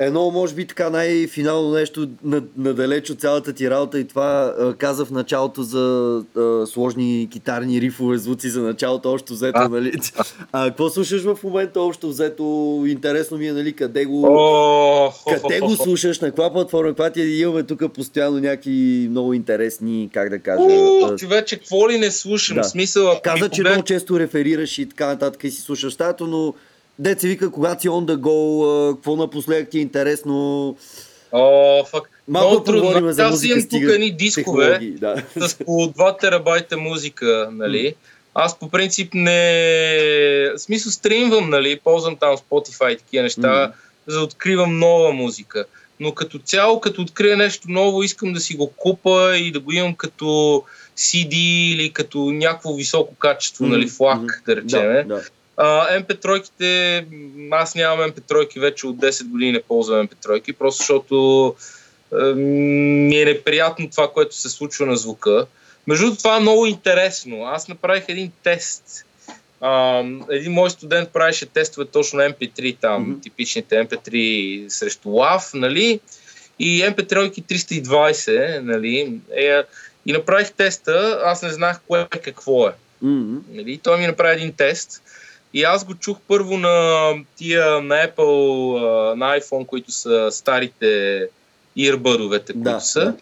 [0.00, 2.08] Едно, може би така най-финално нещо
[2.56, 7.80] надалеч от цялата ти работа и това а, каза в началото за а, сложни китарни
[7.80, 9.92] рифове, звуци за началото, общо взето, а, нали?
[10.52, 12.84] А какво слушаш в момента, общо взето?
[12.86, 15.12] Интересно ми е, нали, къде го, О,
[15.42, 17.24] къде го слушаш, на каква платформа, каква ти е?
[17.24, 20.62] имаме тук постоянно някакви много интересни, как да кажа...
[20.62, 22.56] О, вече какво ли не слушам?
[22.56, 22.64] Да.
[22.64, 26.54] Смисъл, Каза, че много често реферираш и така нататък и си слушаш стаята, но
[26.98, 30.76] Деца вика, когато си on the go, какво напоследък ти е интересно.
[31.32, 32.10] О, фак.
[32.28, 33.12] Малко Много трудно.
[33.12, 35.22] За Аз имам тук едни дискове да.
[35.36, 37.94] с по 2 терабайта музика, нали?
[38.34, 39.40] Аз по принцип не...
[40.54, 41.80] В смисъл стримвам, нали?
[41.84, 43.72] Ползвам там Spotify и такива неща,
[44.06, 45.64] за да откривам нова музика.
[46.00, 49.72] Но като цяло, като открия нещо ново, искам да си го купа и да го
[49.72, 50.62] имам като
[50.96, 51.34] CD
[51.72, 53.68] или като някакво високо качество, mm.
[53.68, 54.92] нали, флаг, да речем.
[54.92, 55.22] Да, да.
[55.58, 57.04] MP3-ките,
[57.50, 61.54] аз нямам MP3-ки вече от 10 години не ползвам MP3-ки, просто защото
[62.12, 65.46] е, ми е неприятно това, което се случва на звука.
[65.86, 67.44] Между другото, това е много интересно.
[67.44, 69.04] Аз направих един тест.
[69.60, 73.22] А, един мой студент правеше тестове точно на MP3 там, mm-hmm.
[73.22, 76.00] типичните MP3 срещу LAV, нали?
[76.58, 79.20] И MP3 320, нали?
[79.36, 79.62] Е,
[80.06, 82.72] и направих теста, аз не знах кое какво е.
[83.04, 83.40] Mm-hmm.
[83.50, 83.80] Нали?
[83.82, 85.02] Той ми направи един тест
[85.54, 91.26] и аз го чух първо на тия на Apple, на iPhone, които са старите
[91.76, 93.04] които да, са.
[93.04, 93.14] Да.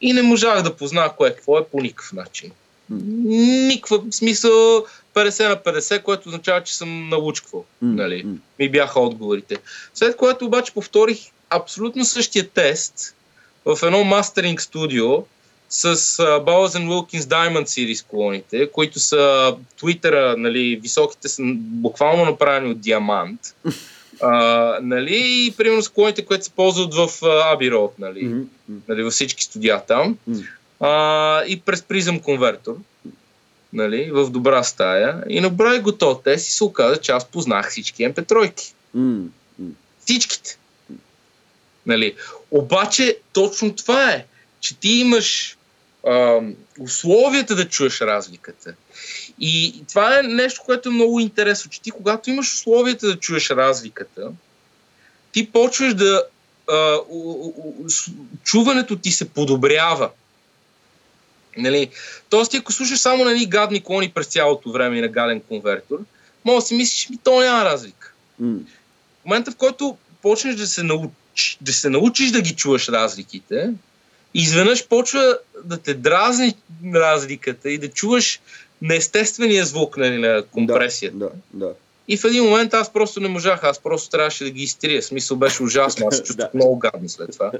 [0.00, 2.50] И не можах да позная кое какво е по никакъв начин.
[2.90, 7.64] Никакъв смисъл 50 на 50, което означава, че съм научквал.
[7.82, 8.26] Нали?
[8.58, 9.56] Ми бяха отговорите.
[9.94, 11.18] След което обаче повторих
[11.50, 13.14] абсолютно същия тест
[13.64, 15.24] в едно мастеринг студио,
[15.74, 22.70] с uh, Bowers Wilkins Diamond Series колоните, които са Twitter, нали, високите са буквално направени
[22.70, 23.40] от диамант.
[24.18, 28.44] Uh, нали, и примерно с колоните, които се ползват в Abbey Road, нали, mm-hmm.
[28.88, 30.18] нали, във всички студия там.
[30.80, 32.76] Uh, и през призъм конвертор.
[33.72, 37.70] нали, в добра стая и набрах го то тест и се оказа, че аз познах
[37.70, 38.72] всички MP3.
[38.94, 39.24] М,
[40.00, 40.58] Всичките.
[41.86, 42.14] Нали.
[42.50, 44.24] Обаче точно това е,
[44.60, 45.56] че ти имаш
[46.06, 46.40] а,
[46.80, 48.74] условията да чуеш разликата.
[49.40, 53.50] И това е нещо, което е много интересно, че ти когато имаш условията да чуеш
[53.50, 54.30] разликата,
[55.32, 56.24] ти почваш да...
[56.70, 57.74] А, у, у,
[58.44, 60.10] чуването ти се подобрява.
[61.56, 61.90] Нали?
[62.30, 65.40] Тоест, ти ако слушаш само на едни гадни клони през цялото време и на гаден
[65.40, 65.98] конвертор,
[66.44, 68.12] може да си мислиш, ми то няма разлика.
[68.38, 68.58] м,
[69.22, 71.10] В момента, в който почнеш да се, науч,
[71.60, 73.70] да се научиш да ги чуваш разликите,
[74.34, 76.54] изведнъж почва да те дразни
[76.94, 78.40] разликата и да чуваш
[78.82, 81.16] неестествения звук нали, на компресията.
[81.16, 81.72] Да, да.
[82.08, 85.02] И в един момент аз просто не можах, аз просто трябваше да ги изтрия.
[85.02, 86.58] Смисъл беше ужасно, аз се чувствах Да.
[86.58, 87.52] много гадно след това.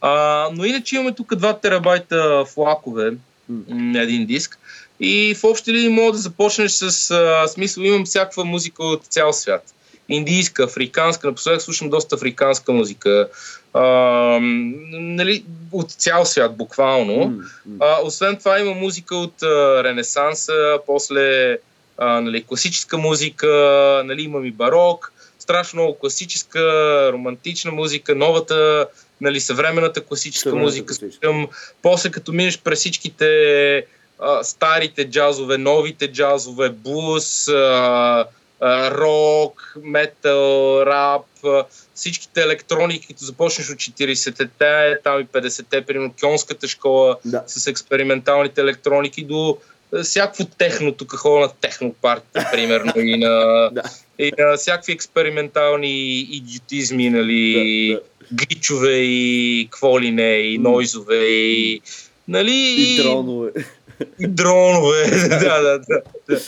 [0.00, 3.12] А, но иначе имаме тук 2 терабайта флакове,
[3.48, 4.58] м, един диск.
[5.00, 9.32] И в общи линии мога да започнеш с а, смисъл, имам всякаква музика от цял
[9.32, 9.74] свят.
[10.10, 13.28] Индийска, африканска, напоследък слушам доста африканска музика.
[13.74, 13.82] А,
[14.90, 17.40] нали, от цял свят, буквално.
[17.80, 21.58] А, освен това има музика от а, Ренесанса, после
[21.98, 23.46] а, нали, класическа музика,
[24.04, 26.60] нали, имам и барок, страшно много класическа,
[27.12, 28.86] романтична музика, новата,
[29.20, 30.86] нали, съвременната класическа Съвременната музика.
[30.86, 31.46] класическа.
[31.82, 33.26] После като минеш през всичките
[34.18, 38.24] а, старите джазове, новите джазове, блуз, а,
[38.62, 41.26] рок, метал, рап,
[41.94, 47.42] всичките електроники, като започнеш от 40-те, там и 50-те, примерно Кьонската школа, Да.
[47.46, 49.58] с експерименталните електроники до
[49.98, 53.28] е, всякакво техно, тук ходя на технопартия, примерно, и на,
[53.72, 53.82] Да.
[54.18, 58.00] и на всякакви експериментални идиотизми, нали, Да,
[58.30, 58.44] да.
[58.46, 61.80] гличове и какво ли не, и нойзове, и,
[62.28, 63.50] нали, И дронове.
[64.20, 65.10] и дронове.
[65.28, 66.00] да, да, да.
[66.28, 66.40] да.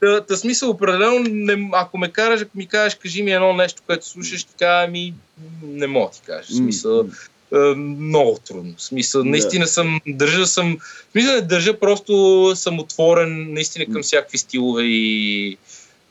[0.00, 3.82] Та, та смисъл, определено, не, ако ме караш, ако ми кажеш, кажи ми едно нещо,
[3.86, 5.14] което слушаш, така ми
[5.62, 6.52] не мога ти кажа.
[6.52, 7.10] Смисъл, М,
[7.54, 8.74] е, много трудно.
[8.78, 9.28] Смисъл, Да.
[9.28, 10.78] наистина съм, държа съм,
[11.12, 15.58] смисъл не държа, просто съм отворен наистина към всякакви стилове и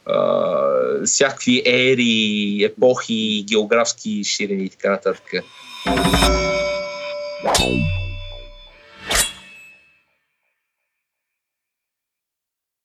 [0.06, 5.24] а, всякакви ери, епохи, географски ширини и така нататък.